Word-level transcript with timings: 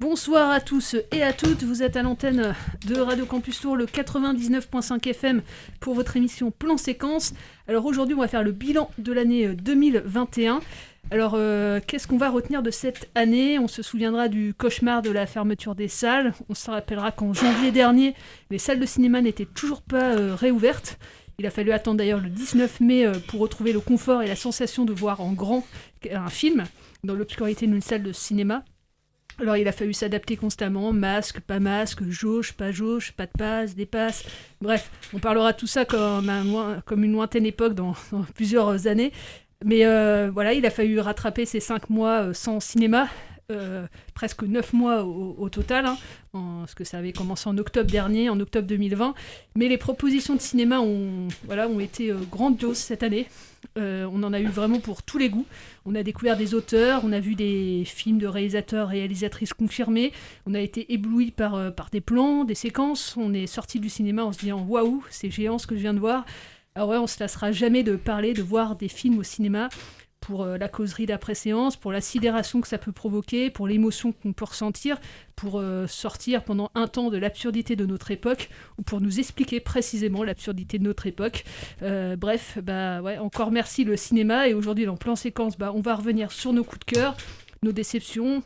Bonsoir 0.00 0.50
à 0.50 0.60
tous 0.60 0.96
et 1.12 1.22
à 1.22 1.32
toutes, 1.32 1.62
vous 1.62 1.84
êtes 1.84 1.96
à 1.96 2.02
l'antenne 2.02 2.56
de 2.84 2.98
Radio 2.98 3.26
Campus 3.26 3.60
Tour, 3.60 3.76
le 3.76 3.86
99.5 3.86 5.08
FM 5.08 5.40
pour 5.78 5.94
votre 5.94 6.16
émission 6.16 6.50
Plan 6.50 6.76
Séquence. 6.76 7.32
Alors 7.68 7.86
aujourd'hui 7.86 8.16
on 8.16 8.20
va 8.20 8.26
faire 8.26 8.42
le 8.42 8.50
bilan 8.50 8.90
de 8.98 9.12
l'année 9.12 9.54
2021. 9.54 10.60
Alors 11.12 11.34
euh, 11.36 11.78
qu'est-ce 11.86 12.08
qu'on 12.08 12.16
va 12.16 12.30
retenir 12.30 12.60
de 12.64 12.72
cette 12.72 13.08
année? 13.14 13.60
On 13.60 13.68
se 13.68 13.82
souviendra 13.82 14.26
du 14.26 14.52
cauchemar 14.52 15.00
de 15.00 15.10
la 15.10 15.26
fermeture 15.26 15.76
des 15.76 15.88
salles, 15.88 16.34
on 16.48 16.54
se 16.54 16.72
rappellera 16.72 17.12
qu'en 17.12 17.32
janvier 17.32 17.70
dernier 17.70 18.14
les 18.50 18.58
salles 18.58 18.80
de 18.80 18.86
cinéma 18.86 19.20
n'étaient 19.20 19.46
toujours 19.46 19.80
pas 19.80 20.16
euh, 20.16 20.34
réouvertes. 20.34 20.98
Il 21.38 21.46
a 21.46 21.50
fallu 21.50 21.70
attendre 21.70 21.98
d'ailleurs 21.98 22.20
le 22.20 22.30
19 22.30 22.80
mai 22.80 23.06
euh, 23.06 23.12
pour 23.28 23.38
retrouver 23.38 23.72
le 23.72 23.80
confort 23.80 24.22
et 24.22 24.26
la 24.26 24.36
sensation 24.36 24.84
de 24.84 24.92
voir 24.92 25.20
en 25.20 25.32
grand 25.32 25.64
un 26.10 26.30
film 26.30 26.64
dans 27.04 27.14
l'obscurité 27.14 27.68
d'une 27.68 27.80
salle 27.80 28.02
de 28.02 28.12
cinéma. 28.12 28.64
Alors 29.40 29.56
il 29.56 29.66
a 29.66 29.72
fallu 29.72 29.92
s'adapter 29.92 30.36
constamment, 30.36 30.92
masque, 30.92 31.40
pas 31.40 31.58
masque, 31.58 32.02
jauge, 32.08 32.52
pas 32.52 32.70
jauge, 32.70 33.12
pas 33.12 33.26
de 33.26 33.32
passe, 33.36 33.74
des 33.74 33.86
passes. 33.86 34.24
Bref, 34.60 34.90
on 35.12 35.18
parlera 35.18 35.52
tout 35.52 35.66
ça 35.66 35.84
comme, 35.84 36.30
une 37.04 37.12
lointaine 37.12 37.46
époque 37.46 37.74
dans, 37.74 37.94
dans 38.12 38.22
plusieurs 38.34 38.86
années. 38.86 39.12
Mais 39.64 39.86
euh, 39.86 40.30
voilà, 40.32 40.52
il 40.52 40.64
a 40.66 40.70
fallu 40.70 41.00
rattraper 41.00 41.46
ces 41.46 41.60
cinq 41.60 41.88
mois 41.88 42.22
euh, 42.22 42.32
sans 42.34 42.60
cinéma, 42.60 43.08
euh, 43.50 43.86
presque 44.14 44.42
neuf 44.42 44.72
mois 44.72 45.04
au, 45.04 45.48
total, 45.48 45.86
hein, 45.86 45.96
en- 46.32 46.60
parce 46.60 46.74
que 46.74 46.84
ça 46.84 46.98
avait 46.98 47.12
commencé 47.12 47.48
en 47.48 47.56
octobre 47.58 47.90
dernier, 47.90 48.28
en 48.30 48.40
octobre 48.40 48.66
2020. 48.66 49.14
Mais 49.56 49.68
les 49.68 49.76
propositions 49.78 50.34
de 50.34 50.40
cinéma 50.40 50.80
ont, 50.80 51.28
voilà, 51.44 51.68
ont 51.68 51.80
été 51.80 52.10
euh, 52.10 52.16
grandioses 52.30 52.78
cette 52.78 53.02
année. 53.02 53.26
Euh, 53.78 54.08
on 54.12 54.22
en 54.22 54.32
a 54.32 54.40
eu 54.40 54.46
vraiment 54.46 54.78
pour 54.80 55.02
tous 55.02 55.18
les 55.18 55.28
goûts. 55.30 55.46
On 55.86 55.94
a 55.94 56.02
découvert 56.02 56.36
des 56.36 56.54
auteurs, 56.54 57.02
on 57.04 57.12
a 57.12 57.20
vu 57.20 57.34
des 57.34 57.82
films 57.86 58.18
de 58.18 58.26
réalisateurs, 58.26 58.88
réalisatrices 58.88 59.54
confirmés. 59.54 60.12
On 60.46 60.54
a 60.54 60.60
été 60.60 60.92
ébloui 60.92 61.30
par, 61.30 61.54
euh, 61.54 61.70
par 61.70 61.90
des 61.90 62.00
plans, 62.00 62.44
des 62.44 62.54
séquences. 62.54 63.14
On 63.16 63.32
est 63.34 63.46
sorti 63.46 63.80
du 63.80 63.88
cinéma 63.88 64.24
en 64.24 64.32
se 64.32 64.38
disant 64.38 64.62
waouh, 64.68 65.02
c'est 65.10 65.30
géant 65.30 65.58
ce 65.58 65.66
que 65.66 65.74
je 65.76 65.80
viens 65.80 65.94
de 65.94 65.98
voir. 65.98 66.24
Alors 66.76 66.88
ouais, 66.88 66.98
on 66.98 67.06
se 67.06 67.20
lassera 67.20 67.52
jamais 67.52 67.82
de 67.84 67.94
parler, 67.94 68.32
de 68.34 68.42
voir 68.42 68.74
des 68.74 68.88
films 68.88 69.18
au 69.18 69.22
cinéma 69.22 69.68
pour 70.24 70.42
euh, 70.42 70.56
la 70.56 70.68
causerie 70.68 71.04
d'après-séance, 71.04 71.76
pour 71.76 71.92
la 71.92 72.00
sidération 72.00 72.62
que 72.62 72.68
ça 72.68 72.78
peut 72.78 72.92
provoquer, 72.92 73.50
pour 73.50 73.68
l'émotion 73.68 74.12
qu'on 74.12 74.32
peut 74.32 74.46
ressentir, 74.46 74.98
pour 75.36 75.60
euh, 75.60 75.86
sortir 75.86 76.44
pendant 76.44 76.70
un 76.74 76.88
temps 76.88 77.10
de 77.10 77.18
l'absurdité 77.18 77.76
de 77.76 77.84
notre 77.84 78.10
époque, 78.10 78.48
ou 78.78 78.82
pour 78.82 79.02
nous 79.02 79.20
expliquer 79.20 79.60
précisément 79.60 80.24
l'absurdité 80.24 80.78
de 80.78 80.84
notre 80.84 81.06
époque. 81.06 81.44
Euh, 81.82 82.16
bref, 82.16 82.58
bah 82.62 83.02
ouais, 83.02 83.18
encore 83.18 83.50
merci 83.50 83.84
le 83.84 83.98
cinéma, 83.98 84.48
et 84.48 84.54
aujourd'hui 84.54 84.86
dans 84.86 84.96
Plan 84.96 85.14
Séquence, 85.14 85.58
bah, 85.58 85.72
on 85.74 85.82
va 85.82 85.94
revenir 85.94 86.32
sur 86.32 86.54
nos 86.54 86.64
coups 86.64 86.86
de 86.86 86.92
cœur, 86.94 87.18
nos 87.62 87.72
déceptions, 87.72 88.42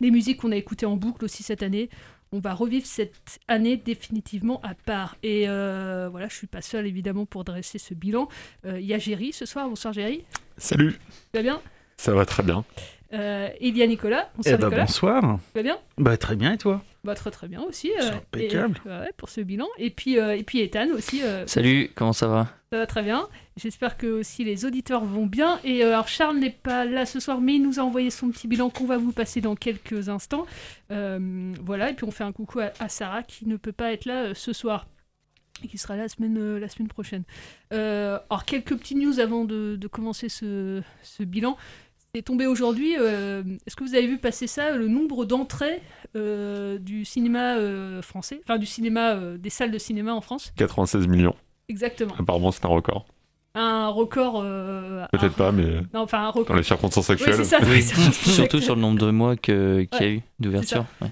les 0.00 0.10
musiques 0.10 0.42
qu'on 0.42 0.52
a 0.52 0.56
écoutées 0.56 0.86
en 0.86 0.96
boucle 0.96 1.24
aussi 1.24 1.42
cette 1.42 1.62
année. 1.62 1.88
On 2.32 2.40
va 2.40 2.52
revivre 2.54 2.84
cette 2.86 3.38
année 3.48 3.76
définitivement 3.76 4.60
à 4.62 4.74
part. 4.74 5.16
Et 5.22 5.48
euh, 5.48 6.08
voilà, 6.10 6.28
je 6.28 6.34
suis 6.34 6.46
pas 6.46 6.60
seule 6.60 6.86
évidemment 6.86 7.24
pour 7.26 7.44
dresser 7.44 7.78
ce 7.78 7.94
bilan. 7.94 8.28
Euh, 8.66 8.78
Il 8.80 8.86
y 8.86 8.92
a 8.94 8.98
Géry 8.98 9.32
ce 9.32 9.46
soir. 9.46 9.68
Bonsoir 9.68 9.94
Géry. 9.94 10.24
Salut, 10.58 10.92
Tu 11.32 11.38
vas 11.38 11.42
bien? 11.42 11.60
Ça 11.96 12.12
va 12.12 12.26
très 12.26 12.42
bien. 12.42 12.64
euh, 13.14 13.48
Il 13.60 13.76
y 13.78 13.82
a 13.82 13.86
Nicolas. 13.86 14.30
Bonsoir 14.36 14.54
Eh 14.54 14.58
ben, 14.58 14.66
Nicolas. 14.66 14.84
bonsoir. 14.84 15.38
Tu 15.52 15.58
vas 15.58 15.62
bien? 15.62 15.78
Bah 15.96 16.16
très 16.18 16.36
bien 16.36 16.52
et 16.52 16.58
toi? 16.58 16.82
Bah, 17.08 17.14
Très 17.14 17.30
très 17.30 17.48
bien 17.48 17.62
aussi. 17.62 17.90
C'est 17.98 18.04
euh, 18.04 18.16
impeccable. 18.16 18.80
et- 18.84 18.88
ouais, 18.88 19.12
pour 19.16 19.28
ce 19.28 19.40
bilan. 19.40 19.66
Et 19.78 19.90
puis, 19.90 20.18
euh, 20.18 20.36
et 20.36 20.42
puis 20.44 20.60
Ethan 20.60 20.88
aussi. 20.94 21.22
euh, 21.22 21.46
Salut, 21.46 21.90
comment 21.94 22.12
ça 22.12 22.28
va? 22.28 22.48
Ça 22.70 22.78
va 22.78 22.86
très 22.86 23.02
bien. 23.02 23.26
J'espère 23.56 23.96
que 23.96 24.06
aussi 24.06 24.44
les 24.44 24.64
auditeurs 24.66 25.04
vont 25.04 25.26
bien. 25.26 25.58
Et 25.64 25.82
euh, 25.82 25.88
alors 25.88 26.06
Charles 26.08 26.36
n'est 26.38 26.50
pas 26.50 26.84
là 26.84 27.06
ce 27.06 27.18
soir, 27.18 27.40
mais 27.40 27.54
il 27.56 27.62
nous 27.62 27.80
a 27.80 27.82
envoyé 27.82 28.10
son 28.10 28.28
petit 28.30 28.46
bilan 28.46 28.68
qu'on 28.70 28.84
va 28.84 28.98
vous 28.98 29.12
passer 29.12 29.40
dans 29.40 29.56
quelques 29.56 30.08
instants. 30.10 30.46
Euh, 30.90 31.52
voilà, 31.64 31.90
et 31.90 31.94
puis 31.94 32.04
on 32.04 32.10
fait 32.10 32.24
un 32.24 32.32
coucou 32.32 32.60
à, 32.60 32.70
à 32.78 32.88
Sarah 32.88 33.22
qui 33.22 33.46
ne 33.48 33.56
peut 33.56 33.72
pas 33.72 33.92
être 33.92 34.04
là 34.04 34.24
euh, 34.26 34.34
ce 34.34 34.52
soir. 34.52 34.86
Et 35.64 35.66
qui 35.66 35.76
sera 35.76 35.96
là 35.96 36.02
la 36.02 36.08
semaine, 36.08 36.38
euh, 36.38 36.60
la 36.60 36.68
semaine 36.68 36.86
prochaine. 36.86 37.24
Euh, 37.72 38.18
alors, 38.30 38.44
quelques 38.44 38.76
petites 38.76 38.96
news 38.98 39.18
avant 39.18 39.44
de, 39.44 39.74
de 39.74 39.88
commencer 39.88 40.28
ce, 40.28 40.82
ce 41.02 41.24
bilan. 41.24 41.56
C'est 42.14 42.22
tombé 42.22 42.46
aujourd'hui. 42.46 42.94
euh, 42.98 43.42
Est-ce 43.66 43.76
que 43.76 43.84
vous 43.84 43.94
avez 43.94 44.06
vu 44.06 44.18
passer 44.18 44.46
ça 44.46 44.72
Le 44.72 44.88
nombre 44.88 45.24
d'entrées 45.26 45.80
euh, 46.16 46.78
du 46.78 47.04
cinéma 47.04 47.56
euh, 47.56 48.00
français, 48.02 48.40
enfin 48.42 48.56
du 48.58 48.66
cinéma, 48.66 49.14
euh, 49.14 49.36
des 49.36 49.50
salles 49.50 49.70
de 49.70 49.78
cinéma 49.78 50.14
en 50.14 50.20
France? 50.20 50.52
96 50.56 51.06
millions. 51.06 51.34
Exactement. 51.68 52.14
Apparemment 52.18 52.50
c'est 52.50 52.64
un 52.64 52.68
record. 52.68 53.06
Un 53.54 53.88
record. 53.88 54.40
euh, 54.44 55.04
Peut-être 55.12 55.34
pas, 55.34 55.52
mais 55.52 55.80
non, 55.92 56.00
enfin, 56.00 56.20
un 56.20 56.28
record. 56.30 56.46
dans 56.46 56.54
les 56.56 56.62
circonstances 56.62 57.10
actuelles. 57.10 57.34
c'est 57.34 57.44
ça, 57.44 57.58
Oui, 57.62 57.82
surtout 57.82 58.60
sur 58.60 58.74
le 58.74 58.80
nombre 58.80 58.98
de 58.98 59.10
mois 59.10 59.36
qu'il 59.36 59.54
y 59.54 59.96
a 59.96 59.98
Ouais, 60.00 60.12
eu 60.14 60.22
d'ouverture. 60.38 60.86
ouais. 61.02 61.08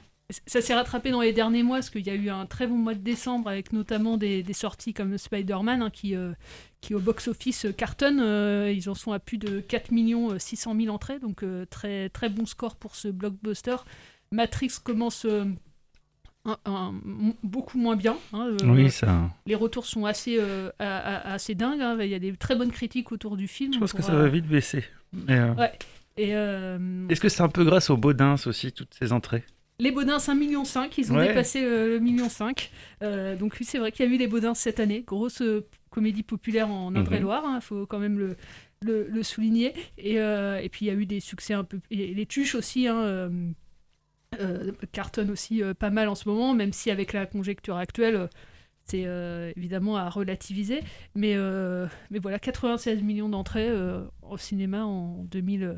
Ça 0.47 0.61
s'est 0.61 0.75
rattrapé 0.75 1.13
dans 1.13 1.21
les 1.21 1.33
derniers 1.33 1.63
mois, 1.63 1.77
parce 1.77 1.89
qu'il 1.91 2.05
y 2.05 2.11
a 2.11 2.15
eu 2.15 2.31
un 2.31 2.47
très 2.47 2.67
bon 2.67 2.77
mois 2.77 2.95
de 2.95 2.99
décembre, 3.01 3.49
avec 3.49 3.73
notamment 3.73 4.17
des, 4.17 4.43
des 4.43 4.53
sorties 4.55 4.93
comme 4.93 5.17
Spider-Man, 5.17 5.83
hein, 5.83 5.91
qui, 5.91 6.17
euh, 6.17 6.33
qui 6.81 6.95
au 6.97 6.99
box-office 6.99 7.67
euh, 7.67 7.73
cartonne. 7.73 8.19
Euh, 8.21 8.73
ils 8.73 8.89
en 8.91 8.95
sont 8.95 9.13
à 9.13 9.21
plus 9.21 9.39
de 9.39 9.61
4 9.61 9.91
600 10.39 10.75
000 10.81 10.93
entrées, 10.93 11.21
donc 11.21 11.45
euh, 11.45 11.65
très, 11.67 12.09
très 12.09 12.29
bon 12.29 12.45
score 12.45 12.75
pour 12.75 12.97
ce 12.97 13.07
blockbuster. 13.07 13.77
Matrix 14.33 14.73
commence 14.83 15.25
un- 16.45 16.59
un- 16.65 16.89
m- 17.05 17.35
beaucoup 17.45 17.79
moins 17.79 17.95
bien. 17.95 18.17
hein, 18.33 18.57
Oui, 18.65 18.91
ça. 18.91 19.31
Les 19.47 19.55
retours 19.55 19.87
sont 19.87 20.07
assez, 20.07 20.41
assez 20.81 21.55
dingues. 21.55 21.81
hein. 21.83 21.97
Il 22.01 22.09
y 22.09 22.15
a 22.15 22.19
des 22.19 22.37
très 22.37 22.57
bonnes 22.57 22.73
critiques 22.73 23.13
autour 23.13 23.37
du 23.37 23.47
film. 23.47 23.75
Je 23.75 23.79
pense 23.79 23.93
que 23.93 24.03
ça 24.03 24.17
va 24.17 24.27
vite 24.29 24.47
baisser. 24.49 24.85
Mais, 25.13 25.39
Ouais. 25.51 25.73
Et 26.17 26.31
Est-ce 26.31 27.21
que 27.21 27.29
c'est 27.29 27.43
un 27.43 27.49
peu 27.49 27.63
grâce 27.65 27.91
aux 27.91 27.97
Baudins 27.97 28.35
aussi, 28.47 28.73
toutes 28.73 28.95
ces 28.99 29.13
entrées? 29.13 29.45
Les 29.79 29.91
Baudins, 29.91 30.17
1,5 30.19 30.35
million, 30.39 30.63
ils 30.97 31.13
ont 31.13 31.17
Ouais. 31.17 31.29
dépassé 31.29 31.63
euh, 31.63 31.89
le 31.89 31.99
million 31.99 32.29
5. 32.29 32.71
donc 33.39 33.57
oui, 33.61 33.67
c'est 33.67 33.79
vrai 33.79 33.93
qu'il 33.93 34.07
y 34.07 34.09
a 34.09 34.13
eu 34.13 34.17
les 34.17 34.27
Baudins 34.27 34.55
cette 34.55 34.81
année. 34.81 35.03
Grosse 35.07 35.43
euh, 35.43 35.67
comédie 35.91 36.23
populaire 36.23 36.71
en 36.71 36.91
Mhm. 36.91 36.97
Indre-et-Loire, 36.99 37.45
il 37.57 37.61
faut 37.61 37.87
quand 37.87 37.99
même 37.99 38.19
le, 38.19 38.37
le, 38.83 39.07
le 39.09 39.23
souligner. 39.23 39.75
Et, 39.99 40.19
euh, 40.21 40.59
et 40.63 40.69
puis 40.71 40.87
il 40.87 40.89
y 40.89 40.91
a 40.91 40.95
eu 40.95 41.05
des 41.07 41.21
succès 41.21 41.53
un 41.55 41.65
peu... 41.65 41.79
et 41.91 42.15
les 42.15 42.27
Tuches 42.27 42.55
aussi, 42.55 42.87
hein, 42.89 42.99
euh, 43.01 43.51
euh, 44.41 44.73
cartonnent 44.93 45.31
aussi 45.31 45.63
euh, 45.63 45.75
pas 45.75 45.91
mal 45.91 46.09
en 46.09 46.15
ce 46.15 46.29
moment, 46.29 46.55
même 46.55 46.73
si 46.73 46.91
avec 46.91 47.13
la 47.13 47.27
conjecture 47.27 47.77
actuelle... 47.77 48.17
euh, 48.17 48.27
c'est 48.89 49.03
euh, 49.05 49.51
évidemment 49.57 49.97
à 49.97 50.09
relativiser, 50.09 50.79
mais, 51.17 51.33
euh, 51.35 51.89
mais 52.13 52.21
voilà, 52.21 52.39
96 52.39 53.03
millions 53.03 53.29
d'entrées 53.29 53.69
euh, 53.69 54.05
au 54.23 54.37
cinéma 54.39 54.85
en, 54.85 55.25
2000, 55.25 55.65
euh, 55.65 55.75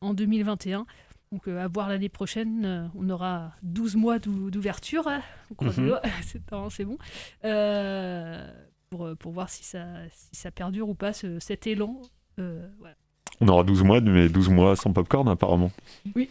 en 0.00 0.12
2021. 0.12 0.84
Donc 1.32 1.46
euh, 1.48 1.62
à 1.62 1.68
voir 1.68 1.88
l'année 1.88 2.08
prochaine, 2.08 2.64
euh, 2.64 2.86
on 2.94 3.10
aura 3.10 3.52
12 3.62 3.96
mois 3.96 4.18
d'ou- 4.18 4.50
d'ouverture, 4.50 5.06
hein. 5.08 5.20
Mhm. 5.60 5.98
c'est 6.70 6.84
bon, 6.84 6.98
Euh, 7.44 8.46
pour, 8.90 9.10
pour 9.18 9.32
voir 9.32 9.50
si 9.50 9.64
ça, 9.64 9.84
si 10.10 10.36
ça 10.36 10.50
perdure 10.50 10.88
ou 10.88 10.94
pas, 10.94 11.12
ce- 11.12 11.38
cet 11.40 11.66
élan. 11.66 12.00
voilà. 12.36 12.94
On 13.40 13.48
aura 13.48 13.62
12 13.62 13.82
mois, 13.84 14.00
mais 14.00 14.28
12 14.28 14.48
mois 14.48 14.74
sans 14.74 14.92
popcorn 14.92 15.28
apparemment. 15.28 15.70
Oui. 16.16 16.30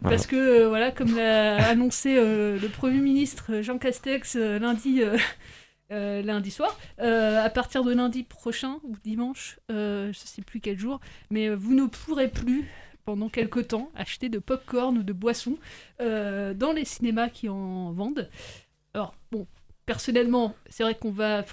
Voilà. 0.00 0.16
Parce 0.16 0.26
que, 0.26 0.66
voilà, 0.66 0.90
comme 0.90 1.16
l'a 1.16 1.56
annoncé 1.70 2.14
le 2.16 2.68
Premier 2.68 3.00
ministre 3.00 3.60
Jean 3.62 3.78
Castex 3.78 4.34
lundi, 4.34 5.02
euh, 5.92 6.20
lundi 6.22 6.50
soir, 6.50 6.76
euh, 7.00 7.42
à 7.42 7.48
partir 7.48 7.84
de 7.84 7.94
lundi 7.94 8.22
prochain, 8.24 8.78
ou 8.82 8.96
dimanche, 9.04 9.58
euh, 9.70 10.06
je 10.12 10.18
ne 10.20 10.26
sais 10.26 10.42
plus 10.42 10.60
quel 10.60 10.78
jour, 10.78 11.00
mais 11.30 11.48
vous 11.54 11.74
ne 11.74 11.86
pourrez 11.86 12.28
plus, 12.28 12.68
pendant 13.06 13.28
quelque 13.28 13.60
temps, 13.60 13.90
acheter 13.94 14.28
de 14.28 14.40
popcorn 14.40 14.98
ou 14.98 15.02
de 15.02 15.12
boissons 15.12 15.56
euh, 16.00 16.52
dans 16.52 16.72
les 16.72 16.84
cinémas 16.84 17.28
qui 17.28 17.48
en 17.48 17.92
vendent. 17.92 18.28
Alors, 18.92 19.14
bon, 19.30 19.46
personnellement, 19.86 20.54
c'est 20.68 20.82
vrai 20.82 20.96
qu'on 20.96 21.12
va 21.12 21.44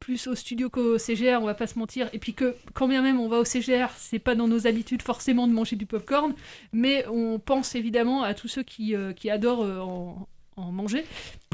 plus 0.00 0.26
au 0.26 0.34
studio 0.34 0.68
qu'au 0.68 0.98
CGR, 0.98 1.38
on 1.40 1.46
va 1.46 1.54
pas 1.54 1.68
se 1.68 1.78
mentir. 1.78 2.10
Et 2.12 2.18
puis 2.18 2.34
que, 2.34 2.56
quand 2.74 2.88
bien 2.88 3.00
même 3.00 3.20
on 3.20 3.28
va 3.28 3.38
au 3.38 3.44
CGR, 3.44 3.90
c'est 3.96 4.18
pas 4.18 4.34
dans 4.34 4.48
nos 4.48 4.66
habitudes 4.66 5.02
forcément 5.02 5.46
de 5.46 5.52
manger 5.52 5.76
du 5.76 5.86
popcorn, 5.86 6.34
mais 6.72 7.06
on 7.08 7.38
pense 7.38 7.76
évidemment 7.76 8.24
à 8.24 8.34
tous 8.34 8.48
ceux 8.48 8.64
qui, 8.64 8.96
euh, 8.96 9.12
adorent 9.30 9.62
euh, 9.62 9.78
en, 9.78 10.28
en 10.56 10.72
manger, 10.72 11.04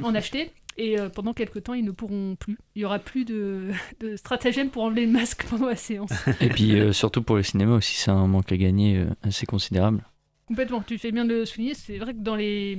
en 0.02 0.14
acheter. 0.14 0.50
Et 0.78 0.99
euh, 0.99 1.10
pendant 1.10 1.34
quelques 1.34 1.64
temps, 1.64 1.75
ils 1.75 1.84
ne 1.84 1.90
pourront 1.90 2.34
plus. 2.37 2.56
Il 2.75 2.82
y 2.82 2.84
aura 2.84 2.99
plus 2.99 3.25
de, 3.25 3.70
de 4.00 4.16
stratagème 4.16 4.70
pour 4.70 4.84
enlever 4.84 5.04
le 5.06 5.12
masque 5.12 5.44
pendant 5.49 5.66
la 5.69 5.76
séance. 5.76 6.12
Et 6.40 6.49
puis 6.49 6.78
euh, 6.78 6.93
surtout 6.93 7.22
pour 7.22 7.37
le 7.37 7.43
cinéma 7.43 7.75
aussi, 7.75 7.94
c'est 7.96 8.10
un 8.10 8.26
manque 8.26 8.50
à 8.52 8.56
gagner 8.56 8.96
euh, 8.99 9.06
assez 9.22 9.44
considérable. 9.44 10.02
Complètement, 10.46 10.82
tu 10.82 10.99
fais 10.99 11.12
bien 11.12 11.25
de 11.25 11.34
le 11.34 11.44
souligner. 11.44 11.75
C'est 11.75 11.99
vrai 11.99 12.14
que 12.14 12.19
dans 12.19 12.37
les, 12.37 12.78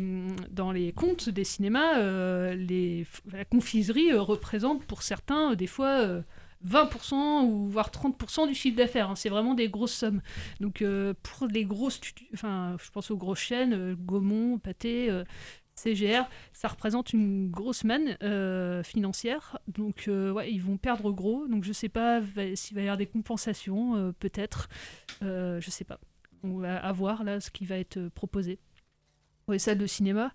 dans 0.52 0.72
les 0.72 0.92
comptes 0.92 1.30
des 1.30 1.44
cinémas, 1.44 2.54
les, 2.54 3.06
la 3.32 3.46
confiserie 3.46 4.14
représente 4.14 4.84
pour 4.86 5.02
certains 5.02 5.56
des 5.56 5.66
fois 5.66 6.02
euh, 6.02 6.22
20% 6.68 7.44
ou 7.46 7.68
voire 7.68 7.90
30% 7.90 8.48
du 8.48 8.56
chiffre 8.56 8.78
d'affaires. 8.78 9.10
hein. 9.10 9.16
C'est 9.16 9.30
vraiment 9.30 9.54
des 9.54 9.70
grosses 9.70 9.94
sommes. 9.94 10.22
Donc 10.60 10.82
euh, 10.82 11.14
pour 11.22 11.48
les 11.48 11.66
grosses, 11.66 12.00
enfin 12.34 12.76
je 12.84 12.90
pense 12.92 13.12
aux 13.12 13.18
grosses 13.18 13.40
chaînes, 13.40 13.74
euh, 13.74 13.96
Gaumont, 13.98 14.60
euh, 14.86 15.24
CGR, 15.76 16.30
ça 16.52 16.68
représente 16.68 17.14
une 17.14 17.50
grosse 17.50 17.84
manne 17.84 18.18
euh, 18.22 18.84
financière. 18.84 19.58
Donc 19.68 20.06
euh, 20.08 20.44
ils 20.48 20.62
vont 20.62 20.78
perdre 20.78 21.12
gros. 21.12 21.48
Donc 21.48 21.64
je 21.64 21.74
sais 21.74 21.90
pas 21.90 22.22
s'il 22.56 22.76
va 22.76 22.82
y 22.82 22.86
avoir 22.86 22.98
des 22.98 23.06
compensations, 23.06 23.96
euh, 23.96 24.12
peut-être. 24.12 24.70
Je 25.22 25.66
sais 25.70 25.86
pas. 25.86 26.00
On 26.44 26.58
va 26.58 26.78
avoir 26.78 27.24
là 27.24 27.40
ce 27.40 27.50
qui 27.50 27.66
va 27.66 27.78
être 27.78 28.10
proposé 28.10 28.60
pour 29.46 29.54
les 29.54 29.60
salles 29.60 29.78
de 29.78 29.88
cinéma. 29.88 30.34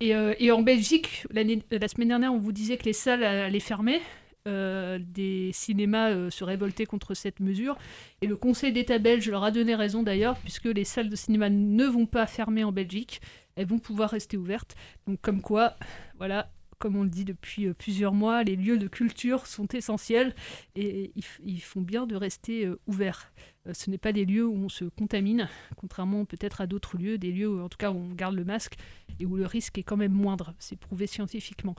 Et, 0.00 0.10
et 0.10 0.52
en 0.52 0.62
Belgique, 0.62 1.26
la 1.32 1.88
semaine 1.88 2.08
dernière, 2.08 2.32
on 2.32 2.38
vous 2.38 2.52
disait 2.52 2.76
que 2.76 2.84
les 2.84 2.92
salles 2.92 3.24
allaient 3.24 3.58
fermer. 3.58 4.00
Des 4.46 5.50
cinémas 5.52 6.30
se 6.30 6.44
révoltaient 6.44 6.86
contre 6.86 7.14
cette 7.14 7.40
mesure. 7.40 7.76
Et 8.22 8.28
le 8.28 8.36
Conseil 8.36 8.72
d'État 8.72 8.98
belge 8.98 9.28
leur 9.28 9.42
a 9.42 9.50
donné 9.50 9.74
raison 9.74 10.04
d'ailleurs, 10.04 10.38
puisque 10.38 10.66
les 10.66 10.84
salles 10.84 11.08
de 11.08 11.16
cinéma 11.16 11.50
ne 11.50 11.84
vont 11.84 12.06
pas 12.06 12.28
fermer 12.28 12.62
en 12.62 12.70
Belgique. 12.70 13.20
Elles 13.58 13.66
vont 13.66 13.80
pouvoir 13.80 14.10
rester 14.10 14.36
ouvertes. 14.36 14.76
Donc 15.06 15.20
comme 15.20 15.42
quoi, 15.42 15.74
voilà, 16.16 16.48
comme 16.78 16.94
on 16.94 17.02
le 17.02 17.08
dit 17.08 17.24
depuis 17.24 17.66
euh, 17.66 17.74
plusieurs 17.74 18.14
mois, 18.14 18.44
les 18.44 18.54
lieux 18.54 18.78
de 18.78 18.86
culture 18.86 19.46
sont 19.46 19.66
essentiels 19.66 20.34
et 20.76 21.12
ils, 21.44 21.60
font 21.60 21.80
bien 21.80 22.06
de 22.06 22.14
rester 22.14 22.66
euh, 22.66 22.78
ouverts. 22.86 23.32
Euh, 23.66 23.74
ce 23.74 23.90
n'est 23.90 23.98
pas 23.98 24.12
des 24.12 24.24
lieux 24.24 24.46
où 24.46 24.54
on 24.54 24.68
se 24.68 24.84
contamine, 24.84 25.48
contrairement 25.76 26.24
peut-être 26.24 26.60
à 26.60 26.68
d'autres 26.68 26.96
lieux, 26.96 27.18
des 27.18 27.32
lieux 27.32 27.48
où 27.48 27.60
en 27.60 27.68
tout 27.68 27.78
cas 27.78 27.90
on 27.90 28.06
garde 28.14 28.36
le 28.36 28.44
masque 28.44 28.76
et 29.18 29.26
où 29.26 29.36
le 29.36 29.44
risque 29.44 29.76
est 29.76 29.82
quand 29.82 29.96
même 29.96 30.12
moindre. 30.12 30.54
C'est 30.60 30.78
prouvé 30.78 31.06
scientifiquement. 31.06 31.74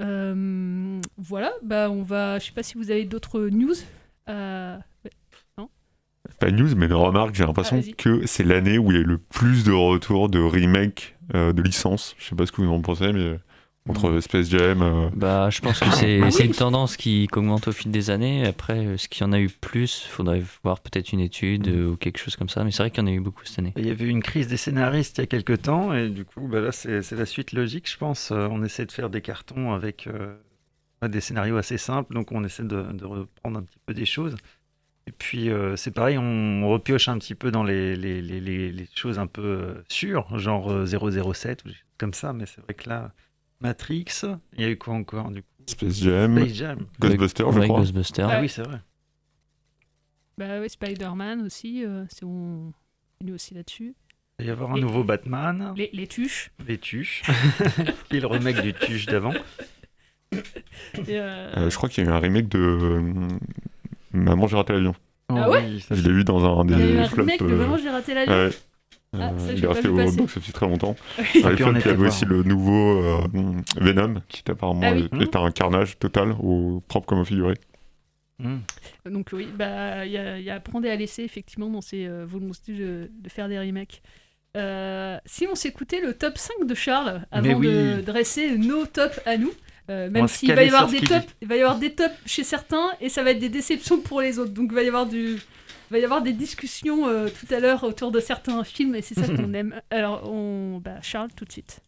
Voilà, 0.00 1.52
bah 1.62 1.90
on 1.90 2.02
va. 2.02 2.38
Je 2.38 2.46
sais 2.46 2.52
pas 2.52 2.62
si 2.62 2.78
vous 2.78 2.90
avez 2.90 3.04
d'autres 3.04 3.48
news. 3.48 3.74
Euh. 6.28 6.32
Pas 6.38 6.50
news, 6.50 6.74
mais 6.76 6.86
une 6.86 6.92
remarque, 6.94 7.34
j'ai 7.34 7.44
l'impression 7.46 7.80
Ah, 7.82 7.92
que 7.96 8.26
c'est 8.26 8.44
l'année 8.44 8.78
où 8.78 8.90
il 8.90 8.94
y 8.96 8.98
a 8.98 9.02
eu 9.02 9.04
le 9.06 9.18
plus 9.18 9.64
de 9.64 9.72
retours 9.72 10.28
de 10.28 10.38
remake 10.40 11.16
euh, 11.34 11.52
de 11.52 11.62
licences. 11.62 12.14
Je 12.18 12.26
sais 12.28 12.34
pas 12.36 12.46
ce 12.46 12.52
que 12.52 12.60
vous 12.62 12.70
en 12.70 12.80
pensez, 12.82 13.12
mais 13.12 13.38
entre 13.88 14.20
Space 14.20 14.50
Jam. 14.50 14.82
euh, 14.82 15.08
Bah, 15.14 15.48
je 15.50 15.60
pense 15.60 15.80
que 15.80 15.90
c'est 15.92 16.30
c'est 16.30 16.44
une 16.44 16.52
tendance 16.52 16.96
qui 16.96 17.26
qui 17.26 17.38
augmente 17.38 17.66
au 17.68 17.72
fil 17.72 17.90
des 17.90 18.10
années. 18.10 18.46
Après, 18.46 18.86
euh, 18.86 18.96
ce 18.98 19.08
qu'il 19.08 19.22
y 19.22 19.28
en 19.28 19.32
a 19.32 19.40
eu 19.40 19.48
plus, 19.48 20.06
faudrait 20.10 20.42
voir 20.62 20.80
peut-être 20.80 21.12
une 21.12 21.20
étude 21.20 21.68
euh, 21.68 21.90
ou 21.92 21.96
quelque 21.96 22.18
chose 22.18 22.36
comme 22.36 22.50
ça. 22.50 22.62
Mais 22.64 22.70
c'est 22.70 22.82
vrai 22.82 22.90
qu'il 22.90 23.00
y 23.02 23.04
en 23.04 23.10
a 23.10 23.12
eu 23.12 23.20
beaucoup 23.20 23.44
cette 23.44 23.58
année. 23.58 23.72
Il 23.76 23.86
y 23.86 23.90
avait 23.90 24.04
eu 24.04 24.08
une 24.08 24.22
crise 24.22 24.46
des 24.48 24.58
scénaristes 24.58 25.16
il 25.18 25.22
y 25.22 25.24
a 25.24 25.26
quelques 25.26 25.62
temps, 25.62 25.94
et 25.94 26.08
du 26.10 26.24
coup, 26.26 26.46
bah 26.46 26.60
là, 26.60 26.70
c'est 26.72 27.00
c'est 27.02 27.16
la 27.16 27.26
suite 27.26 27.52
logique, 27.52 27.90
je 27.90 27.96
pense. 27.96 28.30
Euh, 28.30 28.46
on 28.50 28.62
essaie 28.62 28.84
de 28.86 28.92
faire 28.92 29.08
des 29.08 29.22
cartons 29.22 29.72
avec 29.72 30.06
euh, 30.06 30.36
des 31.08 31.20
scénarios 31.22 31.56
assez 31.56 31.78
simples, 31.78 32.12
donc 32.14 32.30
on 32.32 32.44
essaie 32.44 32.62
de, 32.64 32.82
de 32.92 33.04
reprendre 33.06 33.58
un 33.60 33.62
petit 33.62 33.78
peu 33.86 33.94
des 33.94 34.04
choses. 34.04 34.36
Et 35.10 35.12
puis, 35.12 35.50
euh, 35.50 35.74
c'est 35.74 35.90
pareil, 35.90 36.16
on 36.18 36.68
repioche 36.70 37.08
un 37.08 37.18
petit 37.18 37.34
peu 37.34 37.50
dans 37.50 37.64
les, 37.64 37.96
les, 37.96 38.22
les, 38.22 38.40
les- 38.40 38.70
les 38.70 38.88
choses 38.94 39.18
un 39.18 39.26
peu 39.26 39.42
euh, 39.42 39.82
sûres, 39.88 40.38
genre 40.38 40.70
euh, 40.70 40.86
007 40.86 41.64
ou 41.64 41.68
des 41.68 41.74
choses 41.74 41.82
comme 41.98 42.14
ça, 42.14 42.32
mais 42.32 42.46
c'est 42.46 42.60
vrai 42.60 42.74
que 42.74 42.88
là, 42.88 43.12
Matrix, 43.60 44.04
il 44.56 44.60
y 44.62 44.64
a 44.64 44.70
eu 44.70 44.76
quoi 44.78 44.94
encore 44.94 45.32
du 45.32 45.42
coup? 45.42 45.48
Space 45.66 45.98
Jam, 46.00 46.38
Space 46.38 46.54
Jam. 46.54 46.86
Ghostbusters, 47.00 47.50
je 47.50 47.58
Ouais, 47.58 47.66
crois. 47.66 47.80
Ghostbusters. 47.80 48.28
Ah 48.30 48.40
oui, 48.40 48.48
c'est 48.48 48.62
vrai. 48.62 48.78
Bah 50.38 50.60
oui, 50.60 50.70
Spider-Man 50.70 51.40
aussi. 51.42 51.84
euh, 51.84 52.04
c'est 52.08 52.24
on 52.24 52.72
continue 53.18 53.34
aussi 53.34 53.54
là-dessus. 53.54 53.96
Il 54.38 54.44
va 54.44 54.48
y 54.48 54.50
avoir 54.52 54.70
un 54.70 54.76
Les- 54.76 54.80
nouveau 54.82 55.02
Batman. 55.02 55.74
Les, 55.76 55.90
les 55.92 56.06
tuches. 56.06 56.52
Les 56.68 56.78
tuches. 56.78 57.22
est 58.12 58.20
le 58.20 58.26
remake 58.28 58.62
du 58.62 58.72
tuche 58.74 59.06
d'avant. 59.06 59.34
Et, 60.32 60.38
euh, 61.18 61.52
Euh, 61.56 61.68
je 61.68 61.76
crois 61.76 61.88
qu'il 61.88 62.04
y 62.04 62.06
a 62.06 62.10
eu 62.10 62.14
un 62.14 62.20
remake 62.20 62.48
de 62.48 62.58
euh, 62.60 63.28
Maman, 64.12 64.46
j'ai 64.46 64.56
raté 64.56 64.72
l'avion. 64.72 64.94
Ah 65.28 65.48
ouais 65.48 65.64
Je 65.90 65.94
l'ai 66.02 66.12
vu 66.12 66.24
dans 66.24 66.60
un 66.60 66.64
des 66.64 66.74
Il 66.74 66.80
y 66.80 66.82
a 66.82 66.86
eu 66.86 66.98
un 66.98 67.04
flops. 67.08 67.18
remake 67.30 67.40
de 67.50 67.54
Maman, 67.54 67.76
j'ai 67.76 67.90
raté 67.90 68.14
l'avion 68.14 68.34
ouais. 68.34 68.50
Ah, 69.12 69.30
Euh, 69.32 69.38
ça, 69.38 69.52
il 69.52 69.58
j'ai 69.58 69.64
est 69.64 69.68
resté 69.68 69.88
au 69.88 69.94
box 69.96 70.18
office 70.36 70.52
très 70.52 70.66
longtemps. 70.68 70.94
Oui. 71.18 71.42
À 71.44 71.50
l'époque, 71.50 71.76
il 71.84 71.86
y 71.86 71.90
avait 71.90 72.06
aussi 72.06 72.24
le 72.24 72.42
nouveau 72.44 73.02
euh, 73.02 73.18
Venom, 73.80 74.22
qui 74.28 74.42
apparemment 74.48 74.80
Ah 74.84 74.92
oui. 74.94 75.08
était 75.20 75.36
un 75.36 75.50
carnage 75.50 75.98
total, 75.98 76.32
au 76.40 76.80
propre 76.88 77.06
comme 77.06 77.18
au 77.20 77.24
figuré. 77.24 77.54
Donc 79.04 79.28
oui, 79.34 79.48
bah 79.54 80.06
il 80.06 80.12
y, 80.12 80.16
a- 80.16 80.38
il 80.38 80.44
y 80.44 80.48
a 80.50 80.54
à 80.54 80.60
prendre 80.60 80.86
et 80.86 80.90
à 80.90 80.96
laisser 80.96 81.22
effectivement 81.22 81.68
dans 81.68 81.82
ces 81.82 82.06
euh, 82.06 82.24
volontés 82.26 82.72
de, 82.72 83.10
de 83.12 83.28
faire 83.28 83.48
des 83.48 83.58
remakes. 83.58 84.00
Euh, 84.56 85.18
si 85.26 85.46
on 85.50 85.54
s'écoutait 85.54 86.00
le 86.00 86.14
top 86.14 86.38
5 86.38 86.66
de 86.66 86.74
Charles 86.74 87.22
avant 87.30 87.60
de 87.60 87.96
oui. 87.98 88.02
dresser 88.02 88.56
nos 88.56 88.86
tops 88.86 89.20
à 89.26 89.36
nous, 89.36 89.52
euh, 89.88 90.10
même 90.10 90.28
s'il 90.28 90.52
va 90.54 90.62
y 90.62 90.68
avoir 90.68 90.88
des 90.88 91.00
tops, 91.00 91.26
il 91.40 91.48
va 91.48 91.56
y 91.56 91.60
avoir 91.60 91.78
des 91.78 91.94
tops 91.94 92.14
chez 92.26 92.44
certains 92.44 92.90
et 93.00 93.08
ça 93.08 93.22
va 93.22 93.30
être 93.30 93.38
des 93.38 93.48
déceptions 93.48 94.00
pour 94.00 94.20
les 94.20 94.38
autres. 94.38 94.52
Donc 94.52 94.68
il 94.70 94.74
va 94.74 94.82
y 94.82 94.88
avoir 94.88 95.06
du 95.06 95.38
il 95.90 95.94
va 95.94 95.98
y 95.98 96.04
avoir 96.04 96.22
des 96.22 96.32
discussions 96.32 97.08
euh, 97.08 97.28
tout 97.28 97.52
à 97.52 97.58
l'heure 97.58 97.82
autour 97.82 98.12
de 98.12 98.20
certains 98.20 98.62
films 98.62 98.94
et 98.94 99.02
c'est 99.02 99.14
ça 99.14 99.26
qu'on 99.26 99.52
aime. 99.54 99.80
Alors 99.90 100.30
on 100.30 100.78
bah, 100.78 101.00
Charles 101.02 101.30
tout 101.34 101.44
de 101.44 101.52
suite. 101.52 101.80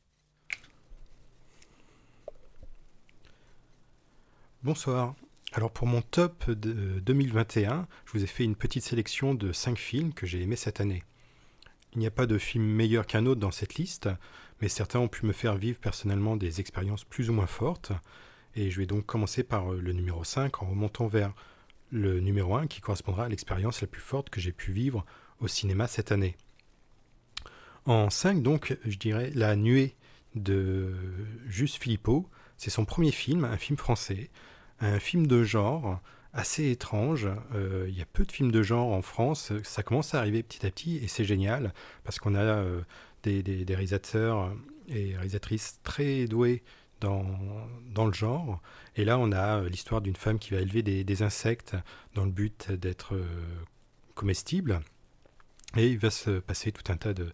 Bonsoir. 4.63 5.15
Alors 5.53 5.71
pour 5.71 5.87
mon 5.87 6.03
top 6.03 6.51
de 6.51 6.99
2021, 7.01 7.87
je 8.07 8.13
vous 8.13 8.25
ai 8.25 8.27
fait 8.27 8.45
une 8.45 8.57
petite 8.57 8.85
sélection 8.85 9.35
de 9.35 9.53
5 9.53 9.77
films 9.77 10.15
que 10.15 10.27
j'ai 10.27 10.41
aimés 10.41 10.57
cette 10.57 10.81
année. 10.81 11.03
Il 11.95 11.99
n'y 11.99 12.07
a 12.07 12.11
pas 12.11 12.27
de 12.27 12.39
film 12.39 12.65
meilleur 12.65 13.07
qu'un 13.07 13.27
autre 13.27 13.41
dans 13.41 13.51
cette 13.51 13.75
liste, 13.75 14.09
mais 14.63 14.69
certains 14.69 15.01
ont 15.01 15.09
pu 15.09 15.27
me 15.27 15.33
faire 15.33 15.57
vivre 15.57 15.79
personnellement 15.81 16.37
des 16.37 16.61
expériences 16.61 17.05
plus 17.05 17.29
ou 17.29 17.33
moins 17.33 17.49
fortes. 17.49 17.91
Et 18.55 18.71
je 18.71 18.79
vais 18.79 18.87
donc 18.87 19.05
commencer 19.05 19.43
par 19.43 19.73
euh, 19.73 19.81
le 19.81 19.93
numéro 19.93 20.23
5 20.23 20.63
en 20.63 20.67
remontant 20.67 21.09
vers 21.09 21.35
le 21.91 22.21
numéro 22.21 22.55
1 22.55 22.69
qui 22.69 22.81
correspondra 22.81 23.25
à 23.25 23.29
l'expérience 23.29 23.81
la 23.81 23.89
plus 23.89 24.01
forte 24.01 24.31
que 24.31 24.41
j'ai 24.41 24.53
pu 24.53 24.73
vivre 24.73 25.05
au 25.41 25.49
cinéma 25.49 25.89
cette 25.89 26.13
année. 26.13 26.37
En 27.87 28.09
5 28.09 28.41
donc, 28.43 28.79
je 28.87 28.97
dirais 28.97 29.33
La 29.35 29.57
Nuée 29.57 29.97
de 30.37 30.95
Juste 31.49 31.83
Philippot. 31.83 32.29
C'est 32.57 32.71
son 32.71 32.85
premier 32.85 33.11
film, 33.11 33.45
un 33.45 33.57
film 33.57 33.77
français, 33.77 34.31
un 34.81 35.01
film 35.01 35.27
de 35.27 35.43
genre 35.43 36.01
assez 36.33 36.71
étrange. 36.71 37.29
Euh, 37.55 37.87
il 37.89 37.99
y 37.99 38.03
a 38.03 38.07
peu 38.07 38.25
de 38.25 38.31
films 38.31 38.53
de 38.53 38.63
genre 38.63 38.93
en 38.93 39.03
France. 39.03 39.53
Ça 39.65 39.83
commence 39.83 40.15
à 40.15 40.21
arriver 40.21 40.45
petit 40.45 40.65
à 40.65 40.71
petit 40.71 40.99
et 40.99 41.09
c'est 41.09 41.25
génial 41.25 41.75
parce 42.05 42.21
qu'on 42.21 42.37
a 42.37 42.41
euh, 42.41 42.81
des, 43.23 43.43
des- 43.43 43.65
des 43.65 43.75
réalisateurs 43.75 44.53
et 44.89 45.15
réalisatrices 45.17 45.81
très 45.83 46.27
doués 46.27 46.63
dans, 47.01 47.25
dans 47.95 48.07
le 48.07 48.13
genre. 48.13 48.61
Et 48.97 49.05
là, 49.05 49.19
on 49.19 49.33
a 49.33 49.61
euh, 49.63 49.69
l'histoire 49.69 50.01
d'une 50.01 50.17
femme 50.17 50.39
qui 50.39 50.51
va 50.55 50.61
élever 50.61 50.83
des, 50.83 51.23
insectes 51.23 51.75
dans 52.15 52.25
le 52.25 52.31
but 52.31 52.71
d'être 52.73 53.15
euh, 53.15 53.25
comestibles. 54.15 54.81
Et 55.77 55.89
il 55.89 55.99
va 55.99 56.11
se 56.11 56.39
passer 56.39 56.71
tout 56.73 56.93
un 56.93 56.97
tas 56.97 57.15
de, 57.15 57.33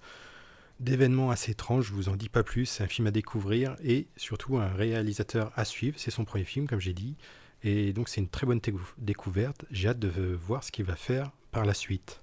d'événements 0.80 1.30
assez 1.30 1.52
étranges, 1.52 1.87
je 1.88 1.92
vous 1.92 2.09
en 2.09 2.16
dis 2.16 2.28
pas 2.28 2.42
plus, 2.45 2.66
c'est 2.66 2.85
un 2.85 2.87
film 2.88 3.09
à 3.09 3.11
découvrir 3.11 3.75
et 3.83 4.07
surtout 4.16 4.59
un 4.59 4.68
réalisateur 4.68 5.50
à 5.57 5.64
suivre, 5.64 5.97
c'est 5.99 6.12
son 6.12 6.25
premier 6.25 6.45
film 6.45 6.68
comme 6.68 6.78
j'ai 6.80 6.95
dit, 6.95 7.16
et 7.64 7.92
donc 7.92 8.09
c'est 8.09 8.21
une 8.21 8.28
très 8.28 8.47
bonne 8.47 8.61
décou- 8.61 8.95
découverte, 8.99 9.64
j'ai 9.73 9.88
hâte 9.88 9.99
de 9.99 10.09
voir 10.37 10.62
ce 10.62 10.71
qu'il 10.71 10.85
va 10.85 10.95
faire 10.95 11.33
par 11.50 11.64
la 11.64 11.75
suite. 11.75 12.23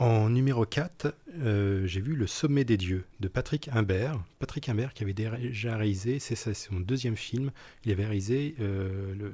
En 0.00 0.30
numéro 0.30 0.64
4, 0.64 1.14
euh, 1.42 1.86
j'ai 1.86 2.00
vu 2.00 2.16
Le 2.16 2.26
Sommet 2.26 2.64
des 2.64 2.78
Dieux 2.78 3.04
de 3.20 3.28
Patrick 3.28 3.68
Imbert. 3.68 4.18
Patrick 4.38 4.66
Imbert 4.70 4.94
qui 4.94 5.02
avait 5.02 5.12
déjà 5.12 5.76
réalisé, 5.76 6.18
c'est 6.18 6.36
son 6.54 6.80
deuxième 6.80 7.16
film, 7.16 7.50
il 7.84 7.92
avait 7.92 8.06
réalisé 8.06 8.54
euh, 8.60 9.30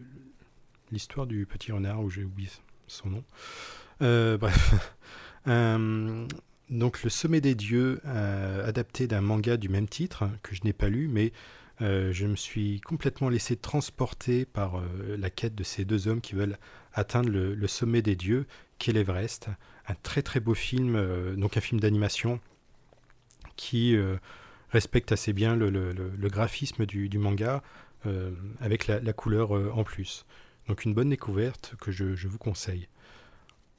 l'histoire 0.91 1.29
du 1.29 1.47
petit 1.47 1.71
renard, 1.71 2.03
où 2.03 2.11
j'ai 2.11 2.25
oublié 2.25 2.49
son 2.89 3.11
nom. 3.11 3.25
bref. 4.01 4.75
donc 5.47 7.01
Le 7.05 7.11
Sommet 7.11 7.41
des 7.41 7.55
Dieux, 7.55 8.01
adapté 8.05 9.07
d'un 9.07 9.21
manga 9.21 9.57
du 9.57 9.69
même 9.69 9.87
titre, 9.87 10.29
que 10.43 10.57
je 10.57 10.63
n'ai 10.65 10.73
pas 10.73 10.89
lu, 10.89 11.07
mais 11.07 11.33
je 11.79 12.27
me 12.27 12.35
suis 12.35 12.81
complètement 12.81 13.29
laissé 13.29 13.55
transporter 13.55 14.45
par 14.45 14.83
la 15.17 15.31
quête 15.31 15.55
de 15.55 15.63
ces 15.63 15.85
deux 15.85 16.09
hommes 16.09 16.21
qui 16.21 16.35
veulent 16.35 16.59
atteindre 16.93 17.31
le 17.31 17.67
sommet 17.69 18.03
des 18.03 18.17
dieux, 18.17 18.47
qu'est 18.79 18.93
l'Everest. 18.93 19.49
Un 19.89 19.95
très 20.03 20.23
très 20.23 20.41
beau 20.41 20.55
film, 20.55 21.37
donc 21.37 21.57
un 21.57 21.61
film 21.61 21.81
d'animation 21.81 22.41
qui 23.57 23.97
respecte 24.71 25.13
assez 25.13 25.33
bien 25.33 25.57
le, 25.57 26.29
graphisme 26.29 26.87
du, 26.87 27.19
manga 27.19 27.63
euh, 28.07 28.31
avec 28.61 28.87
la, 28.87 29.13
couleur 29.13 29.57
euh, 29.57 29.71
en 29.75 29.85
plus. 29.85 30.27
Donc 30.69 30.85
une 30.85 30.95
bonne 30.95 31.11
découverte 31.11 31.75
que 31.81 31.91
je, 31.91 32.29
vous 32.29 32.39
conseille. 32.39 32.89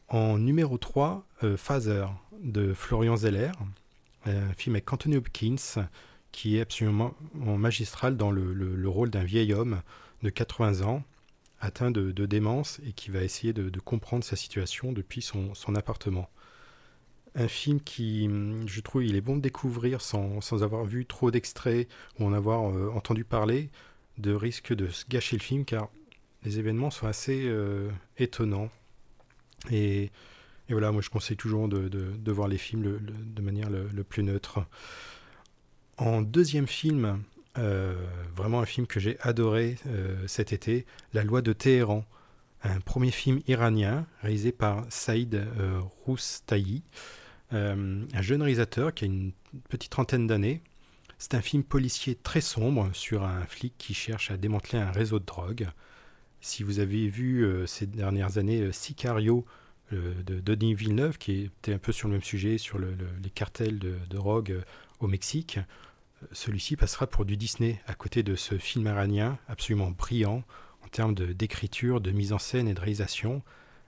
En 0.10 0.38
numéro 0.38 0.78
3, 0.78 1.26
euh, 1.44 1.58
Father 1.58 2.08
de 2.42 2.74
Florian 2.74 3.16
Zeller, 3.16 3.52
un 4.26 4.54
film 4.54 4.76
avec 4.76 4.92
Anthony 4.92 5.18
Hopkins 5.18 5.88
qui 6.32 6.58
est 6.58 6.62
absolument 6.62 7.14
magistral 7.34 8.18
dans 8.18 8.32
le, 8.32 8.90
rôle 8.90 9.10
d'un 9.10 9.24
vieil 9.24 9.54
homme 9.54 9.82
de 10.24 10.30
80 10.30 10.82
ans 10.86 11.04
atteint 11.60 11.92
de, 11.92 12.26
démence 12.26 12.80
et 12.86 12.94
qui 12.94 13.10
va 13.12 13.24
essayer 13.24 13.54
de, 13.54 13.80
comprendre 13.80 14.24
sa 14.24 14.36
situation 14.36 14.92
depuis 14.92 15.22
son 15.22 15.76
appartement 15.76 16.30
un 17.38 17.48
film 17.48 17.80
qui, 17.80 18.26
hum, 18.28 18.68
je 18.68 18.82
trouve, 18.82 19.04
il 19.04 19.16
est 19.16 19.22
bon 19.22 19.38
de 19.38 19.42
découvrir 19.42 20.02
sans, 20.02 20.42
sans 20.42 20.64
avoir 20.64 20.84
vu 20.86 21.06
trop 21.06 21.32
d'extraits 21.32 21.88
ou 22.20 22.26
en 22.26 22.34
avoir 22.34 22.70
euh, 22.70 22.92
entendu 22.94 23.24
parler, 23.24 23.70
de 24.18 24.34
risque 24.34 24.74
de 24.74 24.88
se 24.88 25.06
gâcher 25.08 25.38
le 25.38 25.42
film 25.42 25.64
car 25.64 25.90
les 26.44 26.60
événements 26.60 26.90
sont 26.90 27.08
assez 27.08 27.44
euh, 27.46 27.90
étonnants. 28.18 28.70
Et, 29.72 30.04
et, 30.70 30.72
voilà, 30.72 30.92
moi 30.92 31.02
je 31.02 31.10
conseille 31.10 31.38
toujours 31.38 31.68
de, 31.68 31.88
de, 31.88 32.32
voir 32.32 32.48
les 32.48 32.58
films 32.58 33.00
de 33.02 33.42
manière 33.42 33.70
le, 33.70 34.04
plus 34.04 34.24
neutre. 34.24 34.66
En 35.98 36.22
deuxième 36.22 36.68
film, 36.68 37.24
euh, 37.58 37.96
vraiment 38.36 38.60
un 38.60 38.66
film 38.66 38.88
que 38.88 39.00
j'ai 39.00 39.18
adoré 39.22 39.78
cet 40.28 40.54
été, 40.54 40.86
La 41.14 41.24
loi 41.24 41.42
de 41.42 41.54
Téhéran. 41.54 42.06
Un 42.64 42.80
premier 42.80 43.12
film 43.12 43.40
iranien 43.48 44.06
réalisé 44.22 44.52
par 44.52 44.86
Saïd. 44.90 45.46
Euh, 47.54 48.04
un 48.14 48.22
jeune 48.22 48.42
réalisateur 48.42 48.94
qui 48.94 49.06
a 49.06 49.08
une 49.08 49.32
petite 49.70 49.92
trentaine 49.92 50.28
d'années. 50.28 50.62
C'est 51.18 51.34
un 51.34 51.42
film 51.42 51.64
policier 51.64 52.16
très 52.16 52.42
sombre 52.42 52.90
sur 52.94 53.24
un 53.24 53.46
flic 53.46 53.74
qui 53.78 53.94
cherche 53.94 54.32
à 54.32 54.38
démanteler 54.38 54.80
un 54.80 54.92
réseau 54.92 55.20
de 55.20 55.26
drogue. 55.26 55.68
Si 56.42 56.64
vous 56.64 56.80
avez 56.80 57.08
vu 57.08 57.44
euh, 57.44 57.66
ces 57.66 57.88
dernières 57.88 58.38
années 58.38 58.62
euh, 58.62 58.72
Sicario 58.72 59.46
de 59.90 60.42
Denis 60.42 60.74
Villeneuve, 60.74 61.18
qui 61.18 61.44
était 61.44 61.72
un 61.72 61.78
peu 61.78 61.94
sur 61.94 62.10
le 62.10 62.16
même 62.16 62.22
sujet, 62.22 62.58
sur 62.58 62.78
les 62.78 63.30
cartels 63.34 63.80
de, 63.80 63.96
drogue 64.10 64.62
au 65.00 65.08
Mexique, 65.08 65.60
celui-ci 66.32 66.76
passera 66.76 67.08
pour 67.08 67.26
du 67.26 67.38
Disney 67.38 67.82
à 67.88 67.94
côté 67.94 68.24
de 68.24 68.36
ce 68.36 68.58
film 68.58 68.88
iranien 68.88 69.38
absolument 69.48 69.92
brillant 69.92 70.44
en 70.84 70.88
termes 70.88 71.14
d'écriture, 71.14 72.02
de, 72.02 72.12
mise 72.12 72.34
en 72.34 72.40
scène 72.40 72.68
et 72.68 72.74
de 72.74 72.80
réalisation. 72.80 73.42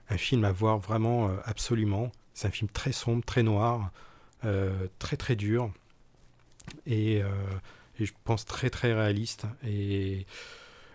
Un 0.08 0.18
film 0.18 0.44
à 0.44 0.52
voir 0.52 0.78
vraiment 0.78 1.30
absolument. 1.44 2.12
C'est 2.34 2.48
un 2.48 2.50
film 2.50 2.70
très 2.70 2.92
sombre, 2.92 3.24
très 3.24 3.42
noir, 3.42 3.90
euh, 4.46 4.86
très 4.98 5.18
très 5.18 5.36
dur 5.36 5.70
et, 6.86 7.22
euh, 7.22 7.28
et, 7.98 8.06
je 8.06 8.12
pense 8.24 8.46
très 8.46 8.70
très 8.70 8.94
réaliste. 8.94 9.44
Et, 9.66 10.24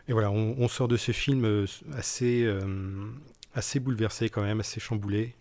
voilà, 0.07 0.31
on, 0.31 0.67
sort 0.67 0.87
de 0.87 0.97
ce 0.97 1.11
film 1.11 1.45
euh, 1.45 1.67
assez, 3.53 3.79
bouleversé 3.79 4.29
quand 4.29 4.41
même, 4.41 4.61
assez 4.61 4.79
chamboulé. 4.79 5.35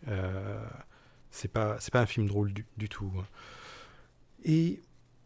c'est 1.30 1.48
pas 1.48 1.78
pas 1.92 2.00
un 2.00 2.06
film 2.06 2.26
drôle 2.26 2.52
du, 2.52 2.88
tout. 2.90 3.10
Et 4.44 4.82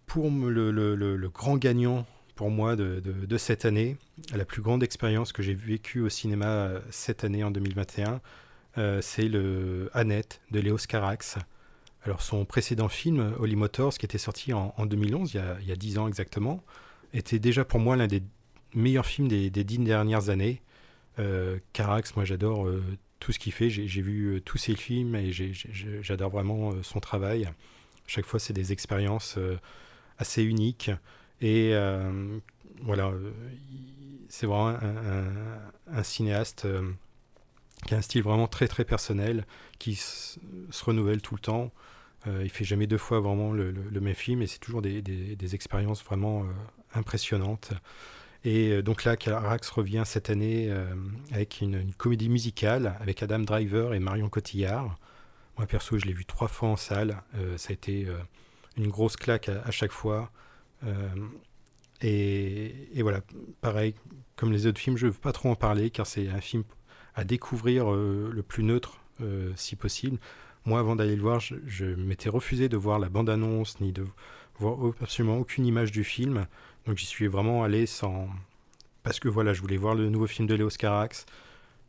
pour 0.09 0.31
le, 0.31 1.29
grand 1.29 1.57
gagnant 1.57 2.07
pour 2.35 2.51
moi 2.51 2.77
de, 2.77 3.37
cette 3.37 3.65
année, 3.65 3.97
la 4.35 4.45
plus 4.45 4.63
grande 4.63 4.83
expérience 4.83 5.33
que 5.33 5.43
j'ai 5.43 5.55
vécue 5.55 6.01
au 6.01 6.09
cinéma 6.09 6.71
cette 6.91 7.25
année 7.25 7.45
en 7.45 7.51
2021, 7.51 8.21
euh, 8.79 9.01
c'est 9.03 9.29
le 9.29 9.91
Annette 9.93 10.41
de 10.51 10.61
Léos 10.61 10.79
Carax. 10.89 11.37
Alors 12.05 12.23
son 12.23 12.45
précédent 12.45 12.89
film, 12.89 13.35
Holly 13.39 13.57
Motors, 13.57 13.95
qui 13.95 14.07
était 14.07 14.19
sorti 14.19 14.53
en, 14.53 14.73
2011, 14.87 15.35
il 15.35 15.69
y, 15.69 15.73
a, 15.73 15.77
dix 15.77 15.99
ans 15.99 16.09
exactement, 16.09 16.63
était 17.13 17.39
déjà 17.39 17.65
pour 17.65 17.81
moi 17.81 17.97
l'un 17.97 18.07
des 18.07 18.23
meilleurs 18.75 19.07
films 19.07 19.29
des, 19.29 19.51
dix 19.51 19.79
dernières 19.79 20.31
années. 20.31 20.63
Euh, 21.19 21.59
Carax, 21.73 22.17
moi 22.17 22.25
j'adore 22.25 22.67
euh, 22.67 22.83
tout 23.21 23.33
ce 23.33 23.39
qu'il 23.39 23.53
fait, 23.53 23.69
j'ai 23.69 24.03
vu 24.03 24.41
tous 24.45 24.59
ses 24.59 24.77
films 24.77 25.17
et 25.17 25.33
j'adore 25.33 26.31
vraiment 26.31 26.73
son 26.83 27.01
travail. 27.01 27.51
Chaque 28.07 28.25
fois 28.25 28.39
c'est 28.39 28.55
des 28.55 28.73
expériences 28.73 29.37
assez 30.19 30.43
uniques 30.43 30.91
et 31.41 31.73
voilà, 32.83 33.13
c'est 34.29 34.47
vraiment 34.47 34.77
un 35.91 36.03
cinéaste 36.03 36.67
qui 37.87 37.95
a 37.95 37.99
un 37.99 38.03
style 38.03 38.23
vraiment 38.23 38.49
très 38.49 38.69
très 38.69 38.85
personnel, 38.85 39.47
qui 39.79 39.95
se 39.97 40.39
renouvelle 40.85 41.23
tout 41.23 41.35
le 41.35 41.41
temps. 41.41 41.71
Euh, 42.27 42.43
il 42.43 42.51
fait 42.51 42.65
jamais 42.65 42.87
deux 42.87 42.99
fois 42.99 43.21
vraiment 43.21 43.53
le, 43.53 43.73
même 44.01 44.15
film 44.15 44.43
et 44.43 44.47
c'est 44.47 44.59
toujours 44.59 44.83
des, 44.83 45.03
des, 45.03 45.55
expériences 45.55 46.03
vraiment 46.03 46.43
euh, 46.43 46.47
impressionnantes. 46.95 47.73
Et 48.45 48.71
euh, 48.71 48.83
donc 48.83 49.05
là, 49.05 49.17
Carax 49.17 49.69
revient 49.71 50.03
cette 50.05 50.31
année 50.31 50.67
euh, 50.69 50.95
avec 51.33 51.61
une, 51.61 51.93
comédie 51.95 52.29
musicale 52.29 52.97
avec 53.01 53.23
Adam 53.23 53.41
Driver 53.41 53.95
et 53.95 54.01
Marion 54.01 54.29
Cotillard. 54.29 54.99
Moi 55.57 55.67
perso, 55.67 55.99
je 55.99 56.07
l'ai 56.07 56.13
vu 56.13 56.25
trois 56.25 56.49
fois 56.49 56.71
en 56.71 56.77
salle. 56.77 57.21
ça 57.57 57.71
a 57.71 57.73
été 57.73 58.07
une 58.79 58.89
grosse 58.89 59.17
claque 59.17 59.49
à, 59.49 59.71
chaque 59.71 59.93
fois. 59.93 60.31
Et, 62.01 62.89
et, 62.95 63.03
voilà, 63.03 63.21
pareil, 63.61 63.95
comme 64.37 64.53
les 64.53 64.67
autres 64.67 64.79
films, 64.79 64.97
je 64.97 65.07
ne 65.07 65.11
veux 65.11 65.19
pas 65.19 65.33
trop 65.33 65.51
en 65.51 65.57
parler 65.57 65.91
car 65.91 66.07
c'est 66.07 66.29
un 66.29 66.41
film 66.41 66.63
à 67.19 67.25
découvrir 67.25 67.93
euh, 67.93 68.31
le 68.33 68.43
plus 68.43 68.63
neutre 68.63 69.01
euh, 69.21 69.51
si 69.57 69.75
possible. 69.75 70.19
Moi, 70.65 70.79
avant 70.79 70.95
d'aller 70.95 71.17
le 71.17 71.23
voir, 71.23 71.41
je, 71.41 71.85
m'étais 71.85 72.29
refusé 72.29 72.69
de 72.69 72.77
voir 72.77 73.01
la 73.01 73.09
bande-annonce 73.09 73.81
ni 73.81 73.91
de 73.91 74.07
voir 74.61 74.79
absolument 75.01 75.39
aucune 75.39 75.67
image 75.67 75.91
du 75.91 76.05
film. 76.05 76.47
Donc 76.87 76.97
j'y 76.97 77.07
suis 77.07 77.27
vraiment 77.27 77.65
allé 77.65 77.87
sans... 77.87 78.29
Parce 79.03 79.19
que 79.19 79.29
voilà, 79.29 79.53
je 79.53 79.61
voulais 79.61 79.77
voir 79.77 79.97
le 79.97 80.09
nouveau 80.09 80.29
film 80.29 80.47
de 80.47 80.55
Léos 80.55 80.77
Carax. 80.79 81.27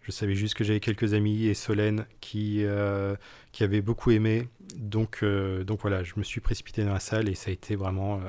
Je 0.03 0.11
savais 0.11 0.35
juste 0.35 0.55
que 0.55 0.63
j'avais 0.63 0.79
quelques 0.79 1.13
amis 1.13 1.45
et 1.45 1.53
Solène 1.53 2.05
qui, 2.19 2.63
euh, 2.63 3.15
qui 3.51 3.63
avaient 3.63 3.81
beaucoup 3.81 4.11
aimé. 4.11 4.47
Donc, 4.75 5.23
donc 5.23 5.81
voilà, 5.81 6.03
je 6.03 6.13
me 6.17 6.23
suis 6.23 6.41
précipité 6.41 6.83
dans 6.83 6.93
la 6.93 6.99
salle 6.99 7.29
et 7.29 7.35
ça 7.35 7.49
a 7.49 7.53
été 7.53 7.75
vraiment 7.75 8.21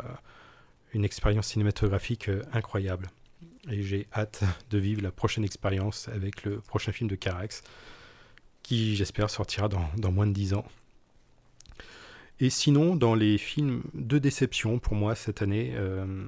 une 0.94 1.04
expérience 1.04 1.48
cinématographique 1.48 2.30
incroyable 2.52 3.08
et 3.68 3.82
j'ai 3.82 4.06
hâte 4.14 4.42
de 4.70 4.78
vivre 4.78 5.02
la 5.02 5.10
prochaine 5.10 5.44
expérience 5.44 6.08
avec 6.08 6.44
le 6.44 6.60
prochain 6.60 6.92
film 6.92 7.08
de 7.10 7.14
Carax, 7.14 7.62
qui 8.62 8.96
j'espère 8.96 9.30
sortira 9.30 9.68
dans, 9.68 10.12
moins 10.12 10.26
de 10.26 10.32
10 10.32 10.54
ans. 10.54 10.64
Et 12.38 12.48
sinon, 12.48 12.96
dans 12.96 13.14
les 13.14 13.36
films 13.36 13.82
de 13.92 14.18
déception 14.18 14.78
pour 14.78 14.94
moi 14.94 15.14
cette 15.14 15.42
année, 15.42 15.72
euh, 15.74 16.24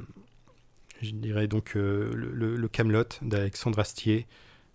je 1.01 1.13
dirais 1.13 1.47
donc 1.47 1.75
euh, 1.77 2.13
le, 2.15 2.69
Camelot 2.69 3.05
d'Alexandre 3.23 3.79
Astier. 3.79 4.27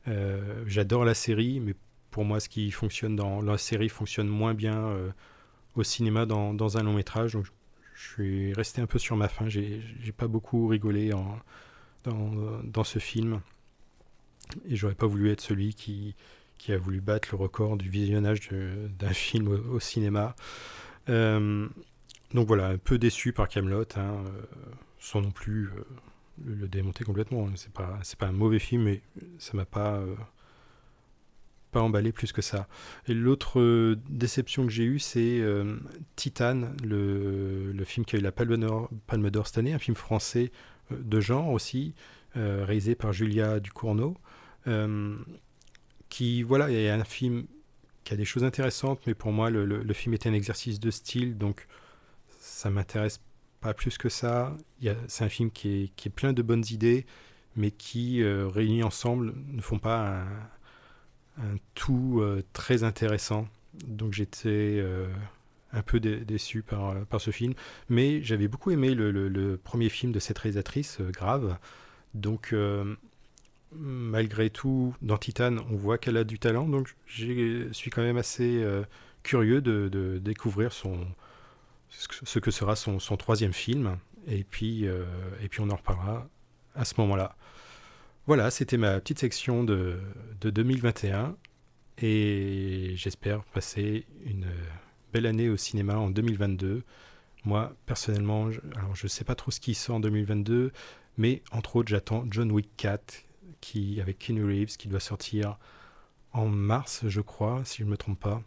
Euh, 0.08 0.64
j'adore 0.66 1.06
la 1.06 1.14
série, 1.14 1.60
mais 1.60 1.76
pour 2.12 2.26
moi, 2.26 2.40
ce 2.40 2.50
qui 2.50 2.72
fonctionne 2.72 3.16
dans 3.16 3.42
la 3.42 3.58
série 3.58 3.90
fonctionne 3.90 4.28
moins 4.28 4.54
bien 4.54 4.94
au 5.76 5.84
cinéma 5.84 6.26
dans, 6.26 6.78
un 6.78 6.84
long 6.84 6.94
métrage. 6.94 7.38
Je 7.94 8.14
suis 8.14 8.54
resté 8.54 8.82
un 8.82 8.88
peu 8.88 9.00
sur 9.00 9.16
ma 9.16 9.28
faim. 9.28 9.48
J'ai 9.48 10.12
pas 10.16 10.28
beaucoup 10.28 10.68
rigolé 10.68 11.12
dans, 12.04 12.84
ce 12.84 13.00
film. 13.00 13.42
Et 14.68 14.76
j'aurais 14.76 14.96
pas 14.96 15.08
voulu 15.08 15.30
être 15.30 15.42
celui 15.42 15.74
qui, 15.74 16.16
a 16.70 16.78
voulu 16.78 17.02
battre 17.02 17.30
le 17.32 17.38
record 17.38 17.78
du 17.78 17.90
visionnage 17.90 18.50
d'un 18.50 19.14
film 19.14 19.48
au, 19.48 19.80
cinéma. 19.80 20.36
Euh, 21.10 21.68
donc 22.34 22.48
voilà, 22.48 22.68
un 22.68 22.78
peu 22.78 22.98
déçu 22.98 23.32
par 23.32 23.48
Camelot, 23.48 23.84
hein, 23.96 24.24
euh, 24.26 24.42
sans 25.00 25.22
non 25.22 25.32
plus 25.32 25.68
euh, 25.68 25.84
le, 26.46 26.68
démonter 26.68 27.04
complètement. 27.04 27.48
C'est 27.56 27.72
pas, 27.72 28.00
c'est 28.04 28.18
pas 28.18 28.28
un 28.28 28.32
mauvais 28.32 28.60
film, 28.60 28.84
mais 28.84 29.02
ça 29.38 29.56
m'a 29.56 29.66
pas, 29.66 30.02
pas 31.72 31.82
emballé 31.82 32.12
plus 32.12 32.32
que 32.32 32.42
ça. 32.42 32.68
Et 33.08 33.14
l'autre 33.14 33.96
déception 34.10 34.66
que 34.66 34.72
j'ai 34.72 34.86
eue, 34.86 35.00
c'est 35.00 35.42
Titan, 36.16 36.72
le, 36.84 37.72
le, 37.72 37.84
film 37.86 38.06
qui 38.06 38.16
a 38.16 38.20
eu 38.20 38.22
la 38.22 38.32
Palme 38.32 38.58
d'Or 39.30 39.48
cette 39.48 39.58
année, 39.58 39.74
un 39.74 39.80
film 39.80 39.96
français 39.96 40.52
de 40.92 41.20
genre 41.20 41.50
aussi, 41.50 41.94
euh, 42.36 42.66
réalisé 42.66 42.94
par 42.94 43.14
Julia 43.14 43.60
Ducournau, 43.60 44.16
euh, 44.68 45.16
qui, 46.10 46.44
voilà, 46.44 46.70
il 46.70 46.80
y 46.80 46.88
a 46.88 46.94
un 46.94 47.04
film 47.04 47.48
qui 48.04 48.14
a 48.14 48.18
des 48.18 48.26
choses 48.26 48.44
intéressantes, 48.44 49.02
mais 49.08 49.16
pour 49.16 49.32
moi, 49.32 49.50
le, 49.50 49.94
film 49.94 50.14
était 50.14 50.30
un 50.30 50.34
exercice 50.34 50.80
de 50.80 50.92
style, 50.92 51.38
donc 51.38 51.68
ça 52.40 52.70
m'intéresse 52.70 53.22
pas 53.60 53.74
plus 53.74 53.98
que 53.98 54.10
ça. 54.10 54.56
C'est 55.08 55.24
un 55.24 55.30
film 55.30 55.52
qui 55.52 55.92
est, 56.06 56.10
plein 56.10 56.34
de 56.34 56.42
bonnes 56.42 56.66
idées, 56.70 57.06
mais 57.56 57.72
qui, 57.72 58.22
euh, 58.22 58.48
réunis 58.48 58.84
ensemble, 58.84 59.34
ne 59.48 59.62
font 59.62 59.80
pas 59.80 60.24
un, 61.38 61.58
tout 61.76 62.20
euh, 62.22 62.44
très 62.54 62.84
intéressant. 62.84 63.48
Donc 63.86 64.14
j'étais 64.14 64.50
euh, 64.80 65.08
un 65.72 65.82
peu 65.82 66.00
dé- 66.00 66.24
déçu 66.26 66.64
par, 66.64 66.96
ce 67.20 67.32
film. 67.32 67.54
Mais 67.90 68.22
j'avais 68.24 68.48
beaucoup 68.48 68.72
aimé 68.72 68.94
le, 68.94 69.60
premier 69.64 69.90
film 69.90 70.12
de 70.12 70.20
cette 70.20 70.38
réalisatrice, 70.40 71.00
euh, 71.02 71.12
Grave. 71.12 71.58
Donc 72.14 72.56
malgré 73.74 74.50
tout, 74.50 74.96
dans 75.02 75.18
Titan, 75.18 75.58
on 75.70 75.76
voit 75.76 75.98
qu'elle 75.98 76.18
a 76.18 76.24
du 76.24 76.40
talent. 76.40 76.68
Donc 76.68 76.96
je 77.06 77.68
suis 77.72 77.92
quand 77.92 78.02
même 78.02 78.18
assez 78.18 78.66
curieux 79.24 79.62
de, 79.62 80.20
découvrir 80.20 80.72
ce 80.74 82.40
que- 82.40 82.52
sera 82.52 82.76
son 82.76 83.18
troisième 83.18 83.54
film. 83.54 83.98
Et 84.28 84.44
puis, 84.44 84.88
euh, 84.88 85.06
et 85.42 85.48
puis 85.48 85.62
on 85.62 85.70
en 85.70 85.76
reparlera 85.76 86.28
à 86.76 86.86
ce 86.86 86.94
moment-là. 87.00 87.36
Voilà, 88.28 88.52
c'était 88.52 88.78
ma 88.78 89.00
petite 89.00 89.20
section 89.20 89.64
de, 89.64 90.00
de 90.42 90.50
2021 90.50 91.36
et 92.00 92.92
j'espère 92.96 93.44
passer 93.46 94.06
une 94.26 94.48
belle 95.14 95.26
année 95.26 95.50
au 95.50 95.58
cinéma 95.58 95.98
en 95.98 96.10
2022. 96.10 96.84
Moi, 97.46 97.74
personnellement, 97.86 98.52
je, 98.52 98.60
alors 98.76 98.96
je 98.96 99.08
sais 99.08 99.24
pas 99.24 99.36
trop 99.36 99.52
ce 99.52 99.62
qui 99.62 99.74
sort 99.74 99.96
en 99.96 100.00
2022, 100.02 100.72
mais 101.18 101.42
entre 101.52 101.78
autres, 101.78 101.90
j'attends 101.90 102.26
John 102.30 102.52
Wick 102.52 102.70
4 102.76 103.24
qui, 103.62 104.02
avec 104.02 104.20
Keanu 104.20 104.46
Reeves 104.46 104.78
qui 104.78 104.90
doit 104.90 105.00
sortir 105.00 105.58
en 106.34 106.48
mars, 106.48 107.08
je 107.08 107.22
crois, 107.22 107.64
si 107.66 107.80
je 107.80 107.86
ne 107.86 107.90
me 107.92 107.98
trompe 107.98 108.20
pas. 108.20 108.42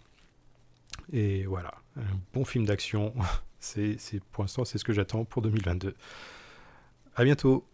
Et 1.13 1.45
voilà, 1.47 1.73
un 1.97 2.21
bon 2.33 2.45
film 2.45 2.67
d'action. 2.67 3.15
C'est, 3.61 3.99
pour 4.33 4.43
l'instant, 4.43 4.65
c'est 4.65 4.79
ce 4.79 4.85
que 4.85 4.93
j'attends 4.93 5.25
pour 5.25 5.43
2022. 5.43 5.95
À 7.15 7.25
bientôt. 7.25 7.65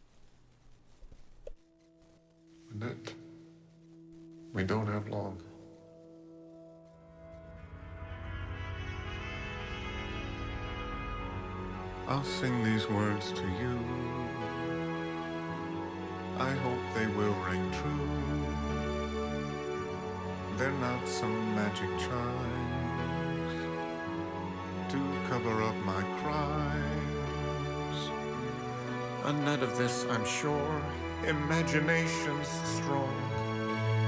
We 4.52 4.64
don't 4.64 4.86
have 4.86 5.08
long. 5.08 5.38
I'll 12.08 12.24
sing 12.24 12.62
these 12.64 12.88
words 12.88 13.32
to 13.32 13.42
you. 13.42 13.78
I 16.38 16.50
hope 16.50 16.78
they 16.94 17.06
will 17.06 17.34
ring 17.48 17.70
true. 17.72 18.06
They're 20.56 20.70
not 20.72 21.06
some 21.06 21.54
magic 21.54 21.90
chimes 21.98 22.65
to 24.88 24.98
cover 25.28 25.62
up 25.62 25.74
my 25.84 26.02
crimes. 26.20 28.10
A 29.24 29.32
net 29.32 29.62
of 29.62 29.76
this, 29.76 30.04
I'm 30.10 30.24
sure. 30.24 30.82
Imagination's 31.26 32.46
strong, 32.46 33.14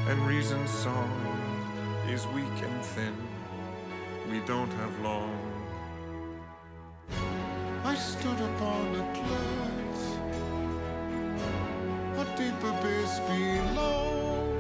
and 0.09 0.21
reason's 0.27 0.71
song 0.71 1.11
is 2.09 2.27
weak 2.29 2.63
and 2.63 2.85
thin. 2.85 3.17
We 4.31 4.41
don't 4.41 4.73
have 4.75 5.01
long. 5.01 5.37
I 7.85 7.95
stood 7.95 8.41
upon 8.41 8.95
a 8.95 9.05
cliff, 9.19 10.01
a 12.19 12.25
deep 12.37 12.63
abyss 12.63 13.19
below. 13.21 14.57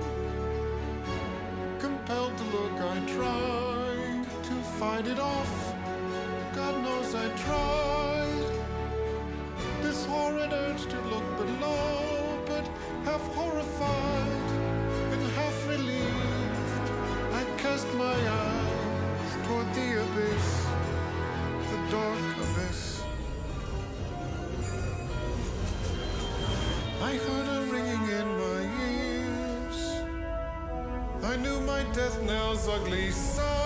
Compelled 1.79 2.37
to 2.39 2.45
look, 2.45 2.73
I 2.81 2.99
tried 3.07 4.25
to 4.45 4.55
fight 4.79 5.07
it 5.07 5.19
off. 5.21 5.68
I 7.15 7.29
tried. 7.47 8.53
This 9.83 10.05
horrid 10.05 10.53
urge 10.53 10.85
to 10.87 11.01
look 11.13 11.25
below, 11.39 12.39
but 12.47 12.69
half 13.05 13.23
horrified 13.35 14.51
and 15.13 15.23
half 15.33 15.69
relieved, 15.69 16.89
I 17.33 17.45
cast 17.57 17.87
my 17.95 18.19
eyes 18.45 19.47
toward 19.47 19.69
the 19.75 20.03
abyss, 20.03 20.67
the 21.71 21.79
dark 21.91 22.37
abyss. 22.45 23.03
I 27.01 27.13
heard 27.25 27.49
a 27.57 27.61
ringing 27.73 28.05
in 28.21 28.29
my 28.45 28.61
ears. 28.93 29.79
I 31.25 31.37
knew 31.37 31.59
my 31.61 31.83
death 31.95 32.21
knell's 32.23 32.69
ugly 32.69 33.11
sound, 33.13 33.58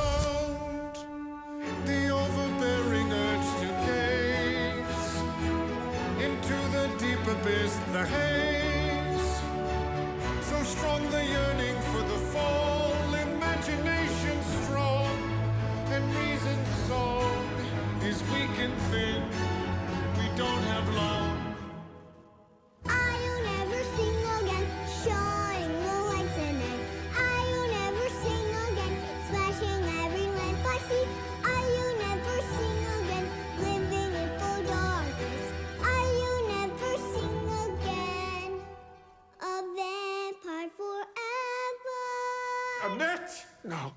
No. 43.72 43.92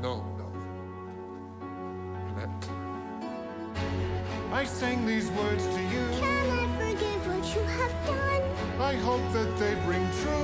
No, 0.00 0.14
no. 0.38 0.48
Annette. 2.28 2.68
I 4.52 4.64
sang 4.64 5.04
these 5.04 5.28
words 5.32 5.66
to 5.66 5.80
you. 5.94 6.04
Can 6.20 6.46
I 6.62 6.64
forgive 6.78 7.20
what 7.26 7.44
you 7.56 7.62
have 7.62 7.94
done? 8.06 8.42
I 8.80 8.94
hope 8.94 9.26
that 9.32 9.58
they 9.58 9.74
bring 9.86 10.06
true. 10.22 10.43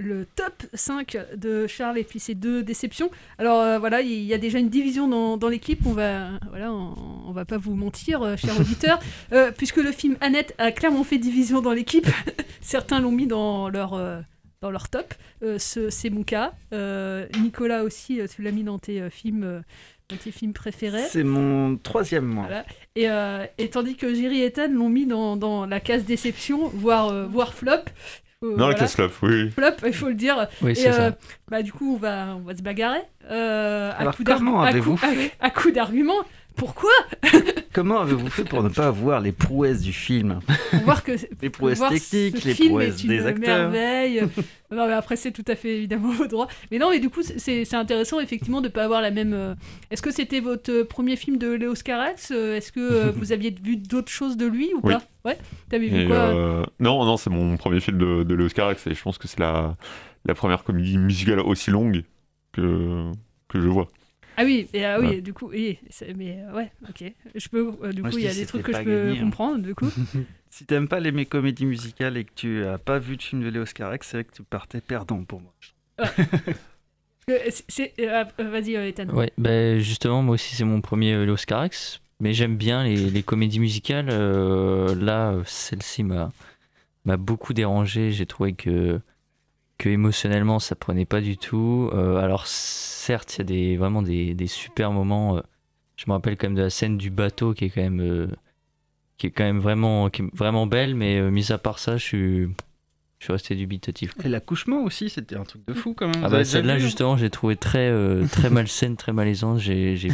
le 0.00 0.26
top 0.34 0.64
5 0.74 1.16
de 1.36 1.66
Charles 1.66 1.98
et 1.98 2.04
puis 2.04 2.18
ses 2.18 2.34
deux 2.34 2.62
déceptions. 2.62 3.10
Alors 3.38 3.60
euh, 3.60 3.78
voilà, 3.78 4.00
il 4.00 4.22
y 4.24 4.34
a 4.34 4.38
déjà 4.38 4.58
une 4.58 4.68
division 4.70 5.06
dans, 5.08 5.36
dans 5.36 5.48
l'équipe, 5.48 5.80
on 5.86 5.92
va 5.92 6.30
voilà, 6.48 6.72
on, 6.72 6.94
on 7.26 7.32
va 7.32 7.44
pas 7.44 7.58
vous 7.58 7.74
mentir, 7.74 8.22
euh, 8.22 8.36
chers 8.36 8.58
auditeurs, 8.60 8.98
Euh, 9.32 9.52
puisque 9.56 9.76
le 9.76 9.92
film 9.92 10.16
Annette 10.20 10.54
a 10.58 10.72
clairement 10.72 11.04
fait 11.04 11.18
division 11.18 11.60
dans 11.60 11.72
l'équipe. 11.72 12.06
Certains 12.60 13.00
l'ont 13.00 13.12
mis 13.12 13.26
dans 13.26 13.68
leur 13.68 13.94
euh, 13.94 14.20
dans 14.62 14.70
leur 14.70 14.88
top. 14.88 15.14
Ce- 15.58 15.88
c'est 15.90 16.10
mon 16.10 16.22
cas. 16.22 16.52
Nicolas 17.40 17.82
aussi, 17.84 18.20
tu 18.34 18.42
l'as 18.42 18.50
mis 18.52 18.62
dans 18.64 18.78
tes 18.78 19.08
films. 19.10 19.62
dans 20.10 20.16
tes 20.16 20.30
films 20.32 20.52
préférés. 20.52 21.04
C'est 21.08 21.24
mon 21.24 21.76
troisième, 21.76 22.26
moi. 22.26 22.46
Voilà. 22.46 22.64
Et, 22.96 23.62
et 23.62 23.70
tandis 23.70 23.96
que 23.96 24.12
Jerry 24.14 24.40
et 24.42 24.46
Ethan 24.46 24.68
l'ont 24.70 24.90
mis 24.90 25.06
dans, 25.06 25.36
dans 25.38 25.64
la 25.66 25.80
case 25.80 26.04
déception, 26.04 26.68
voire, 26.68 27.26
voire 27.28 27.54
flop. 27.54 27.84
Euh, 28.42 28.56
Non, 28.56 28.68
la 28.68 28.74
case 28.74 28.94
flop, 28.94 29.10
oui. 29.22 29.50
Flop, 29.50 29.86
il 29.86 29.92
faut 29.92 30.08
le 30.08 30.14
dire. 30.14 30.48
Oui, 30.62 30.70
et 30.72 30.74
c'est 30.74 30.92
ça. 30.92 31.14
Bah, 31.50 31.62
du 31.62 31.72
coup, 31.74 31.94
on 31.94 31.98
va, 31.98 32.36
on 32.36 32.40
va 32.40 32.56
se 32.56 32.62
bagarrer. 32.62 33.02
Euh, 33.30 33.90
à 33.90 33.96
Alors, 33.96 34.16
coup 34.16 34.24
comment 34.24 34.62
avez-vous 34.62 34.98
à- 35.02 35.44
À 35.46 35.50
coup 35.50 35.70
d'arguments. 35.70 36.22
Pourquoi 36.60 36.90
Comment 37.72 38.00
avez-vous 38.00 38.28
fait 38.28 38.44
pour 38.44 38.62
ne 38.62 38.68
pas 38.68 38.90
voir 38.90 39.20
les 39.20 39.32
prouesses 39.32 39.80
du 39.80 39.92
film 39.94 40.40
Pour 40.70 40.80
voir 40.80 41.02
que 41.02 41.12
Les 41.42 41.48
prouesses 41.48 41.78
voir 41.78 41.90
techniques, 41.90 42.44
les 42.44 42.52
film 42.54 42.68
prouesses 42.70 43.02
des 43.06 43.24
acteurs. 43.24 43.70
merveille. 43.70 44.20
non, 44.70 44.86
mais 44.86 44.92
après, 44.92 45.16
c'est 45.16 45.30
tout 45.30 45.44
à 45.48 45.54
fait 45.56 45.78
évidemment 45.78 46.10
au 46.20 46.26
droit. 46.26 46.48
Mais 46.70 46.78
non, 46.78 46.90
mais 46.90 46.98
du 47.00 47.08
coup, 47.08 47.22
c'est 47.22 47.74
intéressant 47.74 48.20
effectivement 48.20 48.60
de 48.60 48.66
ne 48.68 48.72
pas 48.72 48.84
avoir 48.84 49.00
la 49.00 49.10
même. 49.10 49.32
euh, 49.32 49.54
Est-ce 49.90 50.02
que 50.02 50.10
c'était 50.10 50.40
votre 50.40 50.70
euh, 50.70 50.84
premier 50.84 51.16
film 51.16 51.38
de 51.38 51.50
Léo 51.50 51.74
Scarax 51.74 52.30
Euh, 52.32 52.56
Est-ce 52.56 52.72
que 52.72 53.10
vous 53.10 53.32
aviez 53.32 53.54
vu 53.62 53.76
d'autres 53.76 54.10
choses 54.12 54.36
de 54.36 54.46
lui 54.46 54.70
ou 54.74 54.80
Oui. 54.82 54.92
pas? 54.92 55.02
Ouais. 55.24 55.38
T'avais 55.70 55.86
vu 55.88 56.02
Et, 56.02 56.06
quoi? 56.06 56.16
euh, 56.16 56.62
Non, 56.78 57.04
non, 57.06 57.16
c'est 57.16 57.30
mon 57.30 57.56
premier 57.56 57.80
film 57.80 57.96
de, 57.98 58.22
de 58.22 58.34
Léo 58.34 58.48
Scarax 58.50 58.86
et 58.86 58.94
je 58.94 59.02
pense 59.02 59.16
que 59.16 59.28
c'est 59.28 59.40
la, 59.40 59.76
la 60.26 60.34
première 60.34 60.62
comédie 60.64 60.98
musicale 60.98 61.40
aussi 61.40 61.70
longue 61.70 62.02
que, 62.52 63.10
que 63.48 63.60
je 63.60 63.68
vois. 63.68 63.88
Ah 64.40 64.44
oui, 64.46 64.68
et, 64.72 64.84
ah 64.86 64.98
oui, 64.98 65.06
Ouais. 65.08 65.20
du 65.20 65.34
coup, 65.34 65.48
oui, 65.50 65.78
c'est- 65.90 66.14
mais 66.14 66.38
euh, 66.48 66.54
ouais, 66.54 66.72
ok. 66.88 67.12
Je 67.34 67.48
peux, 67.48 67.72
euh, 67.82 67.92
du 67.92 68.00
Moi, 68.00 68.10
coup, 68.10 68.18
il 68.18 68.24
y 68.24 68.28
a 68.28 68.34
des 68.34 68.46
trucs 68.46 68.62
que 68.64 68.72
je 68.72 68.78
peux 68.82 69.04
gagné, 69.06 69.18
hein. 69.18 69.22
comprendre, 69.24 69.58
du 69.58 69.74
coup. 69.74 69.84
si 70.50 70.64
t'aimes 70.64 70.88
pas 70.88 70.98
les 71.00 71.12
mes 71.12 71.26
comédies 71.26 71.66
musicales 71.66 72.16
et 72.16 72.24
que 72.24 72.32
tu 72.34 72.64
as 72.64 72.78
pas 72.78 72.98
vu 72.98 73.16
de 73.18 73.22
film 73.22 73.42
de 73.42 73.48
Léo 73.48 73.66
Scarax, 73.66 74.06
c'est 74.08 74.16
vrai 74.16 74.24
que 74.24 74.32
tu 74.32 74.42
partais 74.42 74.80
perdant 74.80 75.22
pour 75.24 75.40
moi. 75.42 75.52
Euh, 77.28 77.38
euh, 77.78 78.24
euh, 78.40 78.50
Vas-y, 78.50 78.74
Ethan. 78.74 79.08
Ouais, 79.10 79.30
bah, 79.38 79.78
justement, 79.78 80.20
moi 80.22 80.34
aussi, 80.34 80.56
c'est 80.56 80.64
mon 80.64 80.80
premier 80.80 81.24
Léo 81.24 81.36
Scarax. 81.36 82.00
Mais 82.18 82.32
j'aime 82.34 82.56
bien 82.56 82.82
les, 82.82 82.96
les 83.10 83.22
comédies 83.22 83.60
musicales. 83.60 84.08
Euh, 84.10 84.94
là, 84.96 85.36
celle-ci 85.46 86.02
m'a 86.02 86.32
m'a 87.04 87.16
beaucoup 87.16 87.52
dérangé. 87.54 88.10
J'ai 88.10 88.26
trouvé 88.26 88.54
que, 88.54 89.00
que 89.80 89.88
émotionnellement, 89.88 90.58
ça 90.58 90.74
prenait 90.76 91.06
pas 91.06 91.20
du 91.22 91.38
tout. 91.38 91.88
Euh, 91.94 92.18
alors, 92.18 92.46
certes, 92.46 93.34
il 93.36 93.38
y 93.38 93.40
a 93.40 93.44
des, 93.44 93.76
vraiment 93.78 94.02
des, 94.02 94.34
des 94.34 94.46
super 94.46 94.92
moments. 94.92 95.38
euh, 95.38 95.40
je 95.96 96.04
me 96.06 96.12
rappelle 96.12 96.36
quand 96.36 96.48
même 96.48 96.54
de 96.56 96.62
la 96.62 96.70
scène 96.70 96.98
du 96.98 97.10
bateau 97.10 97.54
qui 97.54 97.64
est 97.64 97.70
quand 97.70 97.80
même, 97.80 98.00
euh, 98.00 98.28
qui 99.16 99.26
est 99.26 99.30
quand 99.30 99.44
même 99.44 99.58
vraiment, 99.58 100.10
qui 100.10 100.22
est 100.22 100.34
vraiment 100.34 100.66
belle. 100.66 100.94
Mais 100.94 101.20
mis 101.30 101.50
à 101.50 101.56
part 101.58 101.78
ça, 101.78 101.96
je 101.96 102.04
suis, 102.04 102.42
je 103.18 103.24
suis 103.24 103.32
resté 103.32 103.54
dubitatif. 103.54 104.12
Et 104.22 104.28
l'accouchement 104.28 104.82
aussi, 104.84 105.08
c'était 105.08 105.36
un 105.36 105.44
truc 105.44 105.62
de 105.66 105.72
fou 105.72 105.94
quand 105.94 106.08
même. 106.08 106.22
Ah 106.24 106.28
bah 106.28 106.44
celle-là 106.44 106.74
vu 106.76 106.80
justement 106.82 107.16
j'ai 107.16 107.30
trouvé 107.30 107.56
très 107.56 107.90
très 108.28 108.50
malsaine, 108.50 108.96
très 108.96 109.12
malaisante. 109.12 109.58
J'ai, 109.60 109.96
j'ai- 109.96 110.12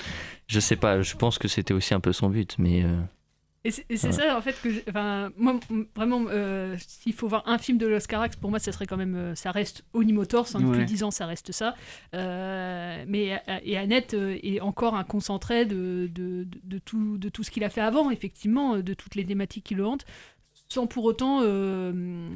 je 0.48 0.60
sais 0.60 0.76
pas, 0.76 1.02
je 1.02 1.14
pense 1.16 1.38
que 1.38 1.48
c'était 1.48 1.74
aussi 1.74 1.92
un 1.94 2.00
peu 2.00 2.12
son 2.12 2.28
but, 2.30 2.56
mais 2.58 2.84
Et 3.64 3.70
c'est 3.70 3.86
Ouais. 3.90 4.12
ça, 4.12 4.36
en 4.36 4.40
fait, 4.42 4.60
que 4.60 4.68
enfin, 4.90 5.30
moi, 5.36 5.60
vraiment, 5.94 6.24
euh, 6.28 6.74
s'il 6.78 7.12
faut 7.12 7.28
voir 7.28 7.44
un 7.46 7.58
film 7.58 7.78
de 7.78 7.86
Los 7.86 8.00
Carax, 8.08 8.34
pour 8.34 8.50
moi, 8.50 8.58
ça 8.58 8.72
serait 8.72 8.86
quand 8.86 8.96
même, 8.96 9.14
euh, 9.14 9.34
ça 9.36 9.52
reste 9.52 9.84
Onimotors, 9.92 10.48
hein, 10.54 10.60
depuis 10.60 10.78
Ouais. 10.80 10.84
10 10.84 11.04
ans, 11.04 11.12
ça 11.12 11.26
reste 11.26 11.52
ça. 11.52 11.76
Euh, 12.14 13.04
mais 13.06 13.40
et 13.64 13.78
Annette 13.78 14.14
est 14.14 14.60
encore 14.60 14.96
un 14.96 15.04
concentré 15.04 15.64
de, 15.64 16.08
de, 16.12 16.42
de, 16.44 16.58
de 16.64 16.78
tout, 16.78 17.18
de 17.18 17.28
tout 17.28 17.44
ce 17.44 17.52
qu'il 17.52 17.62
a 17.62 17.70
fait 17.70 17.80
avant, 17.80 18.10
effectivement, 18.10 18.78
de 18.78 18.94
toutes 18.94 19.14
les 19.14 19.24
thématiques 19.24 19.64
qui 19.64 19.74
le 19.76 19.86
hantent, 19.86 20.06
sans 20.68 20.86
pour 20.88 21.04
autant, 21.04 21.40
euh, 21.42 22.28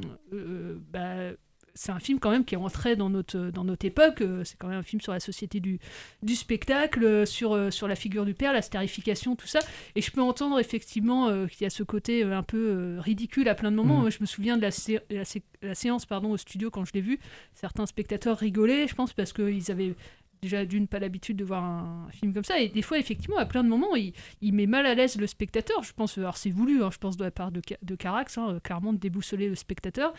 bah, 0.91 1.31
c'est 1.77 1.91
un 1.93 1.99
film 1.99 2.19
quand 2.19 2.31
même 2.31 2.43
qui 2.43 2.55
est 2.55 2.57
rentré 2.57 2.95
dans 2.95 3.09
notre, 3.09 3.37
dans 3.51 3.63
notre 3.63 3.85
époque. 3.85 4.21
euh, 4.21 4.43
C'est 4.43 4.57
quand 4.57 4.67
même 4.67 4.79
un 4.79 4.83
film 4.83 4.99
sur 5.01 5.13
la 5.13 5.19
société 5.19 5.59
du, 5.61 5.79
du 6.23 6.35
spectacle, 6.35 7.03
euh, 7.03 7.25
sur, 7.25 7.53
euh, 7.53 7.71
sur 7.71 7.87
la 7.87 7.95
figure 7.95 8.25
du 8.25 8.33
père, 8.33 8.51
la 8.51 8.61
starification, 8.61 9.35
tout 9.35 9.47
ça. 9.47 9.59
Et 9.95 10.01
je 10.01 10.11
peux 10.11 10.21
entendre 10.21 10.59
effectivement 10.59 11.29
euh, 11.29 11.47
qu'il 11.47 11.63
y 11.63 11.65
a 11.65 11.69
ce 11.69 11.83
côté 11.83 12.23
un 12.23 12.43
peu 12.43 12.97
ridicule 12.99 13.47
à 13.47 13.55
plein 13.55 13.71
de 13.71 13.75
moments. 13.77 14.01
Moi, 14.01 14.09
Je 14.09 14.17
me 14.21 14.25
souviens 14.25 14.57
de 14.57 14.61
la, 14.63 14.71
sé- 14.71 14.99
la, 15.09 15.23
sé- 15.23 15.43
la 15.61 15.75
séance 15.75 16.05
pardon, 16.05 16.31
au 16.31 16.37
studio 16.37 16.69
quand 16.71 16.83
je 16.83 16.93
l'ai 16.93 17.01
vu. 17.01 17.19
Certains 17.53 17.85
spectateurs 17.85 18.37
rigolaient, 18.37 18.87
je 18.87 18.95
pense, 18.95 19.13
parce 19.13 19.31
qu'ils 19.31 19.71
avaient 19.71 19.93
déjà 20.41 20.65
d'une 20.65 20.87
pas 20.87 20.99
l'habitude 20.99 21.37
de 21.37 21.43
voir 21.43 21.63
un 21.63 22.07
film 22.11 22.33
comme 22.33 22.43
ça. 22.43 22.59
Et 22.59 22.69
des 22.69 22.81
fois, 22.81 22.99
effectivement, 22.99 23.37
à 23.37 23.45
plein 23.45 23.63
de 23.63 23.69
moments, 23.69 23.95
il, 23.95 24.13
il 24.41 24.53
met 24.53 24.67
mal 24.67 24.85
à 24.85 24.93
l'aise 24.93 25.17
le 25.17 25.27
spectateur. 25.27 25.83
Je 25.83 25.93
pense, 25.93 26.17
alors 26.17 26.37
c'est 26.37 26.51
voulu, 26.51 26.83
hein, 26.83 26.89
je 26.91 26.97
pense 26.97 27.17
de 27.17 27.23
la 27.23 27.31
part 27.31 27.51
de, 27.51 27.61
de 27.81 27.95
Carax, 27.95 28.37
hein, 28.37 28.49
euh, 28.51 28.59
clairement 28.59 28.93
de 28.93 28.97
déboussoler 28.99 29.49
le 29.49 29.55
spectateur. 29.55 30.13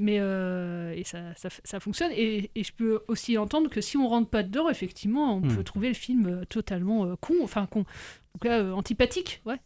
Mais 0.00 0.16
euh, 0.20 0.92
et 0.96 1.04
ça, 1.04 1.18
ça, 1.36 1.48
ça 1.64 1.80
fonctionne. 1.80 2.12
Et, 2.14 2.50
et 2.54 2.64
je 2.64 2.72
peux 2.72 3.00
aussi 3.08 3.36
entendre 3.36 3.68
que 3.68 3.80
si 3.80 3.96
on 3.96 4.08
rentre 4.08 4.30
pas 4.30 4.42
dedans, 4.42 4.68
effectivement, 4.70 5.36
on 5.36 5.40
Hmm. 5.40 5.56
peut 5.56 5.64
trouver 5.64 5.88
le 5.88 5.94
film 5.94 6.26
euh, 6.26 6.44
totalement 6.44 7.04
euh, 7.06 7.16
con, 7.20 7.34
enfin 7.42 7.66
con, 7.66 7.80
en 7.80 7.84
tout 8.34 8.38
cas 8.42 8.58
euh, 8.60 8.72
antipathique, 8.72 9.40
ouais. 9.46 9.56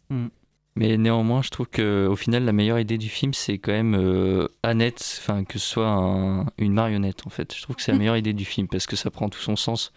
Mais 0.77 0.97
néanmoins 0.97 1.43
je 1.43 1.51
trouve 1.51 1.69
que 1.69 2.07
au 2.11 2.17
final 2.17 2.45
la 2.45 2.53
meilleure 2.53 2.79
idée 2.81 2.99
du 2.99 3.09
film 3.09 3.33
c'est 3.35 3.59
quand 3.59 3.73
même 3.73 3.95
euh, 3.95 4.49
Annette, 4.63 5.19
enfin 5.21 5.45
que 5.45 5.59
ce 5.59 5.67
soit 5.69 5.89
un- 5.89 6.47
une 6.59 6.73
marionnette 6.73 7.27
en 7.27 7.31
fait. 7.31 7.55
Je 7.55 7.63
trouve 7.63 7.77
que 7.77 7.83
c'est 7.83 7.93
la 7.93 7.99
meilleure 8.03 8.17
idée 8.17 8.33
du 8.33 8.45
film 8.45 8.67
parce 8.69 8.87
que 8.87 8.97
ça 8.97 9.11
prend 9.11 9.29
tout 9.29 9.41
son 9.41 9.57
sens, 9.57 9.93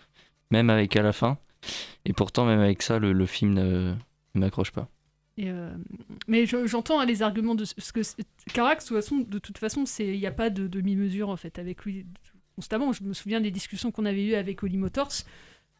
même 0.51 0.69
avec 0.69 0.95
à 0.95 1.01
la 1.01 1.13
fin. 1.13 1.37
Et 2.05 2.13
pourtant 2.13 2.45
même 2.45 2.59
avec 2.59 2.81
ça 2.83 2.99
le, 2.99 3.11
le 3.13 3.25
film 3.25 3.53
ne, 3.53 3.93
ne 4.35 4.39
m'accroche 4.39 4.71
pas. 4.71 4.87
Et, 5.39 5.49
euh, 5.51 5.69
mais 6.27 6.45
je- 6.45 6.65
j'entends 6.67 6.99
hein, 6.99 7.05
les 7.05 7.21
arguments 7.21 7.53
de 7.55 7.65
ce 7.65 7.91
que 7.93 8.01
Carax, 8.53 8.85
de 8.85 8.87
toute 8.89 8.97
façon, 9.03 9.17
de 9.27 9.39
toute 9.39 9.57
façon, 9.57 9.85
c'est 9.85 10.07
il 10.07 10.19
n'y 10.19 10.25
a 10.27 10.31
pas 10.31 10.49
de 10.49 10.67
demi-mesure 10.67 11.29
en 11.29 11.35
fait 11.37 11.59
avec 11.59 11.83
lui 11.85 12.05
constamment. 12.55 12.91
Je 12.93 13.03
me 13.03 13.13
souviens 13.13 13.39
des 13.41 13.51
discussions 13.51 13.91
qu'on 13.91 14.05
avait 14.05 14.23
eues 14.25 14.35
avec 14.35 14.63
Oli 14.63 14.77
Motors. 14.77 15.11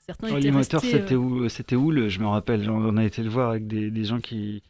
Certains 0.06 0.32
Oli 0.32 0.52
Motor, 0.52 0.82
restés, 0.82 0.96
euh, 0.96 1.00
c'était 1.02 1.16
où 1.16 1.50
C'était 1.50 1.76
où 1.76 1.92
le, 1.92 2.08
Je 2.08 2.20
me 2.20 2.28
rappelle, 2.28 2.70
on 2.70 2.78
on 2.86 2.98
a 2.98 3.04
été 3.06 3.24
le 3.24 3.30
voir 3.30 3.50
avec 3.52 3.68
des, 3.68 3.90
des 3.92 4.04
gens 4.04 4.20
qui. 4.20 4.62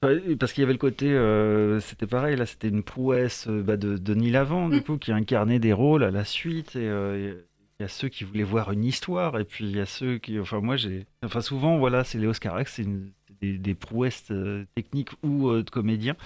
Parce 0.00 0.52
qu'il 0.52 0.60
y 0.60 0.64
avait 0.64 0.72
le 0.74 0.78
côté, 0.78 1.10
euh, 1.10 1.80
c'était 1.80 2.06
pareil, 2.06 2.36
là 2.36 2.46
c'était 2.46 2.68
une 2.68 2.82
prouesse 2.82 3.46
euh, 3.48 3.62
bah, 3.62 3.76
de 3.76 3.96
Denis 3.96 4.30
Lavant, 4.30 4.68
du 4.68 4.76
Mm. 4.76 4.82
coup, 4.82 4.98
qui 4.98 5.10
incarnait 5.10 5.58
des 5.58 5.72
rôles 5.72 6.04
à 6.04 6.10
la 6.10 6.24
suite. 6.24 6.76
Et 6.76 6.86
euh, 6.86 7.34
il 7.78 7.82
y 7.82 7.84
a 7.84 7.88
ceux 7.88 8.08
qui 8.08 8.24
voulaient 8.24 8.42
voir 8.42 8.72
une 8.72 8.84
histoire, 8.84 9.38
et 9.40 9.44
puis 9.44 9.64
il 9.64 9.76
y 9.76 9.80
a 9.80 9.86
ceux 9.86 10.18
qui. 10.18 10.38
Enfin, 10.38 10.60
moi 10.60 10.76
j'ai. 10.76 11.06
Enfin, 11.24 11.40
souvent, 11.40 11.78
voilà, 11.78 12.04
c'est 12.04 12.18
les 12.18 12.26
Oscarax, 12.26 12.74
c'est 12.74 12.82
une- 12.82 13.10
des, 13.42 13.58
des 13.58 13.74
prouesses 13.74 14.28
euh, 14.30 14.64
techniques 14.74 15.10
ou 15.22 15.50
de 15.52 15.68
comédiens. 15.68 16.16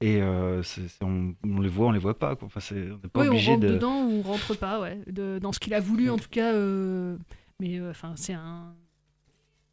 Et 0.00 0.20
c'est- 0.62 0.88
c'est- 0.88 1.04
on, 1.04 1.34
on 1.44 1.60
les 1.60 1.68
voit, 1.68 1.86
on 1.88 1.92
les 1.92 1.98
voit 2.00 2.18
pas. 2.18 2.34
Quoi. 2.34 2.46
Enfin, 2.46 2.58
c'est- 2.60 2.74
on 2.90 2.98
n'est 3.02 3.08
pas 3.12 3.20
Oui, 3.20 3.26
on 3.28 3.30
obligé 3.30 3.52
rentre 3.52 3.66
de. 3.66 3.72
dedans 3.74 4.04
ou 4.06 4.18
on 4.18 4.22
rentre 4.22 4.56
pas, 4.56 4.80
ouais. 4.80 4.98
De- 5.06 5.38
dans 5.40 5.52
ce 5.52 5.60
qu'il 5.60 5.74
a 5.74 5.80
voulu, 5.80 6.08
en 6.10 6.18
tout 6.18 6.28
cas. 6.30 6.52
mais 7.60 7.80
enfin, 7.90 8.12
c'est 8.16 8.32
un. 8.34 8.74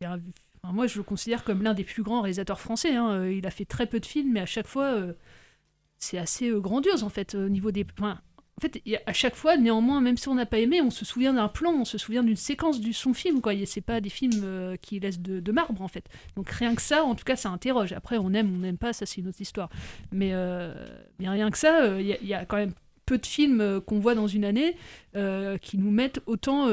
c'est 0.02 0.08
un- 0.08 0.20
moi, 0.74 0.88
je 0.88 0.98
le 0.98 1.04
considère 1.04 1.44
comme 1.44 1.64
l'un 1.64 1.74
des 1.74 1.84
plus 1.84 2.04
grands 2.04 2.22
réalisateurs 2.22 2.60
français. 2.60 2.96
hein. 2.96 3.12
Euh, 3.12 3.34
Il 3.34 3.46
a 3.46 3.52
fait 3.52 3.66
très 3.66 3.86
peu 3.88 4.00
de 4.00 4.06
films, 4.06 4.32
mais 4.34 4.42
à 4.42 4.46
chaque 4.46 4.68
fois, 4.68 4.86
euh, 4.86 5.14
c'est 6.00 6.18
assez 6.18 6.50
euh, 6.50 6.60
grandiose 6.60 7.04
en 7.04 7.10
fait 7.10 7.36
au 7.36 7.50
niveau 7.50 7.72
des. 7.72 7.86
enfin, 7.98 8.20
en 8.58 8.62
fait, 8.62 8.82
à 9.06 9.12
chaque 9.12 9.36
fois, 9.36 9.58
néanmoins, 9.58 10.00
même 10.00 10.16
si 10.16 10.30
on 10.30 10.36
n'a 10.36 10.46
pas 10.46 10.60
aimé, 10.60 10.82
on 10.82 10.90
se 10.90 11.04
souvient 11.04 11.34
d'un 11.34 11.50
plan, 11.50 11.74
on 11.74 11.84
se 11.84 11.98
souvient 11.98 12.24
d'une 12.24 12.38
séquence 12.38 12.80
de 12.80 12.92
son 12.94 13.14
film, 13.14 13.42
quoi. 13.42 13.54
C'est 13.66 13.82
pas 13.82 14.00
des 14.00 14.10
films 14.10 14.78
qui 14.82 14.98
laissent 15.02 15.20
de, 15.20 15.52
marbre, 15.52 15.82
en 15.82 15.90
fait. 15.90 16.06
Donc 16.38 16.50
rien 16.50 16.74
que 16.74 16.82
ça, 16.82 17.04
en 17.04 17.16
tout 17.16 17.26
cas, 17.26 17.36
ça 17.36 17.50
interroge. 17.50 17.92
Après, 17.92 18.18
on 18.18 18.32
aime, 18.34 18.56
on 18.56 18.60
n'aime 18.60 18.78
pas, 18.78 18.94
ça 18.94 19.06
c'est 19.06 19.20
une 19.20 19.28
autre 19.28 19.42
histoire. 19.42 19.70
Mais, 20.14 20.34
rien 21.20 21.52
que 21.52 21.58
ça, 21.58 22.00
il 22.00 22.08
y, 22.08 22.28
y 22.28 22.34
a 22.34 22.46
quand 22.46 22.56
même 22.56 22.72
peu 23.06 23.18
de 23.18 23.26
films 23.26 23.82
qu'on 23.82 24.00
voit 24.00 24.16
dans 24.16 24.28
une 24.28 24.46
année 24.46 24.78
qui 25.60 25.78
nous 25.78 25.92
mettent 25.92 26.22
autant 26.26 26.70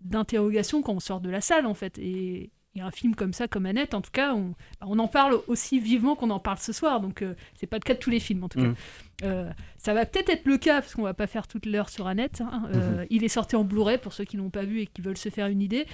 d'interrogations 0.00 0.82
quand 0.82 0.94
on 0.94 1.00
sort 1.00 1.20
de 1.20 1.30
la 1.30 1.40
salle, 1.40 1.66
en 1.66 1.74
fait. 1.74 2.00
Et, 2.00 2.50
et 2.76 2.80
un 2.80 2.90
film 2.90 3.16
comme 3.16 3.32
ça, 3.32 3.48
comme 3.48 3.66
Annette, 3.66 3.94
en 3.94 4.00
tout 4.00 4.12
cas, 4.12 4.34
on, 4.34 4.98
en 4.98 5.08
parle 5.08 5.40
aussi 5.48 5.80
vivement 5.80 6.14
qu'on 6.14 6.30
en 6.30 6.38
parle 6.38 6.58
ce 6.58 6.72
soir. 6.72 7.00
Donc, 7.00 7.22
euh, 7.22 7.34
c'est 7.54 7.66
pas 7.66 7.76
le 7.78 7.82
cas 7.82 7.94
de 7.94 7.98
tous 7.98 8.10
les 8.10 8.20
films, 8.20 8.44
en 8.44 8.48
tout 8.48 8.60
cas. 8.60 8.68
Mm. 8.68 8.76
Euh, 9.22 9.50
ça 9.76 9.92
va 9.94 10.06
peut-être 10.06 10.30
être 10.30 10.46
le 10.46 10.56
cas, 10.58 10.80
parce 10.80 10.94
qu'on 10.94 11.02
va 11.02 11.14
pas 11.14 11.26
faire 11.26 11.46
toute 11.46 11.66
l'heure 11.66 11.88
sur 11.88 12.06
Annette. 12.06 12.40
hein. 12.40 12.68
Euh, 12.74 13.00
Mhm. 13.00 13.06
Il 13.10 13.24
est 13.24 13.28
sorti 13.28 13.56
en 13.56 13.64
Blu-ray 13.64 13.98
pour 13.98 14.12
ceux 14.12 14.24
qui 14.24 14.36
l'ont 14.36 14.50
pas 14.50 14.64
vu 14.64 14.80
et 14.80 14.86
qui 14.86 15.02
veulent 15.02 15.16
se 15.16 15.28
faire 15.28 15.46
une 15.48 15.60
idée. 15.62 15.86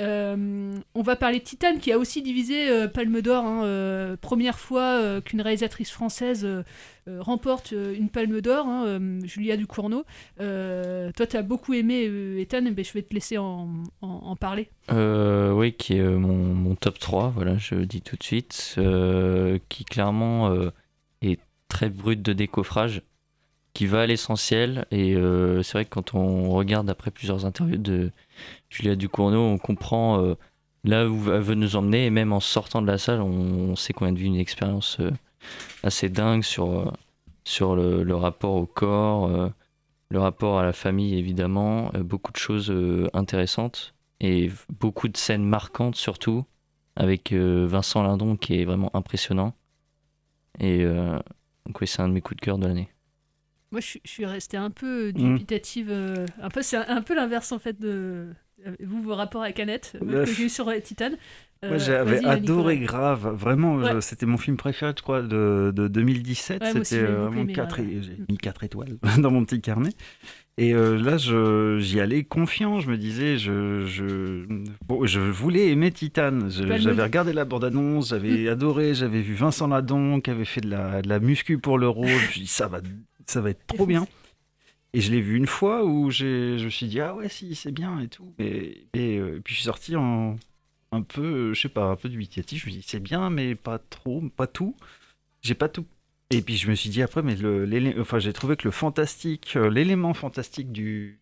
Euh, 0.00 0.72
on 0.94 1.02
va 1.02 1.16
parler 1.16 1.38
de 1.38 1.44
Titan, 1.44 1.76
qui 1.78 1.92
a 1.92 1.98
aussi 1.98 2.22
divisé 2.22 2.88
Palme 2.88 3.20
d'Or. 3.20 3.44
hein, 3.44 4.16
première 4.20 4.58
fois 4.58 5.20
qu'une 5.20 5.42
réalisatrice 5.42 5.90
française 5.90 6.46
remporte 7.06 7.72
une 7.72 8.08
Palme 8.08 8.40
d'Or, 8.40 8.66
hein, 8.66 8.98
Julia 9.24 9.56
Ducournau. 9.56 10.04
Toi, 10.38 11.26
tu 11.28 11.36
as 11.36 11.42
beaucoup 11.42 11.74
aimé 11.74 12.04
Ethan, 12.40 12.62
ben, 12.72 12.84
je 12.84 12.92
vais 12.92 13.02
te 13.02 13.12
laisser 13.14 13.38
en, 13.38 13.68
en- 14.00 14.08
en 14.08 14.36
parler. 14.36 14.70
Oui, 14.90 15.72
qui 15.74 15.98
est 15.98 16.02
mon, 16.02 16.36
mon 16.54 16.74
top 16.74 16.98
3, 16.98 17.28
voilà, 17.28 17.58
je 17.58 17.74
le 17.74 17.86
dis 17.86 18.00
tout 18.02 18.16
de 18.16 18.22
suite, 18.24 18.76
qui 19.68 19.84
clairement 19.84 20.54
très 21.72 21.88
brut 21.88 22.20
de 22.20 22.34
décoffrage, 22.34 23.02
qui 23.72 23.86
va 23.86 24.02
à 24.02 24.06
l'essentiel, 24.06 24.84
et 24.90 25.16
euh, 25.16 25.62
c'est 25.62 25.72
vrai 25.72 25.84
que 25.86 25.90
quand 25.90 26.14
on 26.14 26.50
regarde 26.50 26.90
après 26.90 27.10
plusieurs 27.10 27.46
interviews 27.46 27.78
de 27.78 28.10
Julia 28.68 28.94
Ducournau, 28.94 29.40
on 29.40 29.56
comprend 29.56 30.22
euh, 30.22 30.34
là 30.84 31.08
où 31.08 31.32
elle 31.32 31.40
veut 31.40 31.54
nous 31.54 31.74
emmener, 31.74 32.04
et 32.04 32.10
même 32.10 32.34
en 32.34 32.40
sortant 32.40 32.82
de 32.82 32.86
la 32.86 32.98
salle, 32.98 33.22
on, 33.22 33.74
sait 33.74 33.94
qu'on 33.94 34.06
a 34.06 34.12
vu 34.12 34.26
une 34.26 34.36
expérience 34.36 35.00
euh, 35.00 35.10
assez 35.82 36.10
dingue 36.10 36.44
sur, 36.44 36.92
sur 37.44 37.74
le, 37.74 38.02
le 38.02 38.14
rapport 38.14 38.54
au 38.54 38.66
corps, 38.66 39.30
le 40.10 40.20
rapport 40.20 40.58
à 40.58 40.62
la 40.62 40.74
famille 40.74 41.18
évidemment, 41.18 41.90
beaucoup 42.00 42.30
de 42.32 42.36
choses 42.36 42.72
intéressantes 43.14 43.94
et 44.20 44.52
beaucoup 44.78 45.08
de 45.08 45.16
scènes 45.16 45.44
marquantes 45.44 45.96
surtout 45.96 46.44
avec 46.94 47.32
Vincent 47.32 48.04
Lindon 48.04 48.36
qui 48.36 48.60
est 48.60 48.64
vraiment 48.64 48.94
impressionnant. 48.94 49.54
Et 50.60 50.86
donc 51.66 51.80
oui, 51.80 51.86
c'est 51.86 52.02
un 52.02 52.08
de 52.08 52.12
mes 52.14 52.20
coups 52.20 52.36
de 52.40 52.44
cœur 52.44 52.58
de 52.58 52.66
l'année. 52.66 52.88
Moi, 53.70 53.80
je, 53.80 53.86
suis- 53.86 54.00
je 54.04 54.10
suis 54.10 54.26
restée 54.26 54.56
un 54.58 54.70
peu 54.70 55.08
Mm. 55.08 55.12
dubitative. 55.12 55.88
euh, 55.90 56.26
un 56.40 56.48
peu, 56.50 56.62
c'est 56.62 56.76
un, 56.76 56.84
un 56.96 57.02
peu 57.02 57.14
l'inverse 57.14 57.52
en 57.52 57.58
fait 57.58 57.78
de 57.80 58.28
vous 58.80 59.02
vos 59.02 59.14
rapports 59.14 59.42
avec 59.42 59.58
Annette, 59.60 59.96
moi, 60.02 60.14
Bah, 60.14 60.24
que 60.24 60.32
j'ai 60.32 60.44
eu 60.44 60.48
sur 60.48 60.68
euh, 60.68 60.78
Titan? 60.82 61.10
Euh, 61.64 61.68
Moi 61.68 61.78
j'avais 61.78 62.16
vas-y, 62.16 62.26
adoré 62.26 62.78
grave, 62.78 63.28
vraiment, 63.36 63.76
Ouais. 63.76 64.00
c'était 64.00 64.26
mon 64.26 64.36
film 64.36 64.56
préféré 64.56 64.92
je 64.96 65.02
crois 65.02 65.22
de, 65.22 65.72
de 65.74 65.86
2017, 65.88 66.60
Ouais, 66.60 66.72
moi 66.72 66.80
aussi, 66.80 66.94
c'était 66.96 67.02
euh, 67.06 67.26
vraiment 67.28 67.42
aimé, 67.42 67.52
4 67.52 67.78
ouais. 67.80 68.00
j'ai 68.02 68.16
mis 68.28 68.36
4 68.36 68.64
étoiles 68.64 68.98
dans 69.18 69.30
mon 69.30 69.44
petit 69.44 69.60
carnet. 69.60 69.90
Et 70.58 70.74
euh, 70.74 70.98
là 71.00 71.16
je- 71.18 71.78
j'y 71.80 72.00
allais 72.00 72.24
confiant, 72.24 72.80
je 72.80 72.90
me 72.90 72.96
disais, 72.98 73.38
je, 73.38 73.86
je, 73.86 74.44
bon, 74.86 75.06
je 75.06 75.20
voulais 75.20 75.68
aimer 75.70 75.90
Titan, 75.92 76.48
j'avais 76.48 77.02
regardé 77.02 77.32
la 77.32 77.44
bande-annonce, 77.44 78.08
j'avais 78.10 78.48
adoré, 78.50 78.94
j'avais 78.94 79.20
vu 79.22 79.34
Vincent 79.34 79.68
Ladon 79.68 80.20
qui 80.20 80.30
avait 80.30 80.44
fait 80.44 80.60
de 80.60 80.68
la, 80.68 81.00
de 81.00 81.08
la 81.08 81.20
muscu 81.20 81.58
pour 81.58 81.78
le 81.78 81.88
rôle, 81.88 82.08
je 82.08 82.14
me 82.26 82.30
suis 82.32 82.40
dit 82.42 82.46
ça 82.48 82.66
va, 82.66 82.80
ça 83.26 83.40
va 83.40 83.50
être 83.50 83.64
trop 83.68 83.86
bien. 83.86 84.04
Et 84.94 85.00
je 85.00 85.10
l'ai 85.10 85.20
vu 85.20 85.36
une 85.36 85.46
fois 85.46 85.84
où 85.84 86.10
je 86.10 86.62
me 86.62 86.68
suis 86.70 86.86
dit, 86.86 87.00
ah 87.00 87.14
ouais, 87.14 87.28
si, 87.28 87.54
c'est 87.54 87.72
bien 87.72 87.98
et 88.00 88.08
tout. 88.08 88.34
Et, 88.38 88.86
et, 88.92 89.18
euh, 89.18 89.40
puis 89.42 89.54
je 89.54 89.60
suis 89.60 89.66
sorti 89.66 89.96
en 89.96 90.36
un 90.92 91.02
peu, 91.02 91.22
euh, 91.22 91.54
je 91.54 91.60
sais 91.62 91.68
pas, 91.68 91.84
un 91.84 91.96
peu 91.96 92.08
dubitatif. 92.08 92.60
Je 92.60 92.66
me 92.66 92.70
suis 92.72 92.80
dit, 92.80 92.86
c'est 92.86 93.00
bien, 93.00 93.30
mais 93.30 93.54
pas 93.54 93.78
trop, 93.78 94.22
pas 94.36 94.46
tout. 94.46 94.76
J'ai 95.40 95.54
pas 95.54 95.68
tout. 95.68 95.86
Et 96.30 96.40
puis 96.40 96.56
je 96.56 96.70
me 96.70 96.74
suis 96.74 96.88
dit 96.88 97.02
après, 97.02 97.22
mais 97.22 97.34
le, 97.36 97.94
enfin, 98.00 98.18
j'ai 98.18 98.32
trouvé 98.32 98.56
que 98.56 98.64
le 98.64 98.70
fantastique, 98.70 99.54
euh, 99.56 99.68
l'élément 99.68 100.14
fantastique 100.14 100.72
du, 100.72 101.18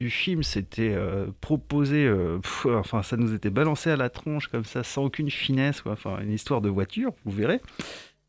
du 0.00 0.10
film, 0.10 0.42
c'était 0.42 0.94
euh, 0.94 1.26
proposé, 1.40 2.06
euh, 2.06 2.40
enfin, 2.64 3.02
ça 3.04 3.16
nous 3.16 3.34
était 3.34 3.50
balancé 3.50 3.90
à 3.90 3.96
la 3.96 4.10
tronche 4.10 4.48
comme 4.48 4.64
ça, 4.64 4.82
sans 4.82 5.04
aucune 5.04 5.30
finesse, 5.30 5.80
quoi. 5.80 5.92
Enfin, 5.92 6.18
une 6.20 6.32
histoire 6.32 6.60
de 6.60 6.68
voiture, 6.68 7.12
vous 7.24 7.32
verrez 7.32 7.60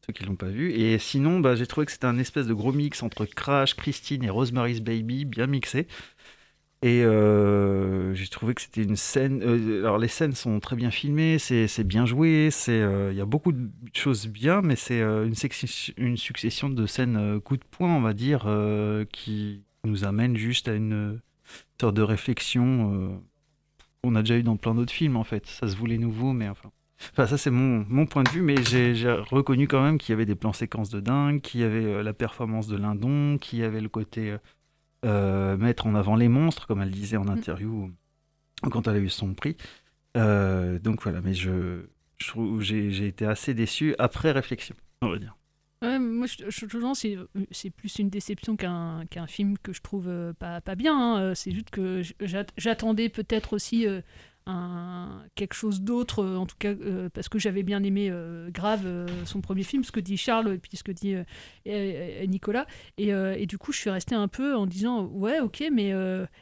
ceux 0.09 0.13
qui 0.13 0.25
l'ont 0.25 0.35
pas 0.35 0.47
vu. 0.49 0.71
Et 0.71 0.97
sinon, 0.97 1.39
bah, 1.39 1.55
j'ai 1.55 1.67
trouvé 1.67 1.85
que 1.85 1.91
c'était 1.91 2.07
un 2.07 2.17
espèce 2.17 2.47
de 2.47 2.53
gros 2.53 2.73
mix 2.73 3.03
entre 3.03 3.25
Crash, 3.25 3.75
Christine 3.75 4.23
et 4.23 4.29
Rosemary's 4.29 4.81
Baby, 4.81 5.25
bien 5.25 5.47
mixé. 5.47 5.87
Et 6.81 7.03
euh, 7.03 8.13
j'ai 8.15 8.27
trouvé 8.27 8.53
que 8.53 8.61
c'était 8.61 8.83
une 8.83 8.95
scène. 8.95 9.41
euh, 9.43 9.81
alors 9.81 9.97
les 9.97 10.07
scènes 10.07 10.31
sont 10.33 10.59
très 10.61 10.77
bien 10.77 10.91
filmées, 10.91 11.37
c'est 11.37 11.83
bien 11.83 12.05
joué, 12.05 12.49
c'est 12.51 12.71
euh, 12.71 13.11
il 13.11 13.17
y 13.17 13.21
a 13.21 13.25
beaucoup 13.25 13.51
de 13.51 13.69
choses 13.93 14.27
bien, 14.27 14.61
mais 14.61 14.77
c'est 14.77 15.01
une, 15.01 15.35
succession- 15.35 16.69
de 16.69 16.85
scènes 16.85 17.41
coup 17.41 17.57
de 17.57 17.63
poing, 17.69 17.93
on 17.97 18.01
va 18.01 18.13
dire, 18.13 18.47
qui 19.11 19.63
nous 19.83 20.05
amène 20.05 20.37
juste 20.37 20.69
à 20.69 20.73
une 20.73 21.19
sorte 21.81 21.95
de 21.95 22.01
réflexion 22.01 23.21
qu'on 24.01 24.15
a 24.15 24.21
déjà 24.21 24.37
eu 24.37 24.43
dans 24.43 24.57
plein 24.57 24.73
d'autres 24.73 24.93
films 24.93 25.17
en 25.17 25.25
fait. 25.25 25.45
Ça 25.47 25.67
se 25.67 25.75
voulait 25.75 25.97
nouveau, 25.97 26.31
mais 26.31 26.47
enfin. 26.47 26.71
Enfin, 27.11 27.27
ça, 27.27 27.37
c'est 27.37 27.49
mon, 27.51 27.85
mon 27.87 28.05
point 28.05 28.23
de 28.23 28.29
vue, 28.29 28.41
mais 28.41 28.61
j'ai 28.63 29.09
reconnu 29.11 29.67
quand 29.67 29.81
même 29.81 29.97
qu'il 29.97 30.11
y 30.11 30.15
avait 30.15 30.25
des 30.25 30.35
plans 30.35 30.53
séquences 30.53 30.89
de 30.89 30.99
dingue, 30.99 31.39
qu'il 31.41 31.61
y 31.61 31.63
avait 31.63 31.85
euh, 31.85 32.03
la 32.03 32.13
performance 32.13 32.67
de 32.67 32.75
Lindon, 32.77 33.37
qu'il 33.37 33.59
y 33.59 33.63
avait 33.63 33.79
le 33.81 33.87
côté 33.89 34.31
euh, 34.31 34.37
euh, 35.05 35.57
mettre 35.57 35.87
en 35.87 35.95
avant 35.95 36.15
les 36.17 36.27
monstres, 36.27 36.67
comme 36.67 36.81
elle 36.81 36.91
disait 36.91 37.17
en 37.17 37.27
interview 37.29 37.89
quand 38.71 38.87
elle 38.89 38.95
a 38.97 38.99
eu 38.99 39.09
son 39.09 39.33
prix. 39.33 39.55
Euh, 40.17 40.77
donc 40.79 41.01
voilà, 41.03 41.21
mais 41.21 41.33
je, 41.33 41.85
j'ai 42.59 43.07
été 43.07 43.25
assez 43.25 43.53
déçu 43.53 43.95
après 43.97 44.31
réflexion, 44.31 44.75
on 45.01 45.09
va 45.09 45.19
dire. 45.19 45.35
Ouais, 45.81 45.97
moi, 45.97 46.27
je, 46.27 46.49
je, 46.49 46.65
je 46.67 46.77
pense 46.77 47.03
que 47.03 47.29
c'est- 47.51 47.69
plus 47.69 47.99
une 47.99 48.09
déception 48.09 48.57
qu'un 48.57 49.05
film 49.27 49.57
que 49.57 49.71
je 49.71 49.79
trouve 49.81 50.09
euh, 50.09 50.33
pas, 50.33 50.59
pas 50.59 50.75
bien. 50.75 50.99
hein. 51.29 51.35
C'est 51.35 51.51
juste 51.51 51.69
que 51.69 52.01
j'attendais 52.57 53.07
peut-être 53.07 53.53
aussi 53.53 53.87
euh, 53.87 54.01
un, 54.45 55.23
quelque 55.35 55.53
chose 55.53 55.81
d'autre, 55.81 56.23
euh, 56.23 56.37
en 56.37 56.45
tout 56.45 56.55
cas, 56.57 56.69
euh, 56.69 57.09
parce 57.13 57.29
que 57.29 57.39
j'avais 57.39 57.63
bien 57.63 57.83
aimé 57.83 58.09
euh, 58.11 58.49
Grave, 58.51 58.87
son 59.25 59.41
premier 59.41 59.63
film, 59.63 59.83
ce 59.83 59.91
que 59.91 59.99
dit 59.99 60.17
Charles 60.17 60.53
et 60.53 60.57
puis 60.57 60.75
ce 60.75 60.83
que 60.83 60.91
dit 60.91 61.15
Nicolas. 62.27 62.65
Et, 62.97 63.09
et 63.09 63.45
du 63.45 63.57
coup, 63.57 63.71
je 63.71 63.79
suis 63.79 63.89
restée 63.89 64.15
un 64.15 64.27
peu 64.27 64.55
en 64.55 64.65
disant, 64.65 65.05
ouais, 65.05 65.39
ok, 65.39 65.63
mais. 65.71 65.93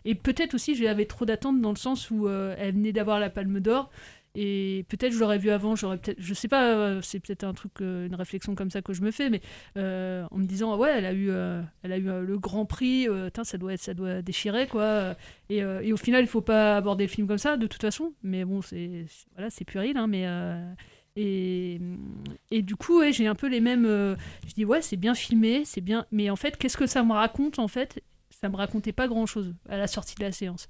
et 0.06 0.16
peut-être 0.16 0.54
aussi, 0.54 0.76
j'avais 0.76 1.06
trop 1.06 1.26
d'attentes 1.26 1.62
dans 1.62 1.72
le 1.72 1.78
sens 1.78 2.10
où 2.12 2.28
elle 2.30 2.74
venait 2.74 2.94
d'avoir 2.94 3.20
la 3.20 3.30
Palme 3.30 3.60
d'Or. 3.60 3.90
Et 4.40 4.86
peut-être 4.88 5.14
je 5.14 5.20
l'aurais 5.20 5.40
vu 5.40 5.50
avant, 5.50 5.76
j'aurais 5.76 5.98
peut-être, 5.98 6.22
je 6.22 6.34
sais 6.36 6.48
pas, 6.48 6.72
euh, 6.76 7.02
c'est 7.02 7.20
peut-être 7.20 7.44
un 7.44 7.56
truc, 7.56 7.72
euh, 7.82 8.06
une 8.06 8.14
réflexion 8.14 8.54
comme 8.54 8.70
ça 8.70 8.84
que 8.84 8.94
je 8.94 9.02
me 9.02 9.10
fais, 9.10 9.32
mais 9.32 9.42
euh, 9.78 10.28
en 10.30 10.38
me 10.38 10.46
disant 10.46 10.78
ouais, 10.78 10.92
elle 10.96 11.08
a 11.08 11.14
eu, 11.14 11.32
elle 11.82 11.92
a 11.92 11.98
eu 11.98 12.04
le 12.04 12.38
Grand 12.38 12.68
Prix, 12.68 13.08
tain, 13.34 13.44
ça 13.44 13.58
doit 13.58 13.74
être, 13.74 13.82
ça 13.82 13.96
doit 13.96 14.22
déchirer 14.22 14.68
quoi. 14.68 15.16
Et, 15.50 15.64
au 15.92 15.98
final, 15.98 16.24
il 16.24 16.28
faut 16.28 16.42
pas 16.42 16.78
aborder 16.78 17.06
le 17.06 17.10
film 17.10 17.28
comme 17.28 17.40
ça 17.40 17.58
de 17.58 17.66
toute 17.66 17.82
façon. 17.82 18.14
Mais 18.22 18.46
bon, 18.46 18.62
c'est, 18.62 19.08
voilà, 19.34 19.50
c'est 19.50 19.66
puéril, 19.66 19.98
hein, 19.98 20.06
mais 20.06 20.28
et, 21.16 21.82
et 22.52 22.62
du 22.62 22.76
coup, 22.76 23.02
j'ai 23.10 23.26
un 23.26 23.34
peu 23.34 23.48
les 23.48 23.60
mêmes. 23.60 23.88
je 23.88 24.54
dis 24.54 24.66
ouais, 24.66 24.84
c'est 24.84 24.98
bien 24.98 25.16
filmé, 25.16 25.66
c'est 25.66 25.82
bien, 25.82 26.06
mais 26.12 26.30
en 26.30 26.36
fait, 26.36 26.58
qu'est-ce 26.58 26.78
que 26.78 26.86
ça 26.86 27.02
me 27.02 27.14
raconte 27.14 27.58
en 27.58 27.68
fait? 27.68 28.04
Ça 28.30 28.50
me 28.50 28.56
racontait 28.56 28.94
pas 28.94 29.08
grand-chose 29.08 29.56
à 29.68 29.78
la 29.78 29.88
sortie 29.88 30.14
de 30.14 30.24
la 30.24 30.32
séance. 30.32 30.70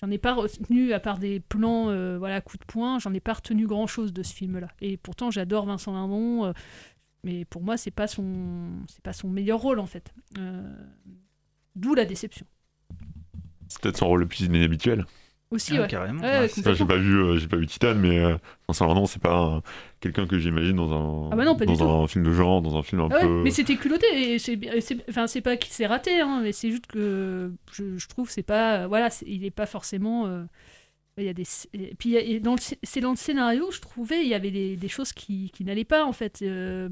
J'en 0.00 0.10
ai 0.10 0.18
pas 0.18 0.34
retenu, 0.34 0.92
à 0.92 1.00
part 1.00 1.18
des 1.18 1.40
plans, 1.40 1.88
euh, 1.88 2.18
voilà, 2.18 2.40
coups 2.42 2.60
de 2.60 2.66
poing, 2.66 2.98
j'en 2.98 3.14
ai 3.14 3.20
pas 3.20 3.32
retenu 3.32 3.66
grand 3.66 3.86
chose 3.86 4.12
de 4.12 4.22
ce 4.22 4.34
film-là. 4.34 4.68
Et 4.82 4.98
pourtant, 4.98 5.30
j'adore 5.30 5.64
Vincent 5.64 5.92
Lindon, 5.92 6.44
euh, 6.46 6.52
mais 7.24 7.46
pour 7.46 7.62
moi, 7.62 7.76
c'est 7.78 7.90
pas 7.90 8.06
son, 8.06 8.70
pas 9.02 9.14
son 9.14 9.28
meilleur 9.28 9.58
rôle 9.58 9.78
en 9.78 9.86
fait. 9.86 10.12
Euh, 10.38 10.62
D'où 11.74 11.94
la 11.94 12.04
déception. 12.04 12.46
C'est 13.68 13.80
peut-être 13.80 13.96
son 13.96 14.08
rôle 14.08 14.20
le 14.20 14.26
plus 14.28 14.42
inhabituel. 14.42 15.06
Aussi, 15.52 15.72
ouais. 15.78 15.86
Ouais, 15.86 16.20
ouais, 16.20 16.48
Enfin, 16.58 16.72
j'ai 16.74 16.84
pas 16.84 16.96
vu, 16.96 17.14
euh, 17.16 17.36
j'ai 17.38 17.46
pas 17.46 17.56
vu 17.56 17.66
Titan, 17.68 17.94
mais 17.94 18.18
euh, 18.18 18.36
Vincent 18.68 18.86
Lindon, 18.88 19.06
c'est 19.06 19.22
pas 19.22 19.36
un- 19.38 19.62
quelqu'un 20.00 20.26
que 20.26 20.38
j'imagine 20.38 20.74
dans 20.74 20.92
un, 20.92 21.30
Ah 21.32 21.36
bah 21.36 21.44
non, 21.44 21.54
pas 21.56 21.64
du 21.66 21.72
dans 21.76 22.02
un 22.02 22.06
film 22.08 22.24
de 22.24 22.32
genre, 22.32 22.60
dans 22.62 22.76
un 22.76 22.82
film 22.82 23.00
un 23.02 23.08
Ah 23.12 23.14
ouais, 23.16 23.22
peu. 23.22 23.42
mais 23.44 23.50
c'était 23.52 23.76
culotté 23.76 24.06
et 24.34 24.38
c'est 24.40 24.58
enfin 25.08 25.26
c'est 25.28 25.40
pas 25.42 25.56
qu'il 25.56 25.72
s'est 25.72 25.86
raté 25.86 26.20
hein, 26.20 26.40
mais 26.42 26.50
c'est 26.52 26.70
juste 26.70 26.86
que 26.88 27.52
je, 27.72 27.96
je 27.96 28.08
trouve 28.08 28.28
c'est 28.28 28.42
pas 28.42 28.88
voilà 28.88 29.08
c'est- 29.08 29.26
il 29.28 29.44
est 29.44 29.50
pas 29.52 29.66
forcément 29.66 30.26
euh, 30.26 30.42
il 31.18 31.24
y 31.24 31.28
a 31.28 31.32
des 31.32 31.44
et 31.74 31.94
puis 31.98 32.16
et 32.16 32.40
dans 32.40 32.56
c'est 32.82 33.00
dans 33.00 33.10
le 33.10 33.16
scénario 33.16 33.70
je 33.70 33.80
trouvais 33.80 34.22
il 34.22 34.28
y 34.28 34.34
avait 34.34 34.50
des, 34.50 34.76
des 34.76 34.88
choses 34.88 35.12
qui, 35.12 35.50
qui 35.50 35.64
n'allaient 35.64 35.84
pas 35.84 36.04
en 36.04 36.12
fait 36.12 36.40
euh, 36.42 36.88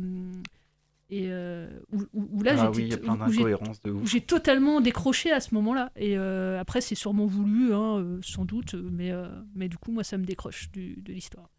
et 1.17 1.27
euh, 1.31 1.69
où, 1.93 2.01
où- 2.13 2.29
où 2.33 2.43
là 2.43 2.55
Ah 2.59 2.71
oui, 2.71 2.85
y 2.89 2.95
a 2.95 2.97
plein 2.99 3.15
j'ai- 3.29 3.37
d'incohérences 3.37 3.81
de 3.83 3.91
ouf. 3.91 4.03
où 4.03 4.07
j'ai 4.07 4.21
totalement 4.21 4.81
décroché 4.81 5.31
à 5.33 5.41
ce 5.41 5.55
moment-là 5.55 5.93
et 5.97 6.17
euh, 6.19 6.59
après 6.61 6.81
c'est 6.81 6.95
sûrement 6.95 7.27
voulu 7.27 7.73
hein, 7.75 7.99
euh, 7.99 8.19
sans 8.23 8.45
doute 8.45 8.75
mais 8.75 9.13
mais 9.55 9.69
du 9.69 9.77
coup 9.79 9.93
moi 9.93 10.05
ça 10.05 10.17
me 10.19 10.25
décroche 10.25 10.71
du- 10.73 10.97
de 11.03 11.13
l'histoire 11.13 11.51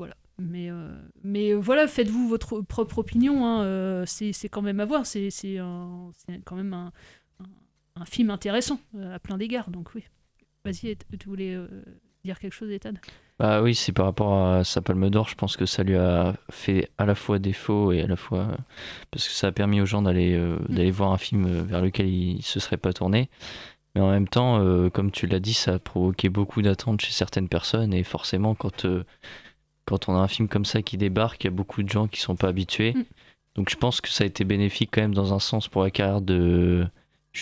voilà. 0.00 0.14
Mais, 0.40 0.68
mais 1.24 1.52
voilà, 1.54 1.88
faites-vous 1.88 2.28
votre 2.28 2.60
propre 2.60 2.98
opinion. 2.98 3.44
hein, 3.44 4.04
c'est 4.06 4.48
quand 4.48 4.62
même 4.62 4.78
à 4.78 4.84
voir. 4.84 5.04
C'est 5.06 5.28
quand 6.44 6.54
même 6.54 6.72
un, 6.72 8.04
film 8.04 8.30
intéressant 8.30 8.78
à 8.96 9.18
plein 9.18 9.36
d'égards. 9.38 9.70
Donc 9.70 9.92
oui. 9.96 10.04
Vas-y, 10.64 10.96
tu 11.18 11.28
voulais 11.28 11.52
euh, 11.56 11.66
dire 12.24 12.38
quelque 12.38 12.52
chose, 12.52 12.70
Ethan? 12.70 12.92
Bah 13.38 13.62
oui, 13.62 13.74
c'est 13.74 13.92
par 13.92 14.06
rapport 14.06 14.36
à 14.36 14.64
sa 14.64 14.80
palme 14.80 15.10
d'or, 15.10 15.28
je 15.28 15.36
pense 15.36 15.56
que 15.56 15.64
ça 15.64 15.84
lui 15.84 15.96
a 15.96 16.34
fait 16.50 16.90
à 16.98 17.06
la 17.06 17.14
fois 17.14 17.38
défaut 17.38 17.92
et 17.92 18.02
à 18.02 18.08
la 18.08 18.16
fois 18.16 18.48
parce 19.12 19.28
que 19.28 19.34
ça 19.34 19.46
a 19.46 19.52
permis 19.52 19.80
aux 19.80 19.86
gens 19.86 20.02
d'aller 20.02 20.34
euh, 20.34 20.58
d'aller 20.68 20.90
voir 20.90 21.12
un 21.12 21.18
film 21.18 21.46
euh, 21.46 21.62
vers 21.62 21.80
lequel 21.80 22.08
ils 22.08 22.42
se 22.42 22.58
seraient 22.58 22.76
pas 22.76 22.92
tournés. 22.92 23.30
Mais 23.94 24.00
en 24.00 24.10
même 24.10 24.28
temps, 24.28 24.60
euh, 24.60 24.90
comme 24.90 25.10
tu 25.10 25.26
l'as 25.26 25.40
dit, 25.40 25.54
ça 25.54 25.74
a 25.74 25.78
provoqué 25.78 26.28
beaucoup 26.28 26.62
d'attentes 26.62 27.00
chez 27.00 27.12
certaines 27.12 27.48
personnes 27.48 27.94
et 27.94 28.04
forcément 28.04 28.54
quand 28.54 28.84
euh, 28.84 29.04
quand 29.86 30.08
on 30.08 30.16
a 30.16 30.18
un 30.18 30.28
film 30.28 30.48
comme 30.48 30.64
ça 30.64 30.82
qui 30.82 30.98
débarque, 30.98 31.42
il 31.44 31.46
y 31.46 31.48
a 31.48 31.52
beaucoup 31.52 31.82
de 31.82 31.88
gens 31.88 32.08
qui 32.08 32.20
sont 32.20 32.36
pas 32.36 32.48
habitués. 32.48 32.92
Mm. 32.94 33.04
Donc 33.56 33.70
je 33.70 33.76
pense 33.76 34.00
que 34.00 34.08
ça 34.08 34.24
a 34.24 34.26
été 34.26 34.44
bénéfique 34.44 34.90
quand 34.92 35.00
même 35.00 35.14
dans 35.14 35.34
un 35.34 35.38
sens 35.38 35.68
pour 35.68 35.82
la 35.82 35.90
carrière 35.90 36.20
de 36.20 36.86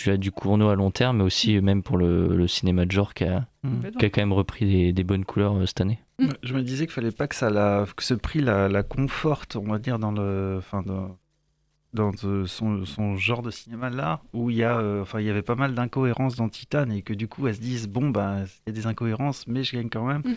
Julia 0.03 0.17
Ducournau 0.17 0.69
à 0.69 0.75
long 0.75 0.91
terme, 0.91 1.17
mais 1.17 1.23
aussi 1.23 1.59
même 1.61 1.83
pour 1.83 1.97
le, 1.97 2.35
le 2.35 2.47
cinéma 2.47 2.85
de 2.85 2.91
genre 2.91 3.13
qui 3.13 3.23
a, 3.25 3.47
Mm. 3.63 3.91
qui 3.99 4.05
a 4.05 4.09
quand 4.09 4.21
même 4.21 4.33
repris 4.33 4.65
des, 4.65 4.93
des 4.93 5.03
bonnes 5.03 5.25
couleurs 5.25 5.55
euh, 5.57 5.65
cette 5.65 5.81
année. 5.81 5.99
Mm. 6.19 6.29
Je 6.43 6.53
me 6.53 6.61
disais 6.61 6.85
qu'il 6.85 6.93
fallait 6.93 7.11
pas 7.11 7.27
que 7.27 7.35
ça 7.35 7.49
la, 7.49 7.85
que 7.95 8.03
ce 8.03 8.13
prix 8.13 8.39
la, 8.39 8.69
la 8.69 8.83
conforte, 8.83 9.55
on 9.57 9.69
va 9.71 9.77
dire 9.79 9.99
dans 9.99 10.11
le, 10.11 10.55
enfin 10.59 10.83
dans, 10.83 11.17
dans 11.93 12.11
euh, 12.23 12.45
son, 12.45 12.85
son 12.85 13.15
genre 13.17 13.41
de 13.41 13.51
cinéma 13.51 13.89
là, 13.89 14.21
où 14.33 14.49
il 14.49 14.57
y 14.57 14.63
a, 14.63 14.77
euh, 14.77 15.01
enfin 15.01 15.19
il 15.19 15.25
y 15.25 15.29
avait 15.29 15.41
pas 15.41 15.55
mal 15.55 15.73
d'incohérences 15.73 16.35
dans 16.35 16.47
Titan 16.49 16.89
et 16.91 17.01
que 17.01 17.13
du 17.13 17.27
coup 17.27 17.47
elles 17.47 17.55
se 17.55 17.59
disent 17.61 17.87
bon 17.89 18.09
bah 18.09 18.37
il 18.65 18.69
y 18.69 18.69
a 18.69 18.73
des 18.73 18.87
incohérences 18.87 19.47
mais 19.47 19.63
je 19.63 19.75
gagne 19.75 19.89
quand 19.89 20.05
même. 20.05 20.21
Mm. 20.23 20.35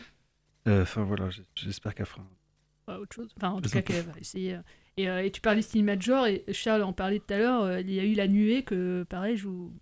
Euh, 0.68 0.82
Enfin 0.82 1.02
voilà, 1.04 1.28
j'espère 1.54 1.94
qu'elle 1.94 2.06
fera. 2.06 2.22
autre 2.88 3.14
chose. 3.14 3.32
Enfin, 3.36 3.50
en 3.50 3.60
tout 3.60 3.70
cas, 3.70 3.82
qu'elle 3.82 4.04
va 4.04 4.18
essayer. 4.18 4.58
Euh. 4.98 5.22
Et, 5.22 5.30
tu 5.30 5.40
parlais 5.40 5.60
de 5.60 5.66
cinéma 5.66 5.96
de 5.96 6.02
genre, 6.02 6.26
et 6.26 6.44
Charles 6.52 6.82
en 6.82 6.92
parlait 6.92 7.20
tout 7.20 7.34
à 7.34 7.38
l'heure. 7.38 7.62
euh, 7.62 7.80
il 7.80 7.92
y 7.92 8.00
a 8.00 8.04
eu 8.04 8.14
La 8.14 8.28
Nuée, 8.28 8.62
que 8.62 9.04
pareil, 9.08 9.36
je 9.36 9.46
vous, 9.46 9.72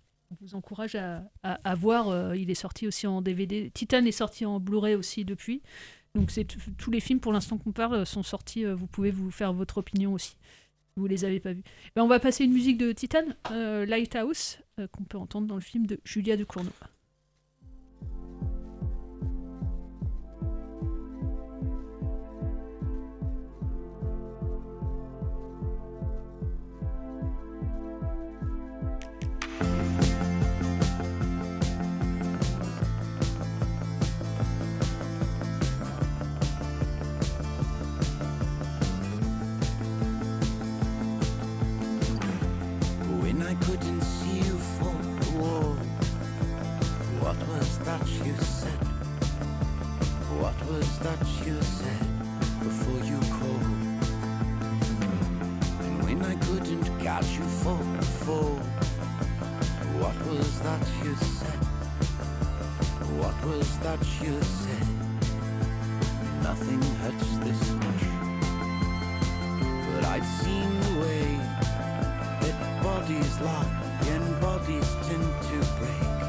encourage 0.53 0.95
à, 0.95 1.75
voir. 1.75 2.09
euh, 2.09 2.35
il 2.35 2.49
est 2.51 2.55
sorti 2.55 2.87
aussi 2.87 3.07
en 3.07 3.21
DVD. 3.21 3.71
Titan 3.73 4.05
est 4.05 4.11
sorti 4.11 4.45
en 4.45 4.59
Blu-ray 4.59 4.95
aussi 4.95 5.25
depuis. 5.25 5.61
Donc, 6.15 6.31
c'est 6.31 6.45
tous 6.77 6.91
les 6.91 6.99
films 6.99 7.19
pour 7.19 7.33
l'instant 7.33 7.57
qu'on 7.57 7.71
parle 7.71 8.05
sont 8.05 8.23
sortis. 8.23 8.65
vous 8.65 8.87
pouvez 8.87 9.11
vous 9.11 9.31
faire 9.31 9.53
votre 9.53 9.77
opinion 9.79 10.13
aussi. 10.13 10.31
si 10.31 10.37
Vous 10.97 11.07
les 11.07 11.25
avez 11.25 11.39
pas 11.39 11.53
vus. 11.53 11.63
Ben, 11.95 12.03
on 12.03 12.07
va 12.07 12.19
passer 12.19 12.45
une 12.45 12.53
musique 12.53 12.77
de 12.77 12.91
Titan, 12.91 13.25
Lighthouse, 13.51 14.59
qu'on 14.91 15.03
peut 15.03 15.17
entendre 15.17 15.47
dans 15.47 15.55
le 15.55 15.61
film 15.61 15.85
de 15.85 15.99
Julia 16.03 16.35
Ducournau. 16.35 16.71
When 16.71 16.98
that 63.83 63.99
you 64.21 64.41
said? 64.41 64.87
Nothing 66.43 66.81
hurts 67.01 67.37
this 67.37 67.71
much, 67.73 68.03
but 69.93 70.05
I've 70.05 70.25
seen 70.25 70.69
the 70.81 71.01
way 71.01 71.39
that 72.41 72.83
bodies 72.83 73.39
lock 73.41 73.67
and 74.07 74.41
bodies 74.41 74.95
tend 75.07 75.23
to 75.23 75.57
break. 75.79 76.28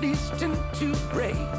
least 0.00 0.40
in 0.42 0.56
to 0.72 0.94
break. 1.12 1.49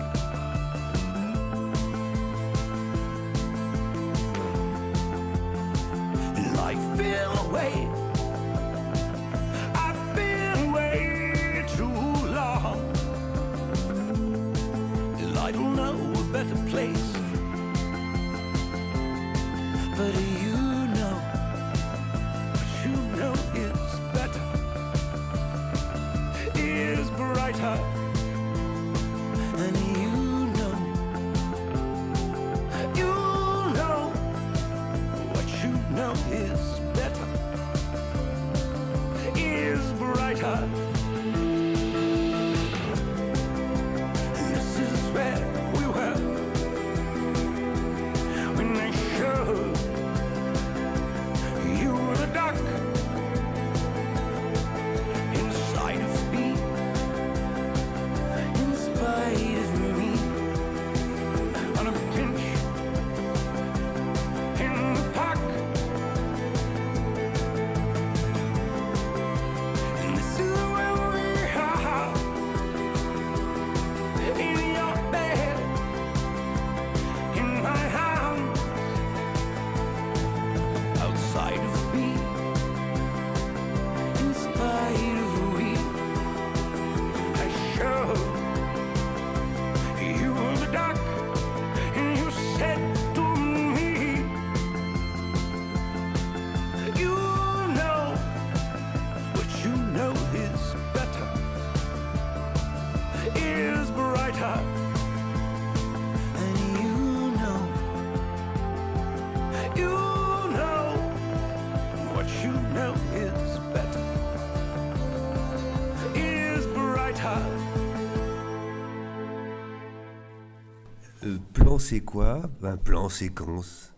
C'est 121.92 122.00
quoi? 122.00 122.44
Un 122.64 122.78
plan 122.78 123.10
séquence. 123.10 123.94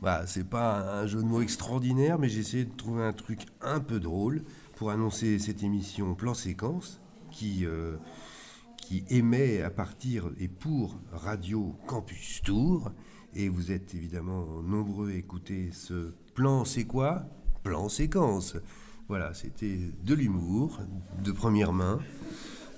Voilà, 0.00 0.24
c'est 0.24 0.48
pas 0.48 1.00
un 1.00 1.08
jeu 1.08 1.18
de 1.18 1.26
mots 1.26 1.40
extraordinaire, 1.40 2.16
mais 2.16 2.28
j'ai 2.28 2.38
essayé 2.38 2.64
de 2.64 2.76
trouver 2.76 3.02
un 3.02 3.12
truc 3.12 3.40
un 3.60 3.80
peu 3.80 3.98
drôle 3.98 4.44
pour 4.76 4.92
annoncer 4.92 5.40
cette 5.40 5.64
émission 5.64 6.14
Plan 6.14 6.34
séquence 6.34 7.00
qui, 7.32 7.66
euh, 7.66 7.96
qui 8.76 9.02
émet 9.10 9.62
à 9.62 9.70
partir 9.70 10.30
et 10.38 10.46
pour 10.46 10.96
Radio 11.10 11.74
Campus 11.88 12.40
Tour. 12.42 12.92
Et 13.34 13.48
vous 13.48 13.72
êtes 13.72 13.96
évidemment 13.96 14.62
nombreux 14.62 15.10
à 15.10 15.14
écouter 15.14 15.70
ce 15.72 16.14
plan, 16.36 16.64
c'est 16.64 16.84
quoi? 16.84 17.24
Plan 17.64 17.88
séquence. 17.88 18.56
Voilà, 19.08 19.34
c'était 19.34 19.90
de 20.04 20.14
l'humour, 20.14 20.78
de 21.24 21.32
première 21.32 21.72
main, 21.72 21.98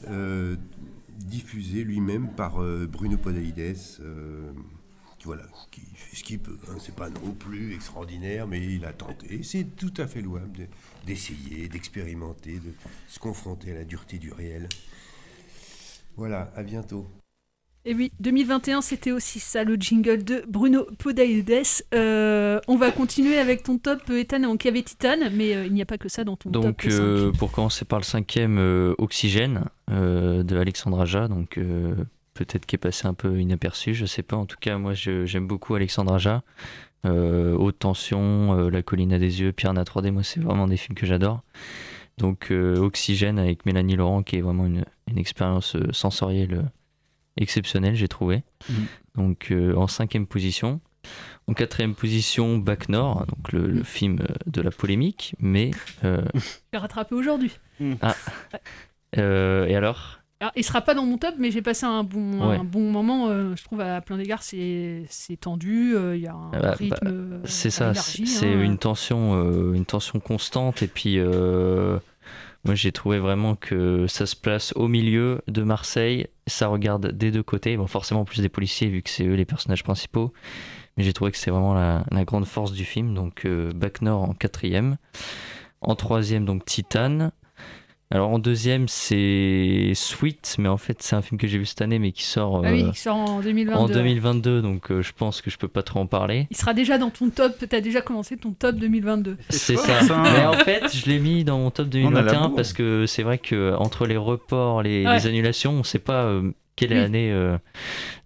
euh, 0.09 0.57
diffusé 1.19 1.85
lui-même 1.85 2.35
par 2.35 2.63
euh, 2.63 2.87
Bruno 2.87 3.17
Podalides, 3.17 3.77
euh, 4.01 4.53
qui, 5.19 5.25
voilà, 5.27 5.45
qui 5.71 5.83
ce 6.15 6.23
qu'il 6.23 6.39
peut. 6.39 6.59
hein. 6.69 6.77
C'est 6.81 6.95
pas 6.95 7.11
non 7.11 7.33
plus 7.33 7.75
extraordinaire, 7.75 8.47
mais 8.47 8.65
il 8.65 8.85
a 8.85 8.93
tenté. 8.93 9.43
C'est 9.43 9.77
tout 9.77 9.93
à 9.97 10.07
fait 10.07 10.21
louable 10.23 10.53
de- 10.53 10.67
d'essayer, 11.07 11.69
d'expérimenter, 11.69 12.59
de 12.61 12.73
se 13.09 13.19
confronter 13.19 13.73
à 13.73 13.75
la 13.75 13.85
dureté 13.85 14.19
du 14.19 14.33
réel. 14.33 14.69
Voilà, 16.17 16.53
à 16.57 16.63
bientôt. 16.63 17.07
Et 17.89 17.95
oui, 17.95 18.11
2021, 18.19 18.81
c'était 18.81 19.13
aussi 19.13 19.39
ça, 19.39 19.63
le 19.63 19.77
jingle 19.77 20.25
de 20.25 20.43
Bruno 20.49 20.89
Podalides. 20.99 21.63
Euh, 21.95 22.59
on 22.67 22.77
va 22.77 22.91
continuer 22.91 23.39
avec 23.39 23.63
ton 23.63 23.79
top, 23.79 24.01
euh, 24.11 24.19
Ethan, 24.19 24.43
en 24.43 24.57
KV 24.57 24.83
Titan, 24.83 25.17
mais 25.33 25.55
euh, 25.55 25.67
il 25.67 25.73
n'y 25.73 25.83
a 25.83 25.87
pas 25.87 25.97
que 25.97 26.09
ça 26.09 26.25
dans 26.25 26.37
ton 26.37 26.51
Donc, 26.51 26.83
top 26.83 26.91
5. 26.91 27.01
euh, 27.01 27.31
pour 27.31 27.53
commencer 27.53 27.85
par 27.85 28.01
le 28.01 28.05
cinquième, 28.05 28.59
Oxygène 28.99 29.67
de 29.89 30.57
Alexandre 30.57 31.01
Aja, 31.01 31.29
donc 31.29 31.61
peut-être 32.35 32.67
qui 32.67 32.75
est 32.75 32.79
passé 32.79 33.07
un 33.07 33.15
peu 33.15 33.39
inaperçu, 33.41 33.95
je 33.95 34.05
sais 34.05 34.25
pas. 34.25 34.37
En 34.37 34.47
tout 34.47 34.59
cas, 34.61 34.79
moi, 34.79 34.95
j'aime 34.95 35.47
beaucoup 35.47 35.77
Alexandre 35.77 36.15
Aja. 36.15 36.43
Haute 37.05 37.79
tension, 37.79 38.69
La 38.69 38.83
colline 38.83 39.13
à 39.13 39.21
des 39.21 39.43
yeux, 39.43 39.53
Piranha 39.53 39.85
3D, 39.85 40.11
moi, 40.11 40.25
c'est 40.25 40.41
vraiment 40.41 40.67
des 40.67 40.77
films 40.77 40.97
que 40.97 41.07
j'adore. 41.07 41.45
Donc, 42.19 42.51
Oxygène 42.51 43.39
avec 43.39 43.65
Mélanie 43.65 43.95
Laurent, 43.95 44.25
qui 44.25 44.39
est 44.39 44.41
vraiment 44.41 44.67
une, 44.67 44.85
une 45.07 45.19
expérience 45.19 45.77
sensorielle 45.93 46.65
exceptionnelle, 47.37 47.95
j'ai 47.95 48.09
trouvé. 48.09 48.43
Donc, 49.17 49.49
euh, 49.51 49.75
en 49.77 49.87
cinquième 49.87 50.27
position. 50.27 50.81
En 51.47 51.55
quatrième 51.55 51.95
position, 51.95 52.59
Bac 52.59 52.89
Nord, 52.89 53.27
donc 53.27 53.53
le, 53.53 53.67
le 53.69 53.83
film 53.85 54.19
euh, 54.21 54.35
de 54.47 54.61
la 54.61 54.71
polémique, 54.73 55.35
mais. 55.39 55.71
euh, 56.05 56.23
Je 56.35 56.41
l'ai 56.73 56.79
rattrapé 56.79 57.15
aujourd'hui. 57.15 57.53
ah. 58.03 58.15
Euh, 59.19 59.67
et 59.67 59.77
alors? 59.77 60.21
Alors, 60.41 60.53
il 60.55 60.65
sera 60.65 60.83
pas 60.83 60.93
dans 60.95 61.07
mon 61.07 61.17
top, 61.17 61.37
mais 61.39 61.51
j'ai 61.51 61.63
passé 61.63 61.87
un 61.87 62.03
bon, 62.05 62.47
Ouais. 62.51 62.57
un 62.57 62.65
bon 62.65 62.91
moment. 62.91 63.29
euh, 63.29 63.55
je 63.57 63.65
trouve 63.65 63.81
à 63.81 64.01
plein 64.03 64.19
d'égards, 64.19 64.43
c'est 64.43 65.05
c'est 65.09 65.39
tendu. 65.41 65.95
euh, 65.97 66.15
Il 66.17 66.23
y 66.23 66.27
a 66.27 66.35
un 66.35 66.51
Ah 66.53 66.59
bah, 66.59 66.73
rythme. 66.73 67.11
bah, 67.11 67.37
c'est 67.45 67.71
ça, 67.71 67.95
c'est 67.95 68.47
hein. 68.47 68.61
une 68.63 68.77
tension, 68.77 69.35
euh, 69.35 69.73
une 69.73 69.87
tension 69.87 70.21
constante. 70.21 70.83
Et 70.83 70.89
puis, 70.89 71.19
euh, 71.19 71.99
moi, 72.67 72.75
j'ai 72.75 72.91
trouvé 72.91 73.21
vraiment 73.21 73.55
que 73.55 74.09
ça 74.09 74.27
se 74.27 74.35
place 74.35 74.73
au 74.75 74.89
milieu 74.89 75.41
de 75.47 75.63
Marseille. 75.63 76.27
Ça 76.49 76.67
regarde 76.67 77.13
des 77.13 77.31
deux 77.31 77.45
côtés. 77.45 77.77
Bon, 77.77 77.87
forcément, 77.87 78.25
plus 78.25 78.41
des 78.41 78.49
policiers, 78.49 78.89
vu 78.89 79.03
que 79.03 79.11
c'est 79.11 79.25
eux 79.25 79.35
les 79.35 79.45
personnages 79.45 79.85
principaux. 79.85 80.33
Mais 80.97 81.05
j'ai 81.05 81.13
trouvé 81.13 81.31
que 81.31 81.39
c'est 81.39 81.53
vraiment 81.53 81.75
la, 81.75 82.25
grande 82.25 82.45
force 82.45 82.73
du 82.73 82.85
film. 82.85 83.15
Donc, 83.15 83.45
euh, 83.45 83.71
en 84.07 84.35
quatrième. 84.35 84.97
En 85.81 85.95
troisième, 85.95 86.45
donc 86.45 86.65
Titan. 86.65 87.31
Alors 88.13 88.31
en 88.31 88.39
deuxième, 88.39 88.87
c'est 88.87 89.91
Sweet, 89.97 90.57
mais 90.61 90.69
en 90.69 90.77
fait 90.77 91.03
c'est 91.03 91.17
un 91.17 91.23
film 91.23 91.41
que 91.41 91.49
j'ai 91.49 91.59
vu 91.59 91.67
cette 91.67 91.83
année, 91.83 91.99
mais 91.99 92.13
qui 92.13 92.23
sort 92.23 92.63
Ah 92.65 92.71
oui, 92.71 92.85
euh, 92.85 92.91
qui 92.93 93.01
sort 93.01 93.17
en 93.17 93.41
2022. 93.41 93.77
en 93.77 93.87
ouais. 93.89 93.93
2022, 93.95 94.63
donc 94.63 94.93
euh, 94.93 95.03
je 95.03 95.13
pense 95.13 95.41
que 95.43 95.51
je 95.51 95.59
peux 95.59 95.67
pas 95.67 95.83
trop 95.83 95.99
en 95.99 96.07
parler. 96.07 96.47
Il 96.53 96.57
sera 96.57 96.73
déjà 96.73 96.99
dans 96.99 97.11
ton 97.11 97.31
top. 97.31 97.57
Tu 97.69 97.75
as 97.75 97.81
déjà 97.81 98.03
commencé 98.03 98.37
ton 98.37 98.53
top 98.53 98.77
2022. 98.77 99.37
C'est 99.49 99.77
ça. 99.77 100.03
ça. 100.03 100.23
Mais 100.23 100.47
en 100.47 100.53
fait, 100.53 100.85
je 100.97 101.07
l'ai 101.11 101.19
mis 101.19 101.43
dans 101.43 101.59
mon 101.59 101.71
top 101.73 101.89
On 101.95 102.15
a 102.15 102.23
la 102.23 102.31
2021 102.33 102.41
bourre. 102.43 102.55
parce 102.55 102.73
que 102.73 103.07
c'est 103.07 103.25
vrai 103.25 103.39
que 103.39 103.75
entre 103.77 104.07
les 104.07 104.17
reports, 104.17 104.83
les, 104.83 105.05
Ouais. 105.05 105.15
les 105.17 105.27
annulations, 105.27 105.73
on 105.73 105.83
sait 105.83 105.99
pas 105.99 106.25
euh, 106.27 106.53
quelle 106.77 106.93
Oui. 106.93 106.99
année. 106.99 107.33
euh, 107.33 107.59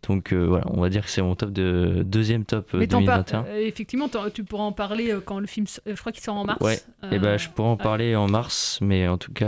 donc 0.08 0.32
euh, 0.32 0.44
voilà, 0.46 0.64
on 0.70 0.80
va 0.80 0.88
dire 0.88 1.04
que 1.04 1.10
c'est 1.10 1.22
mon 1.22 1.34
top 1.36 1.50
de 1.52 2.02
deuxième 2.04 2.44
top 2.44 2.68
euh, 2.74 2.78
Mais 2.78 2.86
t'en 2.86 3.04
par- 3.04 3.24
2021. 3.24 3.44
euh, 3.46 3.66
effectivement, 3.66 4.08
tu 4.34 4.44
pourras 4.44 4.64
en 4.64 4.72
parler 4.72 5.14
quand 5.24 5.38
le 5.38 5.46
film. 5.46 5.66
je 5.86 5.92
crois 5.94 6.12
qu'il 6.12 6.22
sort 6.22 6.36
en 6.36 6.44
mars. 6.44 6.60
Ouais. 6.60 6.78
Et 7.12 7.18
ben 7.18 7.36
je 7.38 7.48
pourrais 7.48 7.68
en 7.68 7.76
parler 7.76 8.16
en 8.16 8.28
mars, 8.28 8.78
mais 8.82 9.06
en 9.08 9.18
tout 9.18 9.32
cas 9.32 9.46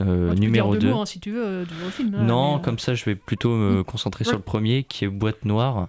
euh, 0.00 0.34
numéro 0.34 0.70
dire 0.72 0.80
deux 0.80 0.86
2. 0.88 0.92
mots, 0.94 1.00
hein, 1.02 1.06
si 1.06 1.20
tu 1.20 1.30
veux, 1.32 1.64
du 1.66 1.74
film. 1.90 2.14
hein, 2.14 2.22
Non, 2.22 2.56
mais, 2.56 2.62
comme 2.62 2.78
ça, 2.78 2.94
je 2.94 3.04
vais 3.04 3.14
plutôt 3.16 3.50
me 3.54 3.82
concentrer 3.82 4.24
sur 4.24 4.32
Ouais. 4.34 4.38
le 4.38 4.44
premier, 4.44 4.84
qui 4.84 5.04
est 5.04 5.08
Boîte 5.08 5.44
Noire. 5.44 5.88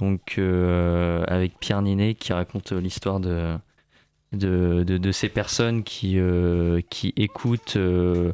Donc, 0.00 0.36
euh, 0.38 1.24
avec 1.26 1.58
Pierre 1.58 1.82
Ninet, 1.82 2.14
qui 2.14 2.32
raconte 2.32 2.72
l'histoire 2.72 3.18
de, 3.20 3.56
de, 4.32 4.84
de, 4.86 4.98
de 4.98 5.12
ces 5.12 5.28
personnes 5.28 5.82
qui, 5.84 6.18
euh, 6.18 6.80
qui 6.90 7.12
écoutent 7.16 7.76
euh, 7.76 8.32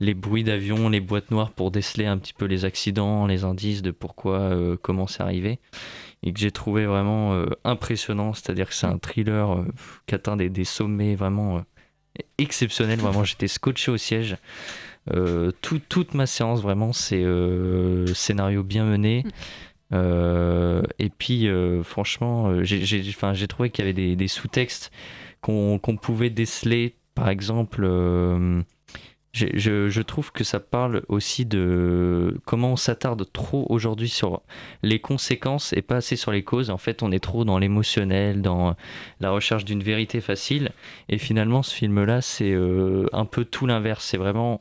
les 0.00 0.14
bruits 0.14 0.44
d'avion, 0.44 0.88
les 0.88 1.00
boîtes 1.00 1.30
noires 1.30 1.50
pour 1.50 1.70
déceler 1.70 2.06
un 2.06 2.16
petit 2.18 2.32
peu 2.32 2.44
les 2.46 2.64
accidents, 2.64 3.26
les 3.26 3.44
indices 3.44 3.82
de 3.82 3.90
pourquoi, 3.90 4.38
euh, 4.38 4.76
comment 4.80 5.06
c'est 5.06 5.22
arrivé. 5.22 5.58
Et 6.22 6.32
que 6.32 6.38
j'ai 6.38 6.52
trouvé 6.52 6.86
vraiment 6.86 7.44
impressionnant, 7.64 8.32
c'est-à-dire 8.32 8.68
que 8.68 8.74
c'est 8.74 8.86
un 8.86 8.98
thriller 8.98 9.64
qui 10.06 10.14
atteint 10.14 10.36
des, 10.36 10.48
des 10.48 10.62
sommets 10.64 11.16
vraiment 11.16 11.62
exceptionnels. 12.38 13.00
Vraiment, 13.00 13.24
j'étais 13.24 13.48
scotché 13.48 13.90
au 13.90 13.96
siège. 13.96 14.36
Tout- 15.10 15.80
toute 15.88 16.14
ma 16.14 16.26
séance, 16.26 16.62
vraiment, 16.62 16.92
c'est 16.92 17.24
scénario 18.14 18.62
bien 18.62 18.84
mené. 18.84 19.24
Euh, 19.92 20.82
et 21.00 21.10
puis, 21.10 21.48
franchement, 21.82 22.62
j'ai- 22.62 23.46
trouvé 23.48 23.70
qu'il 23.70 23.84
y 23.84 23.88
avait 23.88 23.92
des, 23.92 24.14
des 24.14 24.28
sous-textes 24.28 24.92
qu'on 25.42 25.98
pouvait 26.00 26.30
déceler. 26.30 26.94
Par 27.14 27.28
exemple, 27.28 27.82
euh, 27.84 28.62
je, 29.32 29.88
je 29.88 30.02
trouve 30.02 30.30
que 30.30 30.44
ça 30.44 30.60
parle 30.60 31.02
aussi 31.08 31.44
de 31.44 32.38
comment 32.46 32.72
on 32.72 32.76
s'attarde 32.76 33.26
trop 33.32 33.66
aujourd'hui 33.68 34.08
sur 34.08 34.42
les 34.82 34.98
conséquences 34.98 35.74
et 35.74 35.82
pas 35.82 35.96
assez 35.96 36.16
sur 36.16 36.32
les 36.32 36.42
causes. 36.42 36.70
En 36.70 36.78
fait, 36.78 37.02
on 37.02 37.12
est 37.12 37.18
trop 37.18 37.44
dans 37.44 37.58
l'émotionnel, 37.58 38.40
dans 38.40 38.76
la 39.20 39.30
recherche 39.30 39.64
d'une 39.64 39.82
vérité 39.82 40.20
facile. 40.20 40.70
Et 41.08 41.18
finalement, 41.18 41.62
ce 41.62 41.74
film-là, 41.74 42.22
c'est 42.22 42.52
euh, 42.52 43.06
un 43.12 43.24
peu 43.26 43.44
tout 43.44 43.66
l'inverse. 43.66 44.04
C'est 44.04 44.18
vraiment, 44.18 44.60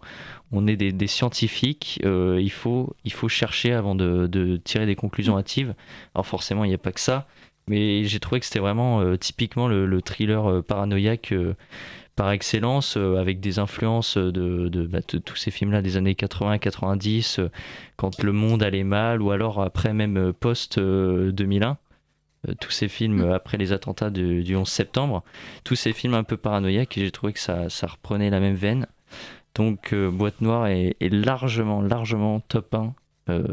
on 0.51 0.67
est 0.67 0.77
des, 0.77 0.91
des 0.91 1.07
scientifiques. 1.07 2.01
euh, 2.05 2.39
il, 2.41 2.51
faut, 2.51 2.95
il 3.05 3.13
faut 3.13 3.29
chercher 3.29 3.73
avant 3.73 3.95
de, 3.95 4.27
de 4.27 4.57
tirer 4.57 4.85
des 4.85 4.95
conclusions 4.95 5.37
hâtives. 5.37 5.73
Alors 6.15 6.25
forcément, 6.25 6.65
il 6.65 6.69
n'y 6.69 6.75
a 6.75 6.79
pas 6.79 6.91
que 6.91 6.99
ça. 7.01 7.27
Mais 7.67 8.03
j'ai 8.05 8.19
trouvé 8.19 8.39
que 8.39 8.45
c'était 8.45 8.59
vraiment 8.59 9.01
euh, 9.01 9.15
typiquement 9.17 9.67
le, 9.67 9.85
le 9.85 10.01
thriller 10.01 10.49
euh, 10.49 10.61
paranoïaque 10.61 11.31
euh, 11.31 11.53
par 12.15 12.31
excellence, 12.31 12.97
avec 12.97 13.39
des 13.39 13.57
influences 13.59 14.17
de, 14.17 14.67
de, 14.67 14.85
bah, 14.85 14.99
de 15.07 15.17
tous 15.17 15.37
ces 15.37 15.49
films-là 15.51 15.81
des 15.81 15.95
années 15.97 16.13
80-90, 16.13 17.39
euh, 17.39 17.49
quand 17.95 18.21
le 18.21 18.31
monde 18.33 18.61
allait 18.63 18.83
mal, 18.83 19.21
ou 19.21 19.31
alors 19.31 19.61
après 19.61 19.93
même 19.93 20.17
euh, 20.17 20.33
post-2001. 20.33 21.77
tous 22.59 22.71
ces 22.71 22.87
films 22.89 23.21
euh, 23.21 23.35
après 23.35 23.57
les 23.57 23.71
attentats 23.71 24.09
de- 24.09 24.41
du 24.41 24.55
11 24.55 24.67
septembre, 24.67 25.23
tous 25.63 25.75
ces 25.75 25.93
films 25.93 26.15
un 26.15 26.23
peu 26.23 26.35
paranoïaques, 26.37 26.97
et 26.97 27.01
j'ai 27.05 27.11
trouvé 27.11 27.31
que 27.33 27.39
ça, 27.39 27.69
ça 27.69 27.87
reprenait 27.87 28.29
la 28.29 28.39
même 28.39 28.55
veine. 28.55 28.87
Donc 29.55 29.93
Boîte 29.93 30.41
Noire 30.41 30.67
est, 30.67 30.95
est 30.99 31.09
largement, 31.13 31.81
largement 31.81 32.39
top 32.41 32.73
1 32.73 32.93
euh, 33.29 33.43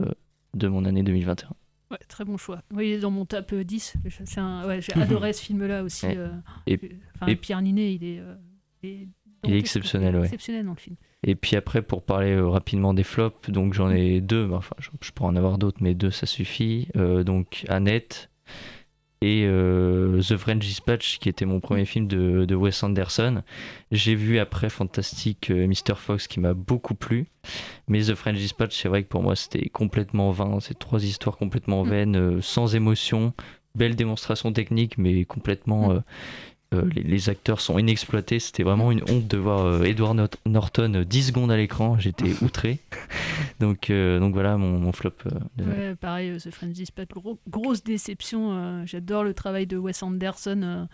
de 0.55 0.69
mon 0.69 0.85
année 0.85 1.03
2021. 1.03 1.49
Ouais, 1.91 1.99
très 2.09 2.25
bon 2.25 2.37
choix. 2.37 2.63
Oui, 2.75 2.89
il 2.89 2.93
est 2.95 2.99
dans 3.01 3.11
mon 3.11 3.25
top 3.25 3.53
euh, 3.53 3.65
10. 3.65 3.95
C'est 4.25 4.39
un- 4.41 4.67
ouais, 4.67 4.81
J'ai 4.83 4.93
adoré 5.01 5.33
ce 5.33 5.43
film-là 5.43 5.83
aussi. 5.83 6.07
Ouais. 6.07 6.17
euh, 6.19 6.29
Et- 6.67 6.79
enfin, 7.17 7.27
et- 7.27 7.37
Pierre 7.37 7.63
Ninet, 7.63 7.95
il 7.95 8.05
est, 8.05 8.21
euh, 8.21 8.35
il 8.83 8.89
est, 8.91 9.09
Il 9.45 9.55
est 9.55 9.59
exceptionnel, 9.59 10.17
exceptionnel 10.25 10.65
dans 10.67 10.73
le 10.73 10.79
film. 10.79 10.97
Et 11.23 11.35
puis 11.35 11.57
après, 11.57 11.81
pour 11.83 12.03
parler 12.05 12.33
euh, 12.33 12.47
rapidement 12.49 12.93
des 12.95 13.03
flops, 13.05 13.51
donc 13.51 13.73
j'en 13.75 13.91
ai 13.91 14.21
deux, 14.21 14.51
enfin 14.53 14.75
je, 14.79 14.91
je 15.01 15.11
pourrais 15.13 15.31
en 15.31 15.37
avoir 15.37 15.59
d'autres, 15.59 15.79
mais 15.81 15.95
deux 15.95 16.11
ça 16.11 16.27
suffit. 16.27 16.89
Euh, 16.97 17.25
donc 17.25 17.65
Annette 17.69 18.31
et 19.21 19.45
euh, 19.47 20.21
The 20.21 20.37
French 20.37 20.61
Dispatch, 20.61 21.19
qui 21.19 21.29
était 21.29 21.45
mon 21.45 21.61
premier 21.61 21.85
film 21.85 22.07
de, 22.07 22.45
de 22.45 22.55
Wes 22.55 22.83
Anderson. 22.83 23.43
J'ai 23.91 24.15
vu 24.15 24.39
après 24.39 24.71
Fantastic 24.71 25.51
euh, 25.51 25.67
Mr. 25.67 25.97
Fox, 25.97 26.29
qui 26.29 26.41
m'a 26.41 26.55
beaucoup 26.55 26.95
plu. 26.95 27.27
Mais 27.89 28.01
The 28.03 28.15
French 28.15 28.37
Dispatch, 28.37 28.81
c'est 28.81 28.89
vrai 28.89 29.03
que 29.03 29.09
pour 29.09 29.23
moi 29.23 29.35
c'était 29.35 29.69
complètement 29.69 30.31
vain. 30.31 30.59
C'est 30.61 30.79
trois 30.79 31.03
histoires 31.05 31.37
complètement 31.37 31.83
vaines, 31.83 32.17
euh, 32.17 32.41
sans 32.41 32.75
émotion. 32.75 33.33
Belle 33.75 33.97
démonstration 33.97 34.53
technique, 34.53 34.99
mais 34.99 35.25
complètement. 35.25 36.03
Euh, 36.75 36.83
les, 36.95 37.03
les 37.03 37.29
acteurs 37.31 37.61
sont 37.61 37.79
inexploités. 37.79 38.39
C'était 38.41 38.63
vraiment 38.63 38.93
une 38.93 39.03
honte 39.09 39.27
de 39.27 39.37
voir 39.39 39.65
euh, 39.67 39.83
Edward 39.85 40.29
Norton 40.47 40.93
euh, 40.97 41.05
10 41.05 41.29
secondes 41.29 41.51
à 41.51 41.57
l'écran. 41.57 41.99
J'étais 41.99 42.33
outré. 42.45 42.81
donc, 43.61 43.91
euh, 43.91 44.21
donc 44.21 44.35
voilà 44.35 44.57
mon, 44.57 44.79
mon 44.79 44.93
flop. 44.93 45.13
de- 45.57 45.65
Ouais, 45.65 45.95
pareil, 45.95 46.37
The 46.39 46.51
French 46.51 46.73
Dispatch, 46.73 47.09
gros- 47.09 47.39
grosse 47.49 47.83
déception. 47.83 48.85
J'adore 48.87 49.25
le 49.25 49.35
travail 49.35 49.67
de 49.67 49.77
Wes 49.79 50.03
Anderson. 50.03 50.87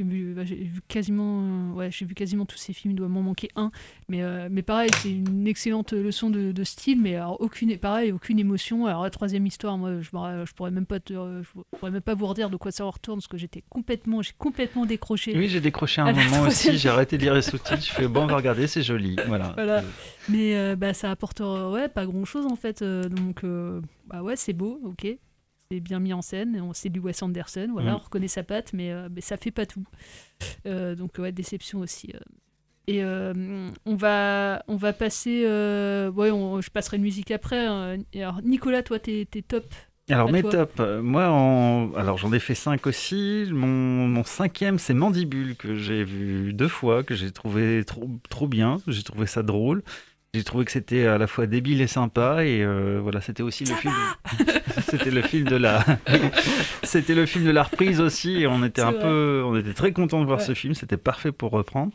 J'ai 0.00 0.06
vu, 0.06 0.32
bah, 0.34 0.44
j'ai 0.44 0.54
vu 0.56 0.80
quasiment, 0.88 1.42
euh, 1.42 1.72
ouais, 1.74 1.90
j'ai 1.90 2.06
vu 2.06 2.14
quasiment 2.14 2.46
tous 2.46 2.56
ces 2.56 2.72
films. 2.72 2.92
Il 2.92 2.96
doit 2.96 3.08
m'en 3.08 3.20
manquer 3.22 3.50
un, 3.54 3.70
mais 4.08 4.22
euh, 4.22 4.48
mais 4.50 4.62
pareil, 4.62 4.90
c'est 4.94 5.10
une 5.10 5.46
excellente 5.46 5.92
leçon 5.92 6.30
de, 6.30 6.52
de 6.52 6.64
style, 6.64 7.00
mais 7.00 7.16
alors 7.16 7.38
aucune, 7.40 7.76
pareil, 7.76 8.10
aucune 8.10 8.38
émotion. 8.38 8.86
Alors 8.86 9.02
la 9.02 9.10
troisième 9.10 9.46
histoire, 9.46 9.76
moi, 9.76 10.00
je, 10.00 10.08
je 10.10 10.52
pourrais 10.54 10.70
même 10.70 10.86
pas, 10.86 11.00
te- 11.00 11.12
je 11.42 11.60
pourrais 11.78 11.90
même 11.90 12.00
pas 12.00 12.14
vous 12.14 12.26
redire 12.26 12.48
de 12.48 12.56
quoi 12.56 12.70
ça 12.70 12.84
retourne, 12.84 13.18
parce 13.18 13.28
que 13.28 13.36
j'étais 13.36 13.62
complètement, 13.68 14.22
j'ai 14.22 14.32
complètement 14.38 14.86
décroché. 14.86 15.36
Oui, 15.36 15.48
j'ai 15.48 15.60
décroché 15.60 16.00
un 16.00 16.06
à 16.06 16.12
moment 16.14 16.42
aussi, 16.46 16.78
j'ai 16.78 16.88
arrêté 16.88 17.18
de 17.18 17.22
lire 17.22 17.34
les 17.34 17.42
sous-titres, 17.42 17.84
je 17.84 17.90
fais 17.92 18.08
bon, 18.08 18.22
on 18.22 18.26
va 18.26 18.36
regarder, 18.36 18.66
c'est 18.66 18.82
joli. 18.82 19.16
Voilà. 19.26 19.52
Voilà. 19.54 19.82
Mais 20.30 20.56
euh, 20.56 20.76
bah, 20.76 20.94
ça 20.94 21.10
apporte 21.10 21.40
ouais, 21.40 21.88
pas 21.88 22.06
grand 22.06 22.24
chose 22.24 22.46
en 22.46 22.56
fait. 22.56 22.82
donc, 22.82 23.42
bah 24.06 24.22
ouais, 24.22 24.36
c'est 24.36 24.54
beau, 24.54 24.80
ok. 24.84 25.06
C'est 25.72 25.80
bien 25.80 26.00
mis 26.00 26.12
en 26.12 26.20
scène. 26.22 26.60
C'est 26.74 26.88
du 26.88 26.98
Wes 26.98 27.22
Anderson, 27.22 27.68
voilà, 27.72 27.92
Mm. 27.92 27.94
on 27.94 27.98
reconnaît 27.98 28.26
sa 28.28 28.42
patte, 28.42 28.72
mais, 28.72 28.90
euh, 28.90 29.08
mais 29.14 29.20
ça 29.20 29.36
fait 29.36 29.52
pas 29.52 29.66
tout. 29.66 29.84
Euh, 30.66 30.96
donc, 30.96 31.12
ouais, 31.18 31.30
déception 31.30 31.78
aussi. 31.78 32.10
euh. 32.14 32.18
Et 32.88 33.04
euh, 33.04 33.68
on, 33.86 33.94
va, 33.94 34.64
on 34.66 34.74
va 34.76 34.92
passer. 34.92 35.44
ouais, 35.44 36.30
on- 36.32 36.60
je 36.60 36.70
passerai 36.70 36.96
une 36.96 37.04
musique 37.04 37.30
après. 37.30 37.66
hein. 37.66 37.98
Alors, 38.16 38.42
Nicolas, 38.42 38.82
toi, 38.82 38.98
t'es 38.98 39.28
t'es 39.30 39.42
top. 39.42 39.64
Alors 40.08 40.28
À 40.30 40.32
mes 40.32 40.42
toi. 40.42 40.66
euh, 40.80 41.00
moi 41.02 41.28
en... 41.28 41.92
alors 41.94 42.18
j'en 42.18 42.32
ai 42.32 42.40
fait 42.40 42.56
cinq 42.56 42.88
aussi. 42.88 43.44
Mon, 43.52 43.68
mon 44.08 44.24
cinquième 44.24 44.80
c'est 44.80 44.94
Mandibule 44.94 45.54
que 45.54 45.76
j'ai 45.76 46.02
vu 46.02 46.52
deux 46.52 46.66
fois, 46.66 47.04
que 47.04 47.14
j'ai 47.14 47.30
trouvé 47.30 47.84
trop, 47.86 48.10
trop 48.28 48.48
bien. 48.48 48.78
J'ai 48.88 49.04
trouvé 49.04 49.26
ça 49.26 49.44
drôle. 49.44 49.84
J'ai 50.32 50.44
trouvé 50.44 50.64
que 50.64 50.70
c'était 50.70 51.06
à 51.06 51.18
la 51.18 51.26
fois 51.26 51.46
débile 51.48 51.80
et 51.80 51.88
sympa 51.88 52.44
et 52.44 52.62
euh, 52.62 53.00
voilà 53.02 53.20
c'était 53.20 53.42
aussi 53.42 53.64
le 53.64 53.74
film. 53.74 53.92
c'était 54.88 55.10
le 55.10 55.22
film 55.22 55.48
de 55.48 55.56
la. 55.56 55.84
c'était 56.84 57.16
le 57.16 57.26
film 57.26 57.44
de 57.46 57.50
la 57.50 57.64
reprise 57.64 58.00
aussi 58.00 58.34
et 58.42 58.46
on 58.46 58.62
était 58.62 58.80
un 58.82 58.92
vrai. 58.92 59.00
peu, 59.02 59.42
on 59.44 59.56
était 59.56 59.74
très 59.74 59.92
content 59.92 60.20
de 60.20 60.26
voir 60.26 60.38
Ouais. 60.38 60.44
ce 60.44 60.54
film. 60.54 60.74
C'était 60.74 60.96
parfait 60.96 61.32
pour 61.32 61.50
reprendre. 61.50 61.92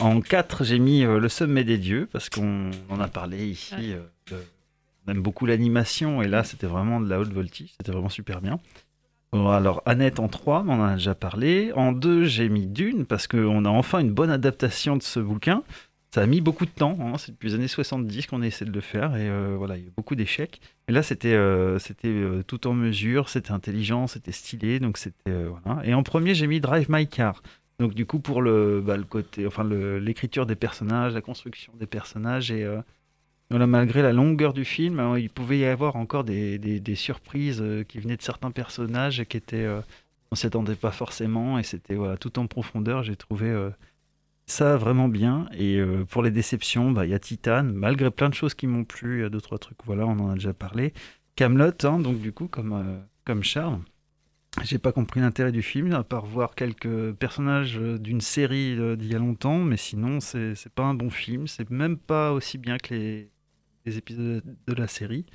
En 0.00 0.22
4, 0.22 0.64
j'ai 0.64 0.78
mis 0.78 1.04
euh, 1.04 1.18
Le 1.18 1.28
Sommet 1.28 1.64
des 1.64 1.76
Dieux, 1.76 2.08
parce 2.12 2.30
qu'on 2.30 2.70
en 2.88 2.98
a 2.98 3.08
parlé 3.08 3.46
ici. 3.46 3.92
euh, 3.92 4.38
on 5.06 5.12
aime 5.12 5.20
beaucoup 5.22 5.44
l'animation, 5.46 6.22
et 6.22 6.28
là, 6.28 6.44
c'était 6.44 6.66
vraiment 6.66 6.98
de 7.00 7.08
la 7.10 7.20
haute 7.20 7.32
voltige. 7.32 7.72
C'était 7.78 7.92
vraiment 7.92 8.08
super 8.08 8.40
bien. 8.40 8.58
Bon, 9.32 9.48
alors, 9.50 9.82
Annette 9.86 10.18
en 10.18 10.28
3, 10.28 10.64
on 10.66 10.80
en 10.80 10.82
a 10.84 10.94
déjà 10.94 11.14
parlé. 11.14 11.72
En 11.76 11.92
2, 11.92 12.24
j'ai 12.24 12.48
mis 12.48 12.66
Dune, 12.66 13.04
parce 13.06 13.26
qu'on 13.26 13.64
a 13.66 13.68
enfin 13.68 13.98
une 14.00 14.12
bonne 14.12 14.30
adaptation 14.30 14.96
de 14.96 15.02
ce 15.02 15.20
bouquin. 15.20 15.62
Ça 16.14 16.22
a 16.22 16.26
mis 16.26 16.40
beaucoup 16.40 16.64
de 16.64 16.70
temps, 16.70 16.96
hein, 17.00 17.18
c'est 17.18 17.32
depuis 17.32 17.48
les 17.48 17.54
années 17.56 17.68
70 17.68 18.26
qu'on 18.26 18.40
essaie 18.40 18.64
de 18.64 18.72
le 18.72 18.80
faire, 18.80 19.16
et 19.16 19.28
euh, 19.28 19.54
voilà, 19.58 19.76
il 19.76 19.82
y 19.82 19.84
a 19.84 19.88
eu 19.88 19.92
beaucoup 19.94 20.14
d'échecs. 20.14 20.60
Et 20.88 20.92
là, 20.92 21.02
c'était 21.02 21.34
euh, 21.34 21.78
euh, 22.04 22.42
tout 22.42 22.66
en 22.66 22.72
mesure, 22.72 23.28
c'était 23.28 23.50
intelligent, 23.50 24.06
c'était 24.06 24.32
stylé, 24.32 24.80
donc 24.80 24.96
c'était... 24.96 25.30
voilà. 25.30 25.84
Et 25.84 25.92
en 25.92 26.02
premier, 26.02 26.34
j'ai 26.34 26.46
mis 26.46 26.60
Drive 26.60 26.86
My 26.88 27.06
Car. 27.06 27.42
Donc 27.80 27.92
du 27.92 28.06
coup, 28.06 28.18
pour 28.18 28.40
le, 28.40 28.80
bah, 28.80 28.96
le 28.96 29.04
côté, 29.04 29.46
enfin 29.46 29.62
l'écriture 29.64 30.46
des 30.46 30.54
personnages, 30.54 31.12
la 31.12 31.20
construction 31.20 31.74
des 31.78 31.86
personnages, 31.86 32.50
et 32.50 32.66
voilà, 33.50 33.66
malgré 33.66 34.00
la 34.00 34.14
longueur 34.14 34.54
du 34.54 34.64
film, 34.64 34.98
hein, 34.98 35.18
il 35.18 35.28
pouvait 35.28 35.58
y 35.58 35.66
avoir 35.66 35.96
encore 35.96 36.24
des, 36.24 36.58
des- 36.58 36.94
surprises 36.94 37.62
qui 37.88 37.98
venaient 37.98 38.16
de 38.16 38.22
certains 38.22 38.50
personnages 38.50 39.20
et 39.20 39.26
qui 39.26 39.36
étaient... 39.36 39.68
on 40.30 40.34
s'y 40.34 40.46
attendait 40.46 40.76
pas 40.76 40.92
forcément, 40.92 41.58
et 41.58 41.62
c'était 41.62 41.96
voilà, 41.96 42.16
tout 42.16 42.38
en 42.38 42.46
profondeur, 42.46 43.02
j'ai 43.02 43.16
trouvé... 43.16 43.54
ça 44.46 44.76
vraiment 44.76 45.08
bien. 45.08 45.48
Et 45.52 45.78
euh, 45.78 46.04
pour 46.04 46.22
les 46.22 46.30
déceptions, 46.30 46.90
bah, 46.92 47.04
il 47.04 47.10
y 47.10 47.14
a 47.14 47.18
Titan, 47.18 47.64
malgré 47.64 48.10
plein 48.10 48.28
de 48.28 48.34
choses 48.34 48.54
qui 48.54 48.66
m'ont 48.66 48.84
plu, 48.84 49.18
il 49.18 49.22
y 49.22 49.24
a 49.24 49.28
deux, 49.28 49.40
trois 49.40 49.58
trucs, 49.58 49.78
voilà, 49.84 50.06
on 50.06 50.18
en 50.18 50.30
a 50.30 50.34
déjà 50.34 50.54
parlé. 50.54 50.92
Camelot, 51.36 51.72
donc 51.72 52.20
du 52.20 52.32
coup, 52.32 52.48
comme, 52.48 52.72
euh, 52.72 52.98
comme 53.24 53.44
Charles, 53.44 53.80
j'ai 54.64 54.78
pas 54.78 54.92
compris 54.92 55.20
l'intérêt 55.20 55.52
du 55.52 55.62
film, 55.62 55.92
à 55.92 56.02
part 56.02 56.24
voir 56.24 56.54
quelques 56.54 57.12
personnages 57.12 57.78
euh, 57.78 57.98
d'une 57.98 58.22
série 58.22 58.74
euh, 58.78 58.96
d'il 58.96 59.12
y 59.12 59.14
a 59.14 59.18
longtemps, 59.18 59.58
mais 59.58 59.76
sinon, 59.76 60.20
c'est 60.20 60.56
pas 60.74 60.84
un 60.84 60.94
bon 60.94 61.10
film, 61.10 61.46
c'est 61.46 61.68
même 61.70 61.98
pas 61.98 62.32
aussi 62.32 62.56
bien 62.56 62.78
que 62.78 62.94
les, 62.94 63.30
épisodes 63.84 64.42
de 64.66 64.74
la 64.74 64.88
série. 64.88 65.26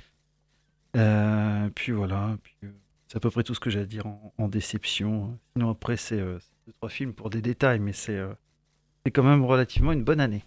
Puis 1.74 1.92
voilà, 1.92 2.36
c'est 3.06 3.16
à 3.16 3.20
peu 3.20 3.30
près 3.30 3.44
tout 3.44 3.54
ce 3.54 3.60
que 3.60 3.70
j'ai 3.70 3.80
à 3.80 3.86
dire 3.86 4.06
en, 4.06 4.34
en 4.36 4.48
déception. 4.48 5.38
Sinon, 5.54 5.70
après, 5.70 5.96
c'est 5.96 6.18
deux, 6.18 6.72
trois 6.74 6.90
films 6.90 7.14
pour 7.14 7.30
des 7.30 7.40
détails, 7.40 7.78
mais 7.78 7.92
c'est 7.92 8.20
c'est 9.04 9.10
quand 9.10 9.22
même 9.22 9.44
relativement 9.44 9.92
une 9.92 10.04
bonne 10.04 10.20
année. 10.20 10.42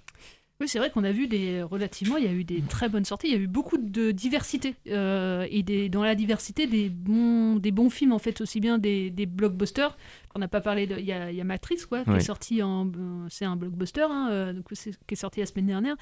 Oui, 0.62 0.70
c'est 0.70 0.80
vrai 0.80 0.90
qu'on 0.90 1.04
a 1.04 1.12
vu 1.12 1.28
des 1.28 1.62
relativement, 1.64 2.16
il 2.16 2.24
y 2.24 2.28
a 2.30 2.32
eu 2.32 2.46
des 2.46 2.62
très 2.62 2.88
bonnes 2.88 3.04
sorties, 3.04 3.28
il 3.28 3.34
y 3.34 3.36
a 3.36 3.40
eu 3.40 3.48
beaucoup 3.48 3.78
de 3.78 4.12
diversité 4.12 4.76
euh, 4.88 5.46
et 5.50 5.64
des, 5.64 5.90
dans 5.90 6.02
la 6.02 6.16
diversité 6.16 6.66
des 6.66 6.88
bons, 6.88 7.58
des 7.58 7.72
bons 7.72 7.90
films 7.90 8.14
en 8.14 8.20
fait 8.20 8.40
aussi 8.40 8.62
bien 8.62 8.78
des, 8.78 9.10
des 9.10 9.26
blockbusters. 9.26 9.98
On 10.34 10.40
n'a 10.40 10.48
pas 10.48 10.62
parlé 10.62 10.88
de, 10.88 10.98
il 10.98 11.04
y 11.06 11.12
a, 11.12 11.30
il 11.30 11.36
y 11.36 11.42
a 11.42 11.44
Matrix 11.44 11.80
quoi, 11.90 12.06
qui 12.06 12.10
Oui. 12.12 12.16
est 12.18 12.22
sorti 12.22 12.64
en, 12.64 12.88
euh, 12.88 13.26
c'est 13.30 13.44
un 13.44 13.58
blockbuster, 13.58 14.06
hein, 14.10 14.30
euh, 14.32 14.54
donc 14.54 14.64
c'est- 14.72 14.98
qui 15.06 15.14
est 15.16 15.18
sorti 15.18 15.42
la 15.42 15.46
semaine 15.46 15.66
dernière. 15.66 15.98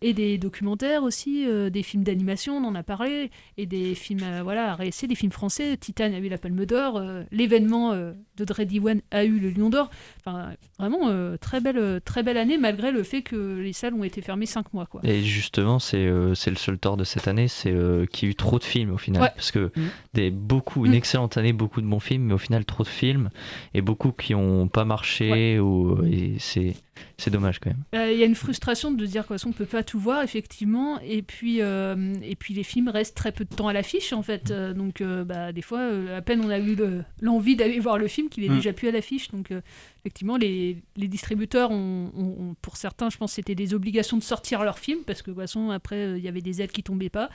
Et 0.00 0.12
des 0.14 0.38
documentaires 0.38 1.02
aussi, 1.02 1.46
euh, 1.46 1.70
des 1.70 1.82
films 1.82 2.04
d'animation, 2.04 2.56
on 2.56 2.64
en 2.64 2.74
a 2.74 2.82
parlé, 2.82 3.30
et 3.56 3.66
des 3.66 3.94
films, 3.94 4.22
euh, 4.22 4.42
voilà, 4.42 4.72
à 4.72 4.74
réessayer, 4.74 5.08
des 5.08 5.14
films 5.14 5.32
français. 5.32 5.76
Titan 5.76 6.04
a 6.12 6.18
eu 6.18 6.28
la 6.28 6.38
Palme 6.38 6.64
d'Or, 6.66 6.96
euh, 6.96 7.22
l'événement 7.32 7.92
euh, 7.92 8.12
de 8.36 8.44
Dreddy 8.44 8.80
One 8.80 9.00
a 9.10 9.24
eu 9.24 9.38
le 9.38 9.50
Lion 9.50 9.70
d'Or. 9.70 9.90
Enfin, 10.20 10.50
vraiment, 10.78 11.10
très, 11.38 11.60
belle, 11.60 12.00
très 12.04 12.22
belle 12.22 12.36
année, 12.36 12.58
malgré 12.58 12.92
le 12.92 13.02
fait 13.02 13.22
que 13.22 13.58
les 13.58 13.72
salles 13.72 13.94
ont 13.94 14.04
été 14.04 14.22
fermées 14.22 14.46
5 14.46 14.72
mois. 14.72 14.86
Quoi. 14.86 15.00
Et 15.04 15.22
justement, 15.22 15.78
c'est 15.78 16.06
le 16.06 16.34
seul 16.34 16.78
tort 16.78 16.96
de 16.96 17.04
cette 17.04 17.26
année, 17.26 17.48
c'est 17.48 17.74
qu'il 18.12 18.28
y 18.28 18.30
a 18.30 18.32
eu 18.32 18.34
trop 18.34 18.58
de 18.58 18.64
films 18.64 18.92
au 18.92 18.98
final. 18.98 19.22
Ouais. 19.22 19.30
Parce 19.34 19.50
que 19.50 19.72
Mm. 19.78 19.88
des, 20.14 20.30
beaucoup, 20.30 20.86
une 20.86 20.94
excellente 20.94 21.36
année, 21.36 21.52
beaucoup 21.52 21.80
de 21.80 21.86
bons 21.86 22.00
films, 22.00 22.24
mais 22.24 22.34
au 22.34 22.38
final 22.38 22.64
trop 22.64 22.82
de 22.82 22.88
films 22.88 23.30
et 23.74 23.80
beaucoup 23.80 24.12
qui 24.12 24.34
n'ont 24.34 24.68
pas 24.68 24.84
marché. 24.84 25.58
Ou, 25.60 26.04
et 26.04 26.36
c'est 26.38 26.74
c'est 27.16 27.30
dommage 27.30 27.58
quand 27.58 27.70
même. 27.70 27.82
Euh, 27.94 28.12
Il 28.12 28.18
y 28.18 28.22
a 28.22 28.26
une 28.26 28.34
frustration 28.34 28.90
de 28.92 29.06
dire 29.06 29.26
qu'on 29.26 29.34
ne 29.34 29.52
peut 29.52 29.64
pas 29.66 29.82
tout 29.82 29.98
voir, 29.98 30.22
effectivement, 30.22 30.98
et 31.00 31.22
puis, 31.22 31.60
euh, 31.62 32.14
et 32.22 32.36
puis 32.36 32.54
les 32.54 32.62
films 32.62 32.88
restent 32.88 33.16
très 33.16 33.32
peu 33.32 33.44
de 33.44 33.54
temps 33.54 33.68
à 33.68 33.72
l'affiche, 33.72 34.12
en 34.12 34.22
fait. 34.22 34.50
Euh, 34.50 34.72
donc, 34.72 35.00
euh, 35.00 35.24
bah, 35.24 35.52
des 35.52 35.62
fois, 35.62 35.80
euh, 35.80 36.18
à 36.18 36.22
peine 36.22 36.40
on 36.44 36.50
a 36.50 36.58
eu 36.58 36.74
le- 36.74 37.04
l'envie 37.20 37.56
d'aller 37.56 37.78
voir 37.80 37.98
le 37.98 38.08
film 38.08 38.28
qu'il 38.28 38.44
est 38.44 38.48
Mm. 38.48 38.56
déjà 38.56 38.72
plus 38.72 38.88
à 38.88 38.92
l'affiche. 38.92 39.28
Donc, 39.30 39.50
euh, 39.50 39.60
effectivement, 40.00 40.36
les, 40.36 40.82
distributeurs, 40.96 41.70
ont, 41.70 42.56
pour 42.62 42.76
certains, 42.76 43.10
je 43.10 43.18
pense, 43.18 43.32
c'était 43.32 43.54
des 43.54 43.74
obligations 43.74 44.16
de 44.16 44.22
sortir 44.22 44.64
leur 44.64 44.78
film, 44.78 45.00
parce 45.04 45.22
que, 45.22 45.30
de 45.30 45.34
toute 45.34 45.42
façon, 45.42 45.70
après, 45.70 45.96
euh, 45.96 46.18
il 46.18 46.24
y 46.24 46.28
avait 46.28 46.40
des 46.40 46.62
aides 46.62 46.72
qui 46.72 46.82
tombaient 46.82 47.10
pas. 47.10 47.30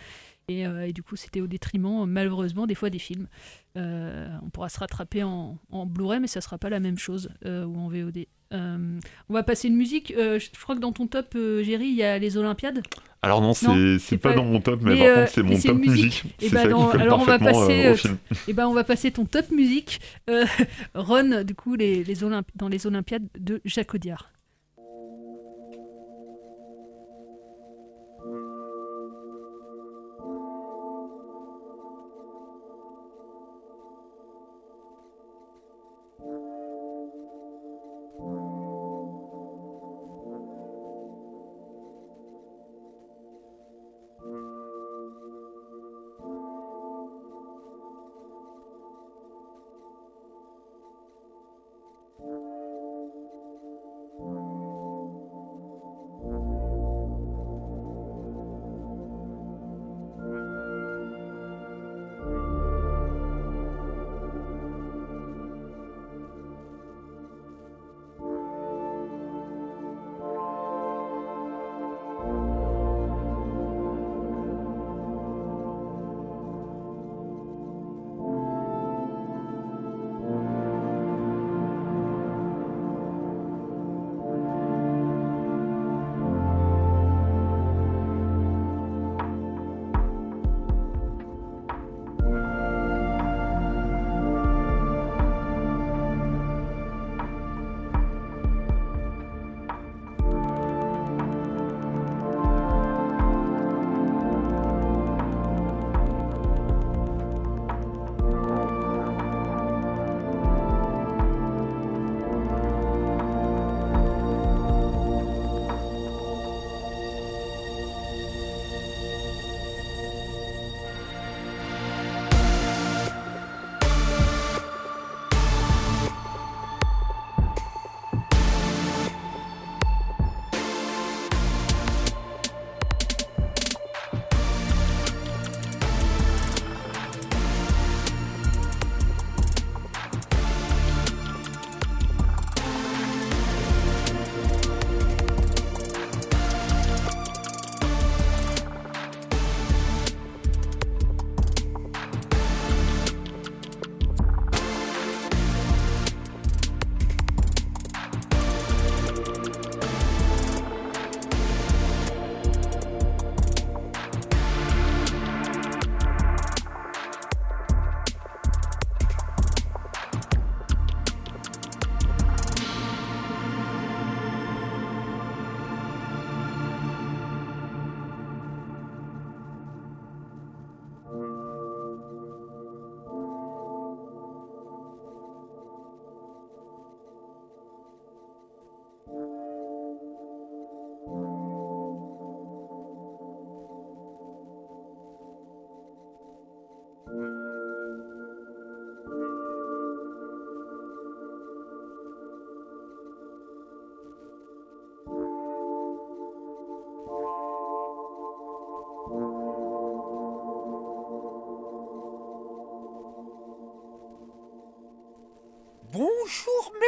Et, 0.48 0.68
euh, 0.68 0.88
et 0.88 0.94
du 0.94 1.04
coup, 1.04 1.16
c'était 1.16 1.42
au 1.42 1.48
détriment, 1.48 2.06
malheureusement, 2.06 2.68
des 2.68 2.76
fois 2.76 2.90
des 2.90 3.00
films. 3.00 3.28
Euh, 3.78 4.28
on 4.44 4.50
pourra 4.50 4.70
se 4.70 4.80
rattraper 4.80 5.24
en, 5.24 5.58
Blu-ray, 5.86 6.20
mais 6.20 6.28
ça 6.28 6.42
sera 6.42 6.58
pas 6.58 6.70
la 6.70 6.80
même 6.80 6.98
chose, 6.98 7.30
ou 7.46 7.78
en 7.78 7.88
VOD. 7.88 8.26
On 8.52 9.34
va 9.34 9.44
passer 9.44 9.68
une 9.68 9.76
musique. 9.76 10.14
Je 10.16 10.62
crois 10.62 10.76
que 10.76 10.82
dans 10.82 10.92
ton 10.92 11.08
top, 11.08 11.34
Géry, 11.34 11.88
il 11.88 11.96
y 11.96 12.04
a 12.04 12.20
les 12.20 12.38
Olympiades. 12.38 12.84
Alors 13.24 13.42
non, 13.42 13.54
c'est 13.54 14.18
pas, 14.18 14.34
dans 14.34 14.44
mon 14.44 14.60
top, 14.60 14.82
mais, 14.84 14.96
mais, 14.96 15.00
par 15.00 15.08
euh, 15.08 15.16
contre, 15.22 15.32
c'est 15.32 15.44
mon 15.44 15.58
top 15.58 15.78
musique. 15.78 16.24
Et 16.42 16.50
C'est 16.50 16.56
bah 16.56 16.64
ça 16.64 16.68
dans- 16.68 16.86
qui 16.86 16.92
colle 16.92 17.02
alors 17.04 17.22
on 17.22 17.24
va 17.24 17.40
passer, 17.40 17.86
euh, 17.86 17.96
euh, 18.06 18.36
et 18.50 18.54
ben 18.54 18.68
on 18.68 18.74
va 18.74 18.84
passer 18.84 19.12
ton 19.12 19.24
top 19.24 19.50
musique, 19.50 20.02
euh, 20.30 20.46
Ron, 20.94 21.44
du 21.44 21.56
coup 21.56 21.76
les, 21.76 22.04
les 22.04 22.24
Olymp- 22.26 22.44
dans 22.56 22.68
les 22.68 22.86
Olympiades 22.86 23.26
de 23.40 23.62
Jacques 23.64 23.94
Audiard. 23.96 24.30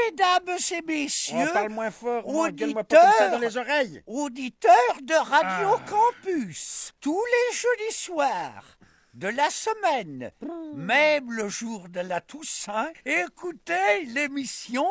Mesdames 0.10 0.58
et 0.72 0.82
messieurs, 0.82 1.52
parle 1.54 1.70
moins 1.72 1.92
fort, 1.92 2.30
moi, 2.32 2.52
gueule-moi 2.52 2.84
pas 2.84 2.98
comme 3.00 3.12
ça 3.18 3.30
dans 3.30 3.40
les 3.40 3.58
oreilles. 3.58 4.04
auditeurs 4.06 4.98
de 5.02 5.14
Radio 5.14 5.78
Ah. 5.80 5.86
Campus, 5.90 6.94
tous 7.02 7.24
les 7.26 7.56
jeudis 7.56 7.96
soirs 7.96 8.78
de 9.14 9.28
la 9.30 9.50
semaine, 9.50 10.32
même 10.74 11.32
le 11.32 11.48
jour 11.50 11.88
de 11.90 12.02
la 12.02 12.22
Toussaint, 12.22 12.92
écoutez 13.06 14.06
l'émission 14.08 14.86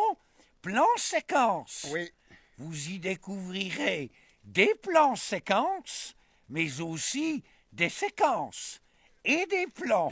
Plan 0.63 0.87
Séquence. 0.97 1.87
Oui. 1.91 2.11
Vous 2.59 2.89
y 2.89 2.99
découvrirez 2.99 4.11
des 4.45 4.75
plans 4.83 5.17
séquences, 5.17 6.15
mais 6.49 6.81
aussi 6.81 7.45
des 7.73 7.89
séquences 7.91 8.81
et 9.25 9.47
des 9.47 9.67
plans. 9.67 10.11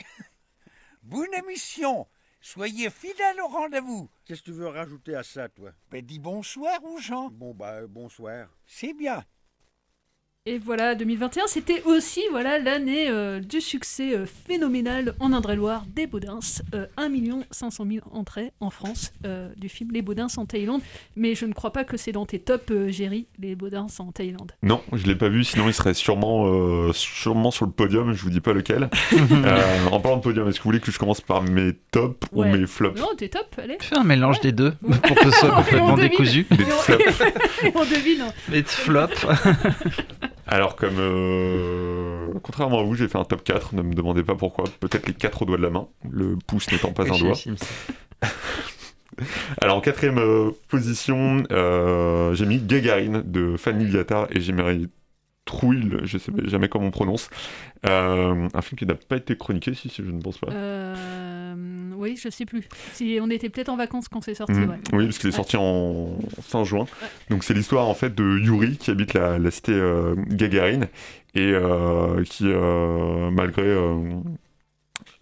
Bonne 1.03 1.33
émission. 1.35 2.07
Soyez 2.45 2.91
fidèles 2.91 3.41
au 3.41 3.47
rendez-vous. 3.47 4.11
Qu'est-ce 4.25 4.41
que 4.41 4.47
tu 4.47 4.53
veux 4.53 4.67
rajouter 4.67 5.15
à 5.15 5.23
ça, 5.23 5.49
toi? 5.49 5.71
Ben, 5.93 6.05
dis 6.05 6.19
bonsoir 6.19 6.83
aux 6.83 6.99
gens. 6.99 7.29
Bon, 7.31 7.55
bah, 7.55 7.75
euh, 7.75 7.87
bonsoir. 7.87 8.49
C'est 8.67 8.95
bien. 8.95 9.25
Et 10.45 10.59
voilà, 10.59 10.97
2021, 10.97 11.45
c'était 11.47 11.85
aussi 11.85 12.21
voilà 12.33 12.59
l'année 12.59 13.09
euh, 13.09 13.39
du 13.39 13.61
succès 13.61 14.17
euh, 14.17 14.27
phénoménal 14.27 15.15
en 15.21 15.33
Indre-et-Loire 15.33 15.85
des 15.95 16.09
Baudins. 16.09 16.41
Euh, 16.75 16.87
1 16.97 17.11
500 17.53 17.87
000 17.89 18.05
entrées 18.11 18.51
en 18.59 18.71
France 18.71 19.13
euh, 19.25 19.51
du 19.57 19.69
film 19.69 19.91
Les 19.93 20.03
Baudins 20.03 20.27
en 20.37 20.45
Thaïlande. 20.45 20.81
Mais 21.15 21.37
je 21.37 21.47
ne 21.47 21.53
crois 21.53 21.73
pas 21.73 21.85
que 21.85 21.97
c'est 21.97 22.11
dans 22.11 22.27
tes 22.27 22.41
tops, 22.41 22.73
euh, 22.73 22.89
Géry, 22.89 23.29
Les 23.39 23.55
Baudins 23.55 23.87
en 24.01 24.11
Thaïlande. 24.11 24.51
Non, 24.65 24.83
je 24.93 25.07
l'ai 25.07 25.15
pas 25.15 25.29
vu, 25.29 25.45
sinon 25.45 25.69
il 25.69 25.75
serait 25.75 25.95
sûrement, 25.95 26.47
euh, 26.49 26.93
sûrement 26.93 27.53
sur 27.53 27.65
le 27.65 27.71
podium, 27.71 28.13
je 28.13 28.21
vous 28.25 28.31
dis 28.31 28.41
pas 28.41 28.53
lequel. 28.53 28.91
Euh, 29.33 29.87
en 29.91 29.99
parlant 30.01 30.19
de 30.19 30.23
podium, 30.23 30.49
est-ce 30.49 30.59
que 30.59 30.65
vous 30.65 30.69
voulez 30.71 30.81
que 30.81 30.91
je 30.93 30.99
commence 30.99 31.21
par 31.21 31.43
mes 31.43 31.73
tops 31.91 32.27
Ouais. 32.33 32.49
ou 32.49 32.57
mes 32.57 32.67
flops? 32.67 33.01
Non, 33.01 33.09
tes 33.17 33.29
tops, 33.29 33.59
allez. 33.59 33.77
Fais 33.81 33.97
un 33.97 34.05
mélange 34.05 34.41
des 34.41 34.53
deux 34.53 34.73
pour 34.73 35.15
que 35.17 35.31
ce 35.31 35.39
soit 35.39 35.51
complètement 35.57 35.95
décousu. 35.95 36.47
Des 36.51 36.65
flops. 36.65 37.23
On 37.75 37.85
devine. 37.85 38.25
Des 38.49 38.63
flops. 38.63 39.27
Alors 40.47 40.77
comme 40.77 40.97
euh, 40.99 42.29
contrairement 42.43 42.81
à 42.81 42.83
vous, 42.83 42.95
j'ai 42.95 43.09
fait 43.09 43.19
un 43.19 43.25
top 43.25 43.45
4, 43.45 43.75
ne 43.75 43.83
me 43.83 43.95
demandez 43.95 44.23
pas 44.23 44.35
pourquoi, 44.35 44.65
peut-être 44.81 45.07
les 45.07 45.15
4 45.15 45.43
au 45.43 45.45
doigt 45.45 45.57
de 45.57 45.63
la 45.63 45.71
main, 45.71 45.89
le 46.11 46.37
pouce 46.47 46.71
n'étant 46.71 46.93
pas 46.93 47.05
un 47.05 47.19
doigt. 47.19 47.35
Alors 49.61 49.77
en 49.77 49.81
quatrième 49.81 50.19
euh, 50.19 50.51
position, 50.69 51.43
euh, 51.53 52.35
j'ai 52.35 52.47
mis 52.47 52.59
Gagarine 52.59 53.23
de 53.25 53.57
Fanny 53.57 53.87
Liattard 53.87 54.27
et 54.31 54.41
Jérémy 54.41 54.89
Trouille, 55.45 55.99
je 56.05 56.19
sais 56.19 56.31
jamais 56.45 56.69
comment 56.69 56.87
on 56.87 56.91
prononce. 56.93 57.29
Euh, 57.85 58.49
un 58.55 58.63
film 58.63 58.79
qui 58.79 58.87
n'a 58.87 58.95
pas 58.95 59.17
été 59.17 59.37
chroniqué, 59.37 59.75
si, 59.75 59.89
si 59.89 60.05
je 60.05 60.11
ne 60.11 60.21
pense 60.21 60.39
pas. 60.39 60.53
Euh, 60.53 61.55
oui, 62.03 62.17
je 62.17 62.29
sais 62.29 62.45
plus. 62.45 62.69
Si 62.93 63.19
on 63.23 63.31
était 63.31 63.49
peut-être 63.49 63.69
en 63.69 63.77
vacances 63.77 64.09
quand 64.09 64.21
c'est 64.23 64.35
sorti. 64.35 64.53
Mm. 64.55 64.71
ouais. 64.71 64.77
Oui, 64.93 65.05
parce 65.07 65.19
qu'il 65.19 65.29
est 65.29 65.33
sorti 65.33 65.57
en 65.57 66.17
fin 66.43 66.65
juin. 66.65 66.87
Donc 67.31 67.45
c'est 67.45 67.55
l'histoire 67.55 67.89
en 67.89 67.95
fait 67.95 68.15
de 68.15 68.39
Yuri 68.39 68.77
qui 68.77 68.91
habite 68.91 69.15
la, 69.15 69.39
la 69.39 69.51
cité 69.51 69.73
euh, 69.73 70.15
Gagarine 70.29 70.89
et 71.35 71.53
euh, 71.53 72.23
qui, 72.25 72.45
euh, 72.47 73.31
malgré 73.31 73.63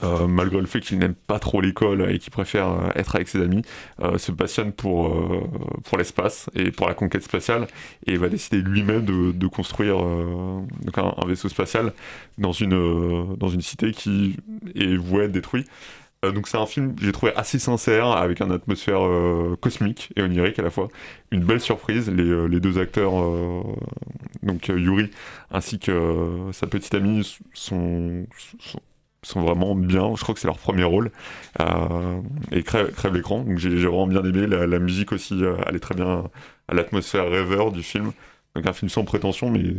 euh, 0.03 0.27
malgré 0.27 0.61
le 0.61 0.67
fait 0.67 0.81
qu'il 0.81 0.99
n'aime 0.99 1.15
pas 1.15 1.39
trop 1.39 1.61
l'école 1.61 2.11
et 2.11 2.19
qu'il 2.19 2.31
préfère 2.33 2.91
être 2.97 3.17
avec 3.17 3.29
ses 3.29 3.43
amis, 3.43 3.63
euh, 4.01 4.17
se 4.17 4.33
passionne 4.33 4.73
pour, 4.73 5.09
euh, 5.09 5.43
pour 5.85 5.99
l'espace 5.99 6.49
et 6.55 6.71
pour 6.71 6.89
la 6.89 6.95
conquête 6.95 7.23
spatiale 7.23 7.67
et 8.07 8.17
va 8.17 8.31
décider 8.31 8.63
lui-même 8.63 9.05
de, 9.05 9.33
de 9.33 9.47
construire 9.47 9.99
donc 9.99 10.97
un, 10.97 11.15
un 11.17 11.27
vaisseau 11.27 11.51
spatial 11.51 11.93
dans 12.39 12.53
une, 12.53 13.37
dans 13.37 13.49
une 13.49 13.61
cité 13.61 13.93
qui 13.93 14.37
est 14.75 14.97
vouée 14.97 15.23
à 15.23 15.25
être 15.27 15.33
détruite. 15.33 15.69
Euh, 16.25 16.33
donc 16.33 16.49
c'est 16.49 16.59
un 16.59 16.67
film 16.67 16.95
que 16.95 17.05
j'ai 17.05 17.13
trouvé 17.13 17.33
assez 17.35 17.59
sincère 17.59 18.09
avec 18.09 18.41
une 18.41 18.53
atmosphère 18.53 19.03
euh, 19.07 19.57
cosmique 19.61 20.13
et 20.17 20.23
onirique 20.23 20.59
à 20.59 20.63
la 20.63 20.71
fois. 20.71 20.89
Une 21.31 21.45
belle 21.45 21.61
surprise. 21.61 22.11
Les, 22.11 22.25
euh, 22.25 22.47
les 22.47 22.61
deux 22.61 22.79
acteurs, 22.79 23.13
donc 24.43 24.69
Yuri 24.69 25.11
ainsi 25.51 25.79
que 25.79 26.51
sa 26.53 26.67
petite 26.67 26.95
amie, 26.95 27.39
sont, 27.55 28.27
sont, 29.23 29.41
vraiment 29.43 29.75
bien. 29.75 30.15
Je 30.17 30.23
crois 30.23 30.35
que 30.35 30.41
c'est 30.41 30.49
leur 30.49 30.59
premier 30.59 30.85
rôle 30.85 31.11
et 32.53 32.63
crève, 32.63 32.93
l'écran. 33.15 33.43
Donc 33.43 33.59
j'ai 33.59 33.71
vraiment 33.71 34.07
bien 34.07 34.25
aimé. 34.25 34.47
La, 34.47 34.67
la 34.67 34.79
musique 34.79 35.13
aussi 35.13 35.43
euh, 35.43 35.57
allait 35.67 35.79
très 35.81 35.95
bien 35.95 36.25
à 36.69 36.75
l'atmosphère 36.75 37.29
rêveur 37.31 37.73
du 37.73 37.83
film. 37.83 38.13
Donc 38.55 38.67
un 38.67 38.73
film 38.73 38.89
sans 38.89 39.05
prétention 39.05 39.51
mais 39.51 39.75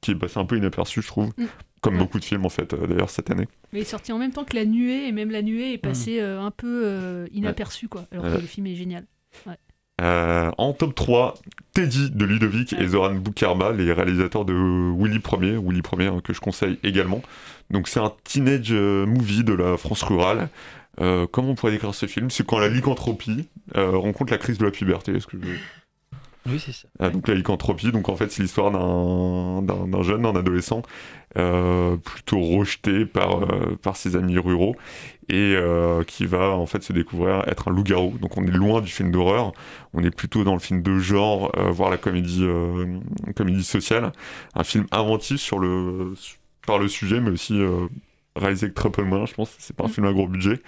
qui 0.00 0.12
est 0.12 0.14
passé 0.14 0.38
un 0.38 0.44
peu 0.44 0.56
inaperçu 0.56 1.02
je 1.02 1.06
trouve. 1.06 1.28
Mm. 1.36 1.44
Comme 1.82 1.96
beaucoup 1.96 2.18
de 2.18 2.24
films 2.24 2.44
en 2.44 2.50
fait 2.50 2.74
euh, 2.74 2.86
d'ailleurs 2.86 3.08
cette 3.08 3.30
année. 3.30 3.48
Mais 3.72 3.78
il 3.78 3.82
est 3.82 3.86
sorti 3.86 4.12
en 4.12 4.18
même 4.18 4.32
temps 4.32 4.44
que 4.44 4.54
La 4.54 4.66
Nuée, 4.66 5.06
et 5.08 5.12
même 5.12 5.30
La 5.30 5.40
Nuée 5.40 5.72
est 5.72 5.78
passée 5.78 6.20
euh, 6.20 6.38
un 6.40 6.50
peu 6.50 6.82
euh, 6.84 7.26
inaperçue, 7.32 7.88
quoi. 7.88 8.04
Alors 8.12 8.24
Ouais. 8.26 8.36
que 8.36 8.40
le 8.42 8.46
film 8.46 8.66
est 8.66 8.74
génial. 8.74 9.06
Ouais. 9.46 9.54
Euh, 10.02 10.50
en 10.58 10.72
top 10.74 10.94
3, 10.94 11.34
Teddy 11.72 12.10
de 12.10 12.24
Ludovic 12.26 12.74
et 12.74 12.86
Zoran 12.86 13.14
Boukarma, 13.14 13.72
les 13.72 13.92
réalisateurs 13.92 14.44
de 14.44 14.52
Willy 14.54 15.20
Ier, 15.40 15.56
Willy 15.58 15.80
Ier 15.98 16.06
hein, 16.08 16.20
que 16.22 16.32
je 16.34 16.40
conseille 16.40 16.78
également. 16.82 17.22
Donc 17.70 17.88
c'est 17.88 18.00
un 18.00 18.12
teenage 18.24 18.72
movie 18.72 19.44
de 19.44 19.52
la 19.54 19.76
France 19.78 20.02
rurale. 20.02 20.48
Euh, 21.00 21.26
comment 21.30 21.50
on 21.50 21.54
pourrait 21.54 21.72
décrire 21.72 21.94
ce 21.94 22.06
film? 22.06 22.30
C'est 22.30 22.44
quand 22.46 22.58
la 22.58 22.68
lycanthropie 22.68 23.48
euh, 23.76 23.90
rencontre 23.96 24.32
la 24.32 24.38
crise 24.38 24.58
de 24.58 24.64
la 24.64 24.70
puberté. 24.70 25.12
Est-ce 25.12 25.26
que 25.26 25.38
je... 25.40 25.48
Oui, 26.46 26.58
c'est 26.58 26.72
ça. 26.72 26.88
Ah, 26.98 27.10
donc 27.10 27.28
la 27.28 27.34
lycanthropie, 27.34 27.92
donc 27.92 28.08
en 28.08 28.16
fait 28.16 28.32
c'est 28.32 28.42
l'histoire 28.42 28.70
d'un, 28.70 30.02
jeune, 30.02 30.22
d'un 30.22 30.34
adolescent 30.34 30.82
euh, 31.36 31.96
plutôt 31.98 32.40
rejeté 32.40 33.04
par, 33.04 33.42
euh, 33.42 33.76
par 33.82 33.96
ses 33.96 34.16
amis 34.16 34.38
ruraux 34.38 34.74
et 35.28 35.54
euh, 35.54 36.02
qui 36.02 36.24
va 36.24 36.50
en 36.56 36.64
fait 36.66 36.82
se 36.82 36.92
découvrir 36.94 37.44
être 37.46 37.68
un 37.68 37.72
loup-garou. 37.72 38.16
Donc 38.18 38.38
on 38.38 38.46
est 38.46 38.50
loin 38.50 38.80
du 38.80 38.90
film 38.90 39.10
d'horreur, 39.10 39.52
on 39.92 40.02
est 40.02 40.10
plutôt 40.10 40.42
dans 40.42 40.54
le 40.54 40.60
film 40.60 40.82
de 40.82 40.98
genre, 40.98 41.52
euh, 41.58 41.70
voire 41.70 41.90
la 41.90 41.98
comédie, 41.98 42.42
euh, 42.42 42.98
comédie 43.36 43.62
sociale. 43.62 44.10
Un 44.54 44.64
film 44.64 44.86
inventif 44.92 45.38
sur 45.40 45.58
le, 45.58 46.14
par 46.66 46.78
le 46.78 46.88
sujet, 46.88 47.20
mais 47.20 47.30
aussi 47.30 47.60
euh, 47.60 47.86
réalisé 48.34 48.64
avec 48.64 48.74
très 48.74 48.90
peu 48.90 49.02
de 49.02 49.06
moyens, 49.08 49.28
je 49.30 49.34
pense. 49.34 49.54
C'est 49.58 49.76
pas 49.76 49.84
un 49.84 49.88
film 49.88 50.06
à 50.06 50.12
gros 50.12 50.26
budget. 50.26 50.60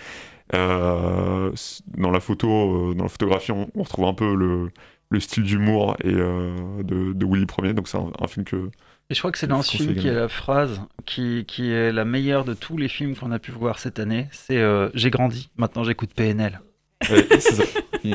Euh, 0.55 1.51
dans 1.97 2.11
la 2.11 2.21
photo, 2.21 2.91
euh, 2.91 2.95
dans 2.95 3.05
la 3.05 3.09
photographie, 3.09 3.53
on, 3.53 3.71
on 3.75 3.83
retrouve 3.85 4.05
un 4.05 4.15
peu 4.15 4.35
le, 4.35 4.71
le 5.13 5.21
style 5.21 5.45
d'humour 5.45 5.97
et 6.03 6.09
euh, 6.13 6.83
de, 6.83 7.13
de 7.13 7.27
Willy 7.27 7.47
Ier. 7.63 7.75
Donc 7.75 7.89
c'est 7.89 7.99
un, 7.99 8.11
un 8.21 8.27
film 8.27 8.45
que 8.45 8.71
Et 9.11 9.15
je 9.15 9.19
crois 9.21 9.31
que 9.33 9.39
c'est 9.39 9.47
dans 9.47 9.63
ce 9.63 9.77
film 9.77 9.95
qu'il 9.95 10.07
y 10.07 10.11
a 10.11 10.15
la 10.15 10.29
phrase 10.29 10.81
qui, 11.07 11.45
qui 11.47 11.71
est 11.71 11.93
la 11.93 12.05
meilleure 12.05 12.45
de 12.45 12.55
tous 12.55 12.77
les 12.77 12.89
films 12.89 13.15
qu'on 13.17 13.31
a 13.33 13.39
pu 13.39 13.51
voir 13.53 13.79
cette 13.79 13.99
année. 13.99 14.29
C'est 14.33 14.59
euh, 14.59 14.89
J'ai 14.95 15.11
grandi, 15.11 15.51
maintenant 15.57 15.85
j'écoute 15.85 16.11
PNL. 16.15 16.61
Ouais, 17.11 17.27
c'est 17.41 17.41
ça. 17.41 17.65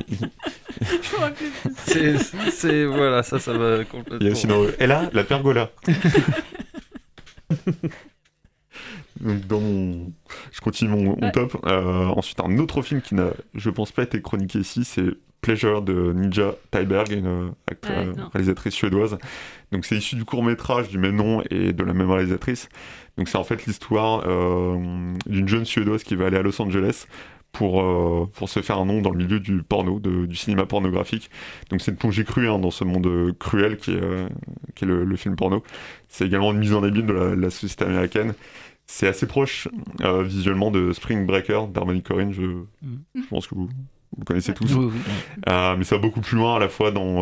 C'est, 1.86 2.18
c'est- 2.52 2.86
voilà, 2.86 3.24
ça, 3.24 3.39
ça 3.39 3.52
va 3.58 3.84
complètement. 3.84 4.20
Il 4.22 4.26
y 4.28 4.30
a 4.30 4.32
aussi 4.34 4.48
dans 4.48 4.64
Et 4.80 4.86
là, 4.88 5.10
la 5.14 5.24
pergola. 5.24 5.72
Donc 9.20 9.48
dans 9.48 9.60
mon... 9.60 10.14
Je 10.52 10.62
continue 10.62 10.91
mon, 10.91 11.16
mon 11.18 11.18
Ouais. 11.20 11.32
top. 11.32 11.58
Euh, 11.66 12.06
ensuite, 12.06 12.39
un 12.39 12.58
autre 12.60 12.82
film 12.84 13.02
qui 13.02 13.16
n'a, 13.16 13.32
je 13.56 13.70
pense, 13.70 13.91
pas 13.91 14.04
été 14.04 14.22
chroniqué 14.22 14.60
ici, 14.60 14.84
c'est 14.84 15.10
Pleasure 15.48 15.82
de 15.82 16.12
Ninja 16.14 16.56
Thyberg, 16.72 17.10
une 17.12 17.26
euh, 17.26 17.48
Ouais, 17.72 17.78
euh, 17.89 18.14
réalisatrice 18.34 18.74
suédoise. 18.74 19.18
Donc 19.72 19.86
c'est 19.86 19.95
issu 19.95 20.16
du 20.18 20.26
court 20.26 20.43
métrage 20.43 20.89
du 20.89 20.98
même 20.98 21.16
nom 21.16 21.41
et 21.50 21.72
de 21.72 21.84
la 21.86 21.93
même 21.93 22.12
réalisatrice. 22.12 22.68
Donc 23.18 23.30
c'est 23.30 23.38
en 23.38 23.45
fait 23.45 23.66
l'histoire 23.66 24.24
euh, 24.28 24.78
d'une 25.26 25.48
jeune 25.48 25.64
suédoise 25.64 26.04
qui 26.04 26.16
va 26.16 26.26
aller 26.26 26.36
à 26.38 26.41
Los 26.41 26.62
Angeles 26.62 27.06
pour, 27.54 27.82
euh, 27.82 28.26
pour 28.34 28.50
se 28.50 28.62
faire 28.62 28.78
un 28.78 28.86
nom 28.86 29.02
dans 29.02 29.10
le 29.12 29.18
milieu 29.18 29.39
du 29.39 29.64
porno, 29.64 30.00
de- 30.00 30.26
du 30.26 30.36
cinéma 30.36 30.66
pornographique. 30.66 31.30
Donc 31.70 31.80
c'est 31.82 31.91
une 31.91 31.98
plongée 31.98 32.26
crue 32.26 32.50
hein, 32.50 32.60
dans 32.60 32.72
ce 32.72 32.84
monde 32.84 33.10
cruel 33.39 33.78
qui 33.78 33.91
est, 33.91 34.02
euh, 34.04 34.28
qui 34.76 34.84
est 34.84 34.88
le, 34.88 35.06
le 35.06 35.16
film 35.16 35.38
porno. 35.38 35.64
C'est 36.10 36.26
également 36.26 36.52
une 36.52 36.60
mise 36.60 36.74
en 36.74 36.84
abîme 36.84 37.08
de 37.08 37.14
la, 37.14 37.36
la 37.36 37.50
société 37.50 37.86
américaine. 37.86 38.34
C'est 38.86 39.08
assez 39.08 39.28
proche 39.28 39.68
euh, 40.02 40.24
visuellement 40.24 40.72
de 40.72 40.91
Spring 40.93 41.26
Breaker 41.26 41.62
d'Harmony 41.74 42.02
Corrine, 42.04 42.34
je, 42.34 42.41
je 43.16 43.28
pense 43.30 43.48
que 43.48 43.56
vous, 43.56 43.70
vous 44.16 44.24
connaissez 44.26 44.53
tous. 44.53 44.74
Oui, 44.74 44.86
oui. 44.93 44.99
Euh, 45.49 45.76
mais 45.78 45.84
ça 45.84 45.95
va 45.95 46.01
beaucoup 46.01 46.22
plus 46.22 46.38
loin 46.38 46.55
à 46.55 46.60
la 46.60 46.70
fois 46.70 46.91
dans, 46.91 47.18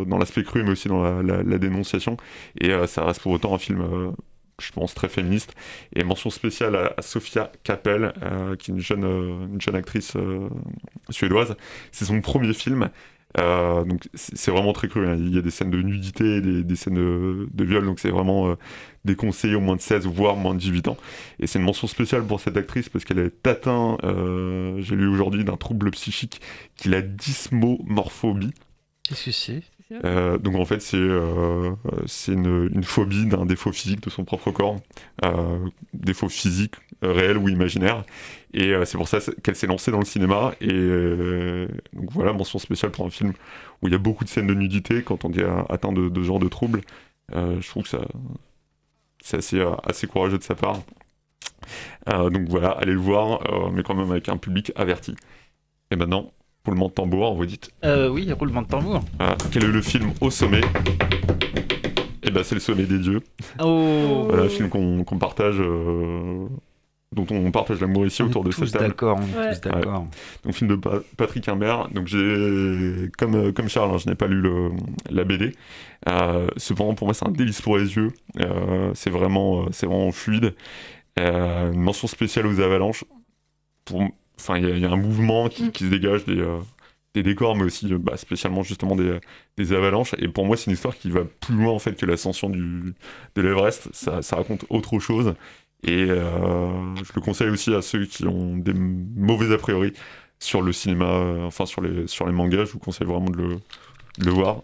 euh, 0.00 0.04
dans 0.04 0.18
l'aspect 0.18 0.42
cru 0.44 0.62
mais 0.62 0.70
aussi 0.70 0.88
dans 0.88 1.02
la, 1.02 1.22
la- 1.22 1.42
la 1.42 1.58
dénonciation. 1.58 2.16
Et 2.60 2.70
euh, 2.70 2.86
ça 2.86 3.04
reste 3.04 3.20
pour 3.22 3.32
autant 3.32 3.54
un 3.54 3.58
film, 3.58 4.14
je 4.60 4.72
pense, 4.72 4.94
très 4.94 5.08
féministe. 5.08 5.54
Et 5.94 6.04
mention 6.04 6.30
spéciale 6.30 6.76
à, 6.76 6.94
à 6.96 7.02
Sofia 7.02 7.52
Kappel, 7.62 8.12
qui 8.58 8.70
est 8.70 8.74
une 8.74 8.80
jeune, 8.80 9.04
une 9.04 9.60
jeune 9.60 9.76
actrice 9.76 10.16
suédoise. 11.10 11.56
C'est 11.92 12.04
son 12.06 12.20
premier 12.20 12.54
film. 12.54 12.88
Euh, 13.36 13.84
donc 13.84 14.08
c'est 14.14 14.50
vraiment 14.50 14.72
très 14.72 14.88
cru. 14.88 15.06
hein. 15.06 15.16
Il 15.18 15.34
y 15.34 15.38
a 15.38 15.42
des 15.42 15.50
scènes 15.50 15.70
de 15.70 15.80
nudité, 15.82 16.40
des, 16.40 16.76
scènes 16.76 16.94
de, 16.94 17.64
viol, 17.64 17.84
donc 17.84 18.00
c'est 18.00 18.10
vraiment 18.10 18.48
euh, 18.48 18.54
déconseillé 19.04 19.54
au 19.54 19.60
moins 19.60 19.76
de 19.76 19.80
16 19.80 20.06
voire 20.06 20.36
moins 20.36 20.54
de 20.54 20.60
18 20.60 20.88
ans. 20.88 20.96
Et 21.38 21.46
c'est 21.46 21.58
une 21.58 21.64
mention 21.64 21.86
spéciale 21.86 22.24
pour 22.24 22.40
cette 22.40 22.56
actrice 22.56 22.88
parce 22.88 23.04
qu'elle 23.04 23.18
est 23.18 23.46
atteinte, 23.46 24.02
euh, 24.04 24.80
j'ai 24.80 24.96
lu 24.96 25.06
aujourd'hui, 25.08 25.44
d'un 25.44 25.56
trouble 25.56 25.90
psychique 25.90 26.40
qui 26.76 26.88
est 26.88 26.92
la 26.92 27.02
dysmorphobie. 27.02 28.54
Qu'est-ce 29.02 29.26
que 29.26 29.32
c'est? 29.32 29.62
Euh, 29.92 30.36
donc 30.38 30.54
en 30.56 30.64
fait, 30.64 30.80
c'est 30.80 30.96
euh, 30.98 31.74
une, 32.28 32.84
phobie 32.84 33.26
d'un 33.26 33.46
défaut 33.46 33.72
physique 33.72 34.02
de 34.02 34.10
son 34.10 34.24
propre 34.24 34.50
corps, 34.50 34.76
euh, 35.24 35.66
défaut 35.94 36.28
physique 36.28 36.74
réel 37.02 37.38
ou 37.38 37.48
imaginaire. 37.48 38.04
Et 38.54 38.72
c'est 38.84 38.98
pour 38.98 39.08
ça 39.08 39.18
qu'elle 39.42 39.56
s'est 39.56 39.66
lancée 39.66 39.90
dans 39.90 39.98
le 39.98 40.04
cinéma. 40.04 40.52
Et 40.60 40.68
donc 41.92 42.10
voilà, 42.10 42.32
mention 42.32 42.58
spéciale 42.58 42.90
pour 42.90 43.06
un 43.06 43.10
film 43.10 43.32
où 43.82 43.88
il 43.88 43.92
y 43.92 43.94
a 43.94 43.98
beaucoup 43.98 44.24
de 44.24 44.28
scènes 44.28 44.46
de 44.46 44.54
nudité 44.54 45.02
quand 45.02 45.24
on 45.24 45.32
est 45.32 45.44
atteint 45.68 45.92
de, 45.92 46.10
ce 46.14 46.22
genre 46.22 46.38
de 46.38 46.48
troubles. 46.48 46.80
Je 47.32 47.68
trouve 47.68 47.84
que 47.84 47.96
c'est 49.22 49.36
assez, 49.36 49.62
assez 49.84 50.06
courageux 50.06 50.38
de 50.38 50.42
sa 50.42 50.54
part. 50.54 50.80
Donc 52.06 52.48
voilà, 52.48 52.70
allez 52.70 52.92
le 52.92 52.98
voir, 52.98 53.70
mais 53.72 53.82
quand 53.82 53.94
même 53.94 54.10
avec 54.10 54.28
un 54.28 54.38
public 54.38 54.72
averti. 54.76 55.14
Et 55.90 55.96
maintenant, 55.96 56.32
roulement 56.64 56.88
de 56.88 56.92
tambour, 56.92 57.34
vous 57.34 57.46
dites 57.46 57.70
Euh, 57.84 58.08
oui, 58.08 58.30
roulement 58.32 58.62
de 58.62 58.68
tambour. 58.68 59.02
ah, 59.18 59.36
quel 59.50 59.64
est 59.64 59.68
le 59.68 59.82
film 59.82 60.12
au 60.20 60.30
sommet 60.30 60.60
Eh 62.22 62.30
ben, 62.30 62.42
c'est 62.42 62.54
le 62.54 62.60
sommet 62.60 62.84
des 62.84 62.98
dieux. 62.98 63.20
Oh. 63.60 64.26
Voilà, 64.28 64.44
un 64.44 64.48
film 64.48 64.68
qu'on 64.68 65.02
qu'on 65.04 65.18
partage, 65.18 65.56
euh, 65.60 66.46
dont 67.12 67.26
on 67.30 67.50
partage 67.50 67.80
l'amour 67.80 68.04
ici 68.06 68.22
autour 68.22 68.44
de 68.44 68.50
cette 68.50 68.70
table. 68.72 68.88
d'accord, 68.88 69.18
tous 69.18 69.60
d'accord. 69.62 70.06
Donc 70.44 70.52
film 70.52 70.68
de 70.70 70.76
Pa- 70.76 71.00
Patrick 71.16 71.48
Imbert. 71.48 71.88
Donc 71.90 72.06
j'ai, 72.06 73.08
comme 73.16 73.34
euh, 73.34 73.52
comme 73.52 73.68
Charles, 73.68 73.92
hein, 73.94 73.98
je 73.98 74.08
n'ai 74.10 74.14
pas 74.14 74.26
lu 74.26 74.40
le, 74.42 74.70
la 75.10 75.24
BD. 75.24 75.54
Euh, 76.08 76.48
cependant, 76.58 76.94
pour 76.94 77.06
moi, 77.06 77.14
c'est 77.14 77.26
un 77.26 77.30
délice 77.30 77.62
pour 77.62 77.78
les 77.78 77.94
yeux. 77.96 78.12
Euh, 78.40 78.90
c'est 78.94 79.10
vraiment, 79.10 79.62
euh, 79.62 79.66
c'est 79.70 79.86
vraiment 79.86 80.12
fluide. 80.12 80.54
Euh, 81.18 81.72
une 81.72 81.80
mention 81.80 82.06
spéciale 82.08 82.46
aux 82.46 82.60
avalanches. 82.60 83.04
Pour, 83.86 84.02
enfin, 84.38 84.58
il 84.58 84.64
y, 84.68 84.72
a- 84.72 84.76
il 84.76 84.82
y 84.82 84.86
a 84.86 84.90
un 84.90 84.96
mouvement 84.96 85.48
qui, 85.48 85.70
qui 85.72 85.84
se 85.84 85.90
dégage 85.90 86.24
des, 86.24 86.38
euh, 86.40 86.58
des 87.14 87.22
décors, 87.22 87.56
mais 87.56 87.64
aussi 87.64 87.92
euh, 87.92 87.98
bah, 87.98 88.16
spécialement 88.16 88.62
justement 88.62 88.96
des, 88.96 89.18
des 89.56 89.72
avalanches. 89.72 90.14
Et 90.18 90.28
pour 90.28 90.46
moi, 90.46 90.56
c'est 90.56 90.66
une 90.66 90.72
histoire 90.74 90.96
qui 90.96 91.10
va 91.10 91.22
plus 91.24 91.54
loin 91.56 91.72
en 91.72 91.78
fait 91.78 91.94
que 91.96 92.06
l'ascension 92.06 92.50
du 92.50 92.94
de 93.34 93.42
l'Everest. 93.42 93.88
Ça, 93.92 94.22
ça 94.22 94.36
raconte 94.36 94.64
autre 94.70 94.98
chose. 94.98 95.34
Et 95.84 96.06
euh, 96.10 96.94
je 96.96 97.12
le 97.14 97.20
conseille 97.20 97.50
aussi 97.50 97.72
à 97.74 97.82
ceux 97.82 98.04
qui 98.06 98.26
ont 98.26 98.56
des 98.56 98.74
mauvais 98.74 99.52
a 99.54 99.58
priori 99.58 99.92
sur 100.40 100.60
le 100.62 100.72
cinéma, 100.72 101.06
euh, 101.06 101.46
enfin 101.46 101.66
sur 101.66 101.80
les, 101.82 102.06
sur 102.08 102.26
les 102.26 102.32
mangas. 102.32 102.64
Je 102.66 102.72
vous 102.72 102.78
conseille 102.80 103.06
vraiment 103.06 103.30
de 103.30 103.36
le, 103.38 103.48
de 104.18 104.24
le 104.26 104.30
voir. 104.32 104.62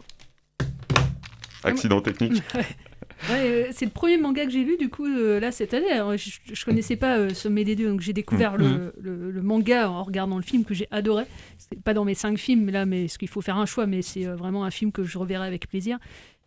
Accident 1.62 2.00
technique. 2.00 2.42
Ouais. 3.30 3.66
Euh, 3.66 3.68
c'est 3.72 3.84
le 3.86 3.90
premier 3.90 4.16
manga 4.18 4.44
que 4.44 4.50
j'ai 4.50 4.64
lu 4.64 4.76
du 4.76 4.88
coup 4.90 5.06
euh, 5.06 5.40
là 5.40 5.50
cette 5.52 5.72
année. 5.74 5.90
Alors, 5.90 6.16
je, 6.16 6.30
je 6.52 6.64
connaissais 6.64 6.96
pas 6.96 7.18
euh, 7.18 7.30
Sommet 7.30 7.64
des 7.64 7.74
dieux, 7.76 7.88
donc 7.88 8.00
j'ai 8.00 8.12
découvert 8.12 8.54
Mm. 8.54 8.62
le, 8.62 8.94
le- 9.00 9.30
le 9.30 9.42
manga 9.42 9.88
en 9.90 10.02
regardant 10.02 10.36
le 10.36 10.42
film 10.42 10.64
que 10.64 10.74
j'ai 10.74 10.88
adoré. 10.90 11.24
C'est 11.58 11.80
pas 11.82 11.94
dans 11.94 12.04
mes 12.04 12.14
cinq 12.14 12.38
films 12.38 12.70
là, 12.70 12.86
mais 12.86 13.02
parce 13.04 13.18
qu'il 13.18 13.28
faut 13.28 13.40
faire 13.40 13.56
un 13.56 13.66
choix, 13.66 13.86
mais 13.86 14.02
c'est 14.02 14.26
euh, 14.26 14.34
vraiment 14.36 14.64
un 14.64 14.70
film 14.70 14.92
que 14.92 15.04
je 15.04 15.16
reverrai 15.18 15.46
avec 15.46 15.68
plaisir. 15.68 15.98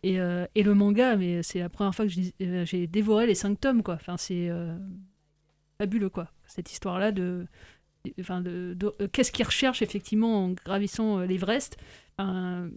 Et, 0.04 0.18
et 0.54 0.62
le 0.62 0.74
manga, 0.74 1.16
mais 1.16 1.42
c'est 1.42 1.58
la 1.58 1.68
première 1.68 1.92
fois 1.92 2.06
que 2.06 2.12
j'ai 2.12 2.86
dévoré 2.86 3.26
les 3.26 3.34
cinq 3.34 3.58
tomes 3.60 3.82
quoi. 3.82 3.94
Enfin 3.94 4.16
c'est 4.16 4.48
fabuleux 5.78 6.08
quoi. 6.08 6.28
Cette 6.46 6.70
histoire 6.70 6.98
là 6.98 7.12
de 7.12 7.46
Enfin, 8.20 8.40
de, 8.40 8.74
de- 8.74 8.94
qu'est-ce 9.12 9.32
qu'ils 9.32 9.44
recherchent 9.44 9.82
effectivement 9.82 10.44
en 10.44 10.50
gravissant 10.52 11.18
l'Everest 11.18 11.76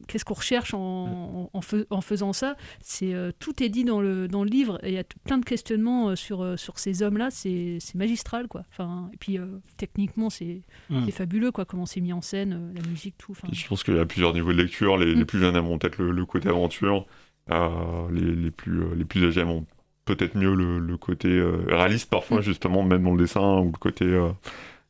Qu'est-ce 0.08 0.24
qu'on 0.26 0.36
recherche 0.36 0.74
en, 0.74 0.80
en- 0.80 1.50
en 1.52 1.62
fais- 1.62 1.86
en 1.90 2.02
faisant 2.02 2.32
ça? 2.34 2.56
C'est 2.82 3.14
euh, 3.14 3.32
tout 3.40 3.64
est 3.64 3.70
dit 3.70 3.84
dans 3.84 4.00
le 4.00 4.28
dans 4.28 4.44
le 4.44 4.50
livre 4.50 4.80
et 4.84 4.90
il 4.90 4.94
y 4.94 5.00
a 5.00 5.04
plein 5.26 5.38
de 5.40 5.46
questionnements 5.46 6.10
euh, 6.10 6.16
sur 6.16 6.42
euh, 6.44 6.58
sur 6.58 6.78
ces 6.78 7.02
hommes-là. 7.02 7.30
C'est 7.32 7.80
magistral 7.96 8.48
quoi. 8.48 8.64
Enfin, 8.72 9.10
et 9.14 9.18
puis 9.18 9.38
euh, 9.40 9.46
techniquement 9.78 10.30
c'est 10.30 10.62
Mm. 10.90 11.10
fabuleux 11.10 11.52
quoi. 11.52 11.66
Comment 11.66 11.86
c'est 11.86 12.02
mis 12.02 12.14
en 12.14 12.22
scène, 12.22 12.72
la 12.76 12.88
musique, 12.88 13.16
tout. 13.18 13.32
Enfin, 13.32 13.48
Je 13.52 13.68
pense 13.68 13.84
qu'il 13.84 13.96
y 13.96 14.00
a 14.00 14.06
plusieurs 14.06 14.34
niveaux 14.34 14.52
de 14.54 14.62
lecture. 14.62 14.98
Les, 14.98 15.16
les 15.16 15.26
plus 15.26 15.40
jeunes 15.40 15.56
aimeront 15.56 15.78
peut-être 15.78 15.98
le, 15.98 16.12
le 16.12 16.26
côté 16.26 16.50
aventure. 16.50 17.06
Euh, 17.52 18.10
les, 18.12 18.36
les 18.36 18.52
plus, 18.52 18.96
les 18.96 19.06
plus 19.06 19.26
âgés 19.26 19.42
aimeront 19.42 19.66
peut-être 20.06 20.36
mieux 20.38 20.54
le, 20.54 20.80
le 20.80 20.98
côté 20.98 21.42
réaliste 21.68 22.10
parfois, 22.10 22.40
Mm. 22.40 22.44
justement, 22.44 22.84
même 22.84 23.04
dans 23.04 23.12
le 23.14 23.18
dessin, 23.24 23.60
ou 23.60 23.66
le 23.72 23.78
côté... 23.78 24.06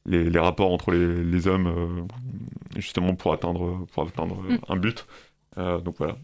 les, 0.05 0.29
les 0.29 0.39
rapports 0.39 0.71
entre 0.71 0.91
les, 0.91 1.23
les 1.23 1.47
hommes, 1.47 1.67
euh, 1.67 2.03
justement, 2.79 3.15
pour 3.15 3.33
atteindre, 3.33 3.85
pour 3.93 4.07
atteindre 4.07 4.41
euh, 4.45 4.53
Mm. 4.53 4.59
un 4.69 4.75
but. 4.77 5.07
Euh, 5.57 5.79
donc 5.81 5.97
voilà. 5.97 6.17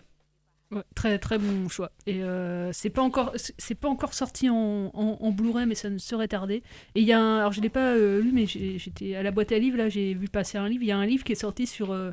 Ouais, 0.70 0.84
très 0.96 1.18
très 1.18 1.38
bon 1.38 1.70
choix. 1.70 1.92
Et 2.08 2.22
euh, 2.24 2.74
c'est 2.74 2.90
pas 2.90 3.02
encore 3.02 3.32
c'est- 3.36 3.76
pas 3.76 3.88
encore 3.88 4.14
sorti 4.14 4.50
en, 4.50 4.56
en, 4.94 5.18
en 5.22 5.32
Blu-ray, 5.32 5.66
mais 5.66 5.76
ça 5.76 5.90
ne 5.90 5.98
serait 5.98 6.28
tardé. 6.28 6.56
Et 6.94 7.00
il 7.02 7.06
y 7.08 7.14
a 7.14 7.20
un, 7.22 7.38
alors 7.40 7.54
je 7.54 7.62
l'ai 7.62 7.70
pas 7.70 7.94
euh, 7.96 8.20
lu, 8.22 8.32
mais 8.34 8.46
j'étais 8.46 9.16
à 9.16 9.24
la 9.24 9.32
boîte 9.32 9.54
à 9.54 9.60
livres 9.60 9.78
là, 9.78 9.88
j'ai 9.88 10.14
vu 10.14 10.28
passer 10.28 10.58
un 10.58 10.68
livre. 10.68 10.84
Il 10.84 10.88
y 10.88 10.92
a 10.92 10.98
un 10.98 11.06
livre 11.06 11.24
qui 11.24 11.32
est 11.32 11.36
sorti 11.36 11.68
sur 11.68 11.92
euh, 11.94 12.12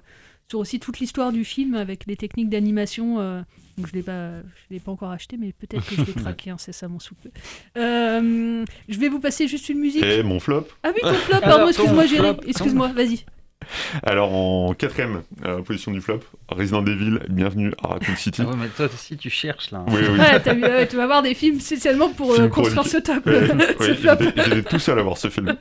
sur 0.48 0.58
aussi 0.60 0.78
toute 0.80 0.98
l'histoire 1.00 1.32
du 1.32 1.44
film 1.44 1.74
avec 1.74 2.06
les 2.06 2.16
techniques 2.16 2.48
d'animation. 2.50 3.20
euh, 3.20 3.42
donc 3.76 3.88
je 3.88 3.92
l'ai 3.92 4.02
pas 4.02 4.40
je 4.40 4.74
l'ai 4.74 4.78
pas 4.80 4.92
encore 4.92 5.10
acheté, 5.10 5.36
mais 5.36 5.52
peut-être 5.52 5.84
que 5.88 5.96
je 5.96 6.02
l'ai 6.02 6.12
traqué 6.22 6.50
incessamment 6.50 7.00
sous 7.00 7.14
peu. 7.16 7.30
Euh, 7.76 8.64
je 8.88 8.98
vais 8.98 9.08
vous 9.08 9.20
passer 9.20 9.48
juste 9.48 9.68
une 9.68 9.78
musique. 9.78 10.04
Et 10.04 10.22
mon 10.22 10.38
flop 10.40 10.68
Ah 10.82 10.92
oui, 10.94 11.00
ton 11.02 11.14
flop, 11.14 11.40
pardon, 11.42 11.68
excuse-moi, 11.68 12.06
Géry, 12.06 12.36
excuse-moi, 12.46 12.88
vas-y. 12.92 13.24
Alors 14.02 14.32
en 14.34 14.74
quatrième 14.74 15.22
euh, 15.44 15.62
position 15.62 15.92
du 15.92 16.00
flop, 16.00 16.20
Resident 16.48 16.84
Evil, 16.84 17.18
bienvenue 17.28 17.72
à 17.82 17.88
Raccoon 17.88 18.16
City. 18.16 18.42
Ah 18.44 18.50
ouais, 18.50 18.56
mais 18.58 18.68
toi 18.68 18.86
aussi, 18.86 19.16
tu 19.16 19.30
cherches 19.30 19.70
là. 19.70 19.84
Oui, 19.88 20.00
oui. 20.08 20.18
Ouais, 20.18 20.54
vu, 20.54 20.88
tu 20.88 20.96
vas 20.96 21.06
voir 21.06 21.22
des 21.22 21.34
films 21.34 21.60
spécialement 21.60 22.10
pour 22.10 22.38
euh, 22.38 22.48
construire 22.48 22.86
ce 22.86 22.98
top. 22.98 23.24
Ouais, 23.26 23.94
flop. 23.94 24.10
j'étais- 24.36 24.62
tout 24.62 24.78
seul 24.78 24.98
à 24.98 25.02
voir 25.02 25.16
ce 25.18 25.28
film. 25.28 25.54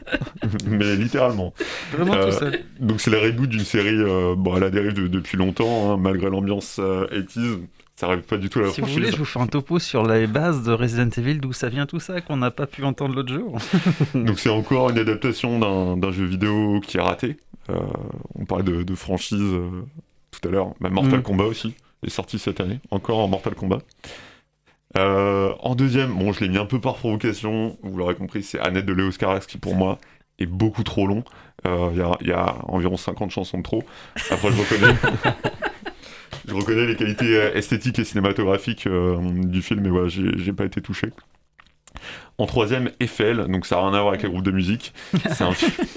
Mais 0.68 0.96
littéralement. 0.96 1.54
Vraiment 1.92 2.14
tout 2.14 2.20
Euh, 2.20 2.32
seul. 2.32 2.60
Donc 2.80 3.02
c'est 3.02 3.12
la 3.12 3.20
reboot 3.20 3.50
d'une 3.50 3.60
série 3.66 3.90
euh, 3.96 4.36
bon, 4.38 4.54
à 4.56 4.60
la 4.60 4.70
dérive 4.70 4.94
de- 4.94 5.08
depuis 5.08 5.38
longtemps, 5.38 5.94
hein, 5.94 5.98
malgré 5.98 6.30
l'ambiance 6.30 6.78
euh, 6.80 7.08
80s. 7.12 7.60
Ça 8.04 8.10
arrive 8.10 8.24
pas 8.24 8.36
du 8.36 8.50
tout 8.50 8.60
à 8.60 8.64
la 8.64 8.70
Si 8.70 8.82
vous 8.82 8.88
voulez, 8.88 9.12
je 9.12 9.16
vous 9.16 9.24
fais 9.24 9.40
un 9.40 9.48
topo 9.48 9.80
sur 9.80 10.06
les 10.06 10.28
bases 10.28 10.62
de 10.64 10.74
Resident 10.74 11.08
Evil, 11.16 11.36
d'où 11.40 11.54
ça 11.54 11.70
vient 11.70 11.86
tout 11.86 12.02
ça, 12.02 12.20
qu'on 12.20 12.36
n'a 12.36 12.52
pas 12.52 12.68
pu 12.68 12.84
entendre 12.84 13.16
l'autre 13.16 13.34
jour. 13.34 13.58
Donc 14.14 14.40
c'est 14.40 14.50
encore 14.50 14.90
une 14.90 14.98
adaptation 14.98 15.96
d'un 15.96 16.12
jeu 16.12 16.26
vidéo 16.26 16.82
qui 16.86 16.98
est 16.98 17.02
raté. 17.02 17.38
Euh, 17.70 17.80
on 18.36 18.44
parlait 18.44 18.66
de, 18.66 18.84
de 18.84 18.96
franchise 18.96 19.40
euh, 19.40 19.70
tout 20.32 20.46
à 20.46 20.52
l'heure. 20.52 20.74
Bah, 20.82 20.90
Mortal 20.90 21.20
Mm. 21.20 21.24
Kombat 21.24 21.46
aussi 21.46 21.76
est 22.06 22.10
sorti 22.10 22.40
cette 22.40 22.60
année. 22.60 22.82
Encore 22.92 23.20
en 23.20 23.30
Mortal 23.30 23.56
Kombat. 23.56 23.80
Euh, 24.98 25.54
en 25.62 25.74
deuxième, 25.74 26.12
bon, 26.12 26.34
je 26.34 26.42
l'ai 26.42 26.50
mis 26.50 26.58
un 26.58 26.66
peu 26.66 26.82
par 26.82 26.96
provocation. 26.96 27.78
Vous 27.84 27.96
l'aurez 27.96 28.16
compris, 28.16 28.44
c'est 28.44 28.60
Annette 28.60 28.86
de 28.86 28.92
Léos 28.92 29.12
Carax 29.18 29.48
qui 29.48 29.58
pour 29.60 29.76
moi 29.76 29.98
est 30.40 30.46
beaucoup 30.46 30.84
trop 30.84 31.08
long. 31.08 31.24
Il 31.64 32.04
y, 32.22 32.28
y 32.28 32.34
a 32.34 32.56
environ 32.68 32.98
50 32.98 33.32
chansons 33.32 33.60
de 33.60 33.64
trop. 33.64 33.82
Après, 34.30 34.52
je 34.52 34.60
reconnais. 34.60 34.94
je 36.48 36.54
reconnais 36.54 36.86
les 36.86 36.96
qualités 36.96 37.38
euh, 37.38 37.54
esthétiques 37.54 38.00
et 38.00 38.04
cinématographiques 38.04 38.88
euh, 38.88 39.18
du 39.44 39.62
film, 39.62 39.82
mais 39.82 39.90
voilà, 39.90 40.08
j'ai 40.08 40.38
j'ai 40.38 40.54
pas 40.54 40.66
été 40.66 40.82
touché. 40.82 41.10
En 42.38 42.46
troisième, 42.48 42.90
Eiffel, 43.00 43.46
donc 43.48 43.66
ça 43.66 43.76
n'a 43.76 43.82
rien 43.84 43.94
à 43.94 44.02
voir 44.02 44.10
avec 44.10 44.24
les 44.24 44.30
groupes 44.30 44.44
de 44.44 44.52
musique. 44.52 44.94
C'est 45.32 45.44
un, 45.44 45.54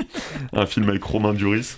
un 0.53 0.67
film 0.67 0.89
avec 0.89 1.03
Romain 1.03 1.33
Duris. 1.33 1.77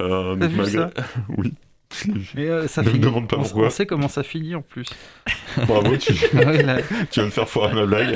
Euh, 0.00 0.34
donc 0.36 0.50
Oui. 1.36 1.52
Mais 2.34 2.48
euh, 2.48 2.68
ça 2.68 2.82
ne 2.82 2.90
me 2.90 2.98
demande 2.98 3.28
pas 3.28 3.36
on, 3.38 3.42
pourquoi. 3.42 3.66
on 3.66 3.70
sait 3.70 3.86
comment 3.86 4.08
ça 4.08 4.22
finit 4.22 4.54
en 4.54 4.62
plus. 4.62 4.86
Bravo, 5.66 5.96
tu, 5.96 6.12
Ah 6.34 6.46
ouais, 6.50 6.62
là. 6.62 6.78
tu 7.10 7.20
viens 7.20 7.24
de 7.24 7.30
faire 7.30 7.48
foirer 7.48 7.74
ma 7.74 7.86
blague. 7.86 8.14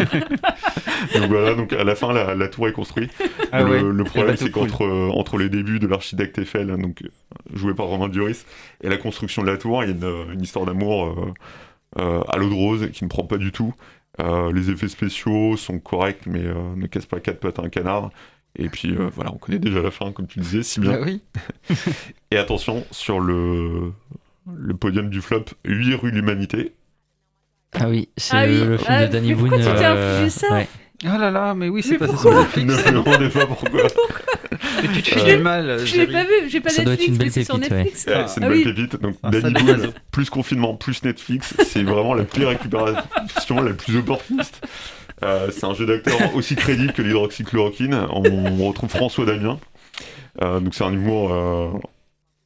donc 1.15 1.25
voilà, 1.29 1.55
donc 1.55 1.73
à 1.73 1.83
la 1.83 1.95
fin, 1.95 2.13
la, 2.13 2.35
la 2.35 2.49
tour 2.49 2.69
est 2.69 2.73
construite. 2.73 3.11
Ah 3.51 3.63
le, 3.63 3.71
ouais, 3.71 3.81
le 3.83 3.91
le 3.93 4.05
problème, 4.05 4.37
c'est 4.37 4.51
qu'entre 4.51 4.85
euh, 4.85 5.09
entre 5.11 5.39
les 5.39 5.49
débuts 5.49 5.79
de 5.79 5.87
l'architecte 5.87 6.39
Eiffel, 6.39 6.71
hein, 6.71 6.79
donc 6.79 7.03
euh, 7.03 7.09
joué 7.55 7.75
par 7.75 7.87
Romain 7.87 8.09
Duris, 8.09 8.45
et 8.83 8.89
la 8.89 8.99
construction 8.99 9.43
de 9.43 9.51
la 9.51 9.57
tour, 9.57 9.83
il 9.83 9.89
y 9.89 9.93
a 9.93 9.95
une, 9.97 10.05
euh, 10.05 10.33
une 10.33 10.43
histoire 10.43 10.67
d'amour 10.67 11.35
euh, 11.99 12.21
à 12.29 12.37
l'eau 12.37 12.49
de 12.49 12.55
rose 12.55 12.91
qui 12.93 13.05
ne 13.05 13.09
prend 13.09 13.25
pas 13.25 13.39
du 13.39 13.53
tout. 13.53 13.75
Les 14.19 14.71
effets 14.71 14.89
spéciaux 14.89 15.57
sont 15.57 15.79
corrects, 15.79 16.27
mais 16.27 16.43
ne 16.77 16.87
cassent 16.87 17.07
pas 17.07 17.19
quatre 17.19 17.41
pattes 17.41 17.59
à 17.59 17.63
un 17.63 17.71
canard. 17.71 18.11
Et 18.59 18.69
puis 18.69 18.91
euh, 18.95 19.09
voilà, 19.15 19.33
on 19.33 19.39
connaît 19.39 19.59
déjà 19.59 19.81
la 19.81 19.91
fin, 19.91 20.13
comme 20.13 20.27
tu 20.27 20.39
le 20.39 20.45
disais, 20.45 20.63
si 20.63 20.81
bien. 20.81 20.93
Bah 20.93 20.99
oui. 21.05 21.21
et 22.31 22.37
attention, 22.37 22.85
sur 22.91 23.19
le, 23.21 23.93
le 24.55 24.75
podium 24.75 25.09
du 25.09 25.21
flop, 25.23 25.45
8 25.65 25.95
rues 25.95 26.11
l'humanité. 26.11 26.75
Ah 27.75 27.89
oui, 27.89 28.11
c'est 28.19 28.37
Ah 28.37 28.47
le, 28.47 28.53
oui, 28.53 28.59
le 28.67 28.77
film 28.77 28.89
ah, 28.91 29.07
de 29.07 29.13
Danny 29.13 29.29
mais 29.29 29.35
Boone. 29.35 29.49
pourquoi 29.51 29.65
tu 29.73 29.79
t'es 29.79 29.85
euh, 29.87 30.15
infligé 30.25 30.31
ça 30.31 30.53
ouais. 30.53 30.69
Ah 31.05 31.19
là 31.19 31.31
là, 31.33 31.55
mais 31.55 31.69
oui, 31.69 31.83
c'est 31.83 31.99
pourquoi 31.99 32.17
sur 32.47 32.61
Ne 32.61 32.65
me 32.65 32.93
demandez 32.93 33.29
pas 33.31 33.47
pourquoi. 33.47 33.83
Mais 34.83 34.89
tu 34.93 35.03
te 35.03 35.19
fais 35.19 35.37
Euh, 35.37 35.43
mal. 35.43 35.85
Je 35.85 35.97
l'ai 35.97 36.07
pas 36.07 36.23
vu, 36.23 36.49
j'ai 36.49 36.61
pas 36.61 36.69
Ça 36.71 36.85
doit 36.85 36.93
être 36.95 37.01
Netflix, 37.01 37.09
une 37.09 37.19
mais 37.19 37.25
belle 37.25 37.33
c'est 37.33 37.45
sur 37.45 37.55
ouais. 37.55 37.61
Netflix. 37.61 38.07
Ouais, 38.07 38.25
c'est 38.29 38.41
une 38.41 38.45
Ah 38.45 38.49
belle 38.51 38.59
oui. 38.59 38.65
pépite. 38.65 38.97
Donc, 39.01 39.17
Danny 39.25 39.53
Boone, 39.65 39.93
plus 40.13 40.31
confinement, 40.31 40.77
plus 40.77 41.03
Netflix, 41.03 41.55
c'est 41.67 41.83
vraiment 41.83 42.15
la 42.15 42.23
pire 42.25 42.51
récupération 42.51 43.61
la 43.63 43.73
plus 43.73 43.97
opportuniste. 43.97 44.65
Euh, 45.25 45.51
c'est 45.51 45.65
un 45.65 45.75
jeu 45.75 45.87
d'acteur 45.87 46.19
aussi 46.35 46.57
crédible 46.57 46.93
que 46.93 47.03
l'hydroxychloroquine. 47.03 47.95
On, 48.11 48.23
on 48.25 48.67
retrouve 48.69 48.91
François 48.91 49.25
Damien. 49.25 49.59
Euh, 50.43 50.61
donc 50.61 50.75
c'est 50.75 50.85
un 50.85 50.93
humour 50.93 51.33
euh, 51.33 51.69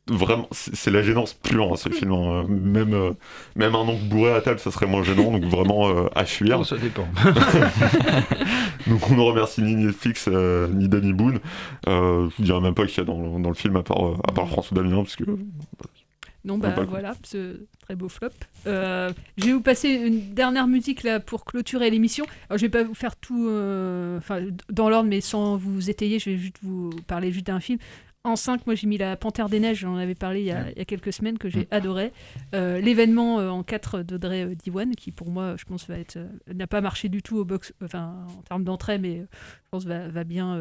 vraiment, 0.09 0.49
c'est 0.51 0.91
la 0.91 1.03
gênance 1.03 1.35
pure, 1.35 1.73
hein, 1.73 1.77
ce 1.77 1.89
film. 1.89 2.13
hein. 2.13 2.45
Même, 2.49 3.15
même 3.55 3.75
un 3.75 3.79
oncle 3.79 4.05
bourré 4.05 4.33
à 4.33 4.41
table, 4.41 4.59
ça 4.59 4.71
serait 4.71 4.87
moins 4.87 5.03
gênant. 5.03 5.31
Donc 5.33 5.45
vraiment 5.45 6.07
à 6.15 6.25
fuir. 6.25 6.65
Ça 6.67 6.77
dépend. 6.77 7.07
Donc 8.87 9.11
on 9.11 9.15
ne 9.15 9.21
remercie 9.21 9.63
ni 9.63 9.75
Netflix 9.75 10.29
ni 10.29 10.89
Danny 10.89 11.13
Boone. 11.13 11.39
Je 11.87 11.91
vous 12.37 12.43
dirais 12.45 12.61
même 12.61 12.75
pas 12.75 12.87
qu'il 12.87 12.99
y 12.99 13.01
a 13.01 13.05
dans, 13.05 13.39
dans 13.39 13.49
le 13.49 13.55
film 13.55 13.77
à 13.77 13.83
part, 13.83 13.99
à 14.29 14.33
part 14.33 14.49
François 14.49 14.77
Damien, 14.77 15.03
parce 15.03 15.17
que 15.17 15.25
Non, 16.47 16.59
bah 16.59 16.73
voilà, 16.89 17.15
ce 17.25 17.67
très 17.81 17.97
beau 17.97 18.09
flop. 18.09 18.29
Euh, 18.69 19.13
je 19.37 19.47
vais 19.47 19.53
vous 19.53 19.61
passer 19.61 19.89
une 19.89 20.33
dernière 20.33 20.69
musique 20.69 21.03
là 21.03 21.19
pour 21.19 21.45
clôturer 21.45 21.91
l'émission. 21.91 22.25
Alors, 22.49 22.59
je 22.59 22.65
vais 22.67 22.71
pas 22.71 22.85
vous 22.85 22.95
faire 22.95 23.17
tout 23.17 23.49
euh, 23.49 24.21
dans 24.71 24.89
l'ordre, 24.89 25.09
mais 25.09 25.21
sans 25.21 25.57
vous 25.57 25.91
étayer, 25.91 26.21
je 26.21 26.31
vais 26.31 26.37
juste 26.37 26.59
vous 26.63 26.91
parler 27.09 27.33
juste 27.33 27.49
d'un 27.49 27.59
film. 27.59 27.79
En 28.23 28.35
5, 28.35 28.67
moi 28.67 28.75
j'ai 28.75 28.89
mis 28.89 28.99
La 28.99 29.17
Panthère 29.17 29.49
des 29.49 29.61
Neiges, 29.61 29.79
j'en 29.79 29.97
avais 29.97 30.17
parlé 30.17 30.41
il 30.41 30.47
y 30.47 30.51
a, 30.51 30.71
il 30.71 30.79
y 30.79 30.81
a 30.81 30.85
quelques 30.85 31.13
semaines, 31.13 31.39
que 31.39 31.49
j'ai 31.49 31.69
adoré. 31.71 32.13
Euh, 32.55 32.81
L'événement 32.81 33.39
euh, 33.39 33.51
en 33.51 33.63
4 33.63 34.03
d'Audrey 34.03 34.57
Diwan, 34.57 34.97
qui 34.97 35.13
pour 35.13 35.31
moi, 35.31 35.55
je 35.57 35.65
pense, 35.65 35.89
va 35.89 35.99
être. 35.99 36.19
n'a 36.53 36.67
pas 36.67 36.81
marché 36.81 37.09
du 37.09 37.23
tout 37.23 37.37
au 37.37 37.45
box, 37.45 37.73
enfin, 37.85 38.27
en 38.39 38.43
termes 38.43 38.65
d'entrée, 38.65 38.99
mais 38.99 39.19
je 39.19 39.69
pense 39.71 39.85
va, 39.85 40.09
va 40.09 40.25
bien 40.25 40.61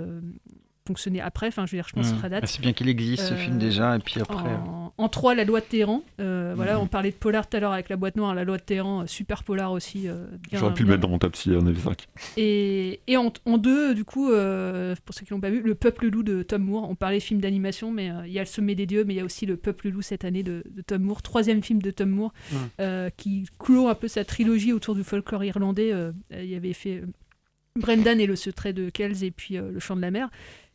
euh, 0.86 0.88
fonctionner 0.88 1.22
après. 1.22 1.48
Enfin, 1.48 1.66
je 1.66 1.72
veux 1.72 1.78
dire, 1.78 1.88
je 1.88 1.94
pense 1.94 2.12
Mm. 2.12 2.16
que 2.16 2.22
ça 2.22 2.30
date. 2.30 2.42
Bah, 2.42 2.48
c'est 2.48 2.62
bien 2.62 2.74
qu'il 2.74 2.88
existe, 2.90 3.24
ce 3.24 3.34
film, 3.34 3.58
déjà, 3.58 3.96
et 3.96 4.00
puis 4.00 4.22
après, 4.22 4.36
En, 4.56 4.94
en 4.98 5.10
3, 5.10 5.36
La 5.36 5.44
Loi 5.44 5.60
de 5.60 5.66
Téhéran. 5.66 6.04
Euh, 6.22 6.54
Voilà, 6.56 6.76
Mhm. 6.76 6.82
on 6.84 6.88
parlait 6.88 7.12
de 7.12 7.16
polar 7.16 7.50
tout 7.50 7.58
à 7.58 7.60
l'heure 7.60 7.74
avec 7.74 7.90
La 7.90 7.96
Boîte 7.98 8.16
Noire, 8.16 8.34
La 8.36 8.44
Loi 8.44 8.58
de 8.58 8.62
Téhéran, 8.62 9.02
euh, 9.02 9.06
super 9.08 9.44
polar 9.44 9.72
aussi. 9.72 10.08
euh, 10.08 10.26
bien- 10.50 10.60
J'aurais 10.60 10.74
pu 10.74 10.84
le 10.84 10.90
mettre 10.90 11.02
dans 11.02 11.10
mon 11.10 11.20
top 11.20 11.36
si 11.36 11.50
on 11.52 11.66
avait 11.68 11.80
5. 11.80 12.08
et, 12.38 13.00
et 13.08 13.18
en, 13.18 13.32
en 13.46 13.58
deux, 13.58 13.94
du 13.96 14.06
coup, 14.06 14.32
euh, 14.32 14.96
pour 15.06 15.14
ceux 15.16 15.26
qui 15.26 15.32
l'ont 15.32 15.40
pas 15.42 15.50
vu, 15.50 15.62
Le 15.62 15.76
Peuple 15.76 16.08
Loup 16.10 16.24
de 16.24 16.44
Tom 16.44 16.64
Moore. 16.64 16.90
On 16.90 16.96
parlait 16.96 17.20
film 17.20 17.42
d'animation, 17.42 17.92
mais 17.92 18.10
euh, 18.12 18.26
il 18.28 18.34
y 18.34 18.40
a 18.40 18.42
Le 18.44 18.48
Sommet 18.48 18.76
des 18.76 18.86
Dieux, 18.86 19.04
mais 19.06 19.14
il 19.14 19.18
y 19.18 19.22
a 19.22 19.26
aussi 19.26 19.46
Le 19.46 19.58
Peuple 19.58 19.90
Loup 19.90 20.02
cette 20.02 20.24
année 20.26 20.44
de, 20.44 20.64
de 20.70 20.82
Tom 20.82 21.02
Moore. 21.02 21.22
Troisième 21.22 21.62
film 21.64 21.82
de 21.82 21.92
Tom 21.92 22.10
Moore, 22.10 22.34
Mm. 22.52 22.56
euh, 22.82 23.10
qui 23.18 23.46
clôt 23.60 23.88
un 23.90 23.96
peu 23.96 24.08
sa 24.08 24.24
trilogie 24.24 24.72
autour 24.74 24.96
du 24.96 25.04
folklore 25.04 25.44
irlandais. 25.44 25.92
Euh, 25.92 26.12
il 26.32 26.46
y 26.46 26.56
avait 26.56 26.74
fait 26.74 26.98
euh, 27.02 27.06
Brendan 27.78 28.20
et 28.22 28.26
le 28.26 28.36
secret 28.38 28.72
de 28.74 28.90
Kells 28.90 29.24
et 29.24 29.32
puis 29.32 29.58
euh, 29.58 29.72
Le 29.72 29.80
chant 29.80 29.96
de 29.98 30.02
la 30.02 30.12
mer. 30.12 30.30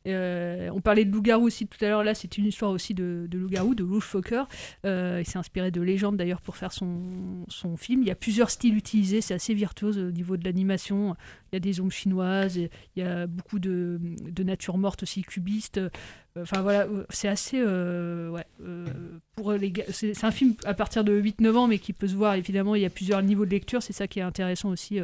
Euh, 0.07 0.71
on 0.73 0.81
parlait 0.81 1.05
de 1.05 1.13
loup-garou 1.13 1.47
aussi 1.47 1.67
tout 1.67 1.83
à 1.85 1.89
l'heure. 1.89 2.05
Là, 2.05 2.15
c'est 2.15 2.39
une 2.39 2.47
histoire 2.47 2.71
aussi 2.71 2.95
de, 2.95 3.27
de 3.29 3.39
loup-garou, 3.39 3.75
de 3.75 3.85
Wolf 3.85 4.05
Fokker. 4.05 4.45
Euh, 4.85 5.19
il 5.21 5.27
s'est 5.29 5.39
inspiré 5.39 5.71
de 5.71 5.81
légendes 5.81 6.17
d'ailleurs 6.17 6.41
pour 6.41 6.57
faire 6.57 6.73
son, 6.73 7.47
film. 7.77 8.03
Il 8.03 8.09
y 8.09 8.11
a 8.11 8.17
plusieurs 8.17 8.51
styles 8.51 8.77
utilisés, 8.77 9.21
c'est 9.21 9.35
assez 9.35 9.55
virtuose 9.55 9.99
au 9.99 10.11
niveau 10.11 10.37
de 10.37 10.45
l'animation. 10.45 11.15
Il 11.53 11.55
y 11.55 11.59
a 11.59 11.61
des 11.61 11.81
ombres 11.81 11.93
chinoises, 11.93 12.57
il 12.57 12.71
y 12.97 13.03
a 13.03 13.27
beaucoup 13.27 13.59
de, 13.59 14.01
de 14.01 14.43
nature 14.43 14.79
morte 14.79 15.03
aussi 15.03 15.23
cubiste. 15.23 15.81
Enfin 16.39 16.63
voilà, 16.63 16.83
euh, 16.83 17.05
c'est 17.11 17.29
assez. 17.29 17.59
euh, 17.59 18.31
ouais, 18.31 18.47
euh, 18.63 18.87
pour 19.35 19.53
les 19.53 19.73
c'est 19.91 20.25
un 20.25 20.31
film 20.31 20.55
à 20.65 20.75
partir 20.75 21.03
de 21.03 21.21
8-9 21.21 21.57
ans, 21.57 21.67
mais 21.67 21.79
qui 21.79 21.93
peut 21.93 22.07
se 22.07 22.15
voir 22.15 22.35
évidemment. 22.35 22.77
Il 22.77 22.83
y 22.83 22.87
a 22.87 22.91
plusieurs 22.91 23.21
niveaux 23.23 23.45
de 23.45 23.51
lecture, 23.51 23.83
c'est 23.83 23.93
ça 23.93 24.07
qui 24.07 24.21
est 24.21 24.23
intéressant 24.23 24.71
aussi 24.71 25.01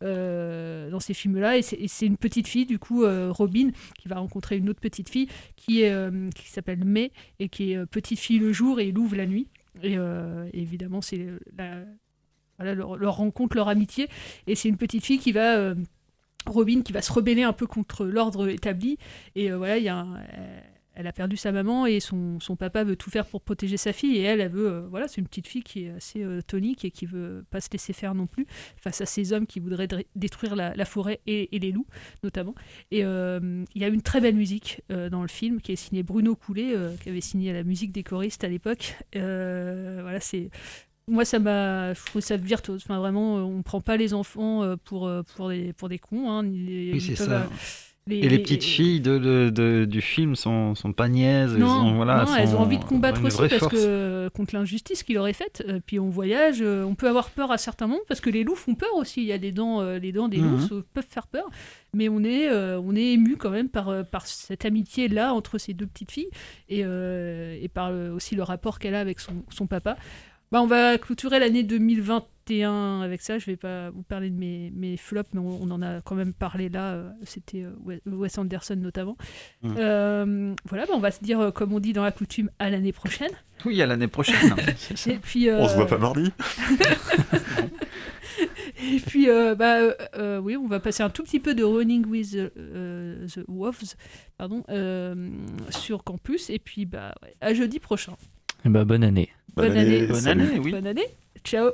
dans 0.00 1.00
ces 1.00 1.14
films-là. 1.14 1.58
Et 1.58 1.62
c'est 1.62 2.06
une 2.06 2.16
petite 2.16 2.48
fille, 2.48 2.66
du 2.66 2.78
coup, 2.78 3.04
Robin, 3.30 3.70
qui 3.98 4.08
va 4.08 4.16
rencontrer 4.16 4.56
une 4.56 4.70
autre 4.70 4.80
petite 4.80 5.08
fille 5.08 5.28
qui, 5.56 5.82
est, 5.82 5.94
qui 6.34 6.48
s'appelle 6.48 6.84
May 6.84 7.12
et 7.38 7.48
qui 7.48 7.72
est 7.72 7.86
petite 7.86 8.18
fille 8.18 8.38
le 8.38 8.52
jour 8.52 8.80
et 8.80 8.92
louve 8.92 9.14
la 9.14 9.26
nuit. 9.26 9.48
Et 9.82 9.96
évidemment, 10.54 11.02
c'est 11.02 11.26
voilà, 12.58 12.74
leur, 12.74 13.16
rencontre, 13.16 13.56
leur 13.56 13.68
amitié. 13.68 14.08
Et 14.46 14.54
c'est 14.54 14.68
une 14.68 14.78
petite 14.78 15.04
fille 15.04 15.18
qui 15.18 15.32
va. 15.32 15.74
Robin 16.46 16.82
qui 16.82 16.92
va 16.92 17.02
se 17.02 17.12
rebeller 17.12 17.42
un 17.42 17.52
peu 17.52 17.66
contre 17.66 18.04
l'ordre 18.04 18.48
établi. 18.48 18.98
Et 19.34 19.50
euh, 19.50 19.56
voilà, 19.56 19.78
il 19.78 19.84
y 19.84 19.88
a 19.88 20.04
euh, 20.04 20.60
elle 20.94 21.06
a 21.06 21.12
perdu 21.12 21.38
sa 21.38 21.52
maman 21.52 21.86
et 21.86 22.00
son, 22.00 22.38
son 22.38 22.54
papa 22.54 22.84
veut 22.84 22.96
tout 22.96 23.08
faire 23.08 23.24
pour 23.24 23.40
protéger 23.40 23.78
sa 23.78 23.94
fille. 23.94 24.18
Et 24.18 24.22
elle, 24.22 24.46
veut. 24.48 24.68
euh, 24.68 24.86
voilà, 24.90 25.08
c'est 25.08 25.22
une 25.22 25.26
petite 25.26 25.46
fille 25.46 25.62
qui 25.62 25.84
est 25.84 25.90
assez 25.90 26.22
tonique 26.46 26.84
et 26.84 26.90
qui 26.90 27.06
veut 27.06 27.46
pas 27.50 27.62
se 27.62 27.70
laisser 27.72 27.94
faire 27.94 28.14
non 28.14 28.26
plus 28.26 28.46
face 28.76 29.00
à 29.00 29.06
ces 29.06 29.32
hommes 29.32 29.46
qui 29.46 29.58
voudraient 29.58 29.86
dr- 29.86 30.04
détruire 30.16 30.54
la, 30.54 30.84
forêt 30.84 31.20
et, 31.26 31.48
les 31.50 31.72
loups, 31.72 31.86
notamment. 32.22 32.54
Et 32.90 33.00
il 33.00 33.64
y 33.74 33.84
a 33.84 33.88
une 33.88 34.02
très 34.02 34.20
belle 34.20 34.34
musique 34.34 34.82
dans 34.90 35.22
le 35.22 35.28
film 35.28 35.62
qui 35.62 35.72
est 35.72 35.76
signée 35.76 36.02
Bruno 36.02 36.36
Coulet, 36.36 36.74
qui 37.00 37.08
avait 37.08 37.22
signé 37.22 37.54
la 37.54 37.64
musique 37.64 37.92
des 37.92 38.02
choristes 38.02 38.44
à 38.44 38.48
l'époque. 38.48 38.98
Voilà, 39.14 40.20
c'est 40.20 40.50
moi 41.08 41.24
ça 41.24 41.38
m'a 41.38 41.94
je 41.94 42.04
trouve 42.06 42.22
ça 42.22 42.36
virtuose 42.36 42.82
enfin 42.84 42.98
vraiment 42.98 43.38
euh, 43.38 43.42
on 43.42 43.62
prend 43.62 43.80
pas 43.80 43.96
les 43.96 44.14
enfants 44.14 44.62
euh, 44.62 44.76
pour 44.84 45.06
euh, 45.06 45.22
pour 45.36 45.48
des 45.48 45.72
pour 45.72 45.88
des 45.88 45.98
cons 45.98 46.30
hein, 46.30 46.44
Oui, 46.44 47.00
c'est 47.00 47.16
ça. 47.16 47.48
et 48.10 48.28
les 48.28 48.38
petites 48.40 48.64
filles 48.64 49.00
de, 49.00 49.16
de- 49.18 49.50
de- 49.50 49.84
du 49.84 50.00
film 50.00 50.34
sont, 50.34 50.74
sont 50.74 50.92
pas 50.92 51.08
niaises. 51.08 51.52
elles 51.54 51.60
non, 51.60 51.94
voilà, 51.94 52.24
non, 52.24 52.34
elles 52.34 52.54
ont 52.56 52.60
envie 52.60 52.78
de 52.78 52.84
combattre 52.84 53.24
aussi 53.24 53.36
parce 53.38 53.56
force. 53.58 53.72
que 53.74 54.28
contre 54.34 54.54
l'injustice 54.56 55.04
qu'il 55.04 55.18
aurait 55.18 55.32
faite. 55.32 55.64
Puis 55.86 56.00
on 56.00 56.08
voyage, 56.08 56.62
on 56.62 56.96
peut 56.96 57.08
avoir 57.08 57.30
peur 57.30 57.52
à 57.52 57.58
certains 57.58 57.86
moments 57.86 58.02
parce 58.08 58.20
que 58.20 58.28
les 58.30 58.42
loups 58.42 58.56
font 58.56 58.74
peur 58.74 58.92
aussi. 58.96 59.20
Il 59.22 59.26
y 59.28 59.32
a 59.32 59.38
des 59.38 59.52
dents, 59.52 59.82
les 59.82 60.10
dents 60.10 60.26
des 60.28 60.38
loups 60.38 60.56
Mhm. 60.58 60.68
se- 60.68 60.74
peuvent 60.94 61.06
faire 61.08 61.28
peur, 61.28 61.48
mais 61.94 62.08
on 62.08 62.24
est, 62.24 62.50
on 62.52 62.94
est 62.96 63.12
ému 63.12 63.36
quand 63.36 63.50
même 63.50 63.68
par 63.68 64.04
par 64.06 64.26
cette 64.26 64.64
amitié 64.64 65.06
là 65.06 65.32
entre 65.32 65.58
ces 65.58 65.72
deux 65.72 65.86
petites 65.86 66.10
filles 66.10 66.30
et, 66.68 66.80
et 66.80 67.68
par 67.72 67.92
aussi 68.14 68.34
le 68.34 68.42
rapport 68.42 68.80
qu'elle 68.80 68.96
a 68.96 69.00
avec 69.00 69.20
son, 69.20 69.44
son 69.50 69.66
papa. 69.68 69.96
Bah, 70.52 70.62
on 70.62 70.66
va 70.66 70.98
clôturer 70.98 71.38
l'année 71.40 71.62
2021 71.62 73.00
avec 73.00 73.22
ça. 73.22 73.38
Je 73.38 73.46
vais 73.46 73.56
pas 73.56 73.88
vous 73.90 74.02
parler 74.02 74.28
de 74.30 74.38
mes, 74.38 74.70
mes 74.76 74.96
flops, 74.98 75.30
mais 75.32 75.40
on, 75.40 75.62
on 75.62 75.70
en 75.70 75.80
a 75.82 76.02
quand 76.02 76.14
même 76.14 76.34
parlé 76.34 76.68
là. 76.68 76.92
euh, 76.92 77.10
C'était 77.24 77.64
euh, 77.64 77.72
Wes- 78.06 78.38
Anderson 78.38 78.76
notamment. 78.76 79.16
Mhm. 79.62 79.74
Euh, 79.78 80.54
voilà, 80.68 80.84
bah, 80.86 80.92
on 80.94 81.00
va 81.00 81.10
se 81.10 81.24
dire, 81.24 81.52
comme 81.54 81.72
on 81.72 81.80
dit 81.80 81.94
dans 81.94 82.02
la 82.04 82.12
coutume, 82.12 82.50
à 82.58 82.68
l'année 82.68 82.92
prochaine. 82.92 83.30
Oui, 83.64 83.80
à 83.80 83.86
l'année 83.86 84.08
prochaine. 84.08 84.54
Ça. 84.94 85.10
Et 85.10 85.16
puis, 85.16 85.50
On 85.50 85.66
se 85.68 85.74
voit 85.74 85.86
pas 85.86 85.96
mardi 85.98 86.30
Et 88.84 88.98
puis, 88.98 89.30
euh, 89.30 89.54
bah, 89.54 89.76
euh, 90.16 90.38
oui, 90.38 90.56
on 90.56 90.66
va 90.66 90.80
passer 90.80 91.02
un 91.02 91.10
tout 91.10 91.22
petit 91.22 91.38
peu 91.40 91.54
de 91.54 91.62
Running 91.62 92.04
with 92.06 92.32
the, 92.32 92.52
the 93.34 93.44
Wolves 93.48 93.94
pardon, 94.36 94.64
euh, 94.70 95.30
sur 95.70 96.02
campus. 96.04 96.50
Et 96.50 96.58
puis, 96.58 96.84
bah, 96.84 97.14
ouais, 97.22 97.34
à 97.40 97.54
jeudi 97.54 97.78
prochain. 97.78 98.14
Eh 98.64 98.68
ben, 98.68 98.84
bonne 98.84 99.04
année. 99.04 99.28
Bonne, 99.54 99.76
année. 99.76 100.06
Bonne 100.06 100.26
année, 100.26 100.58
oui. 100.58 100.70
Bonne 100.70 100.86
année. 100.86 101.06
Ciao. 101.44 101.72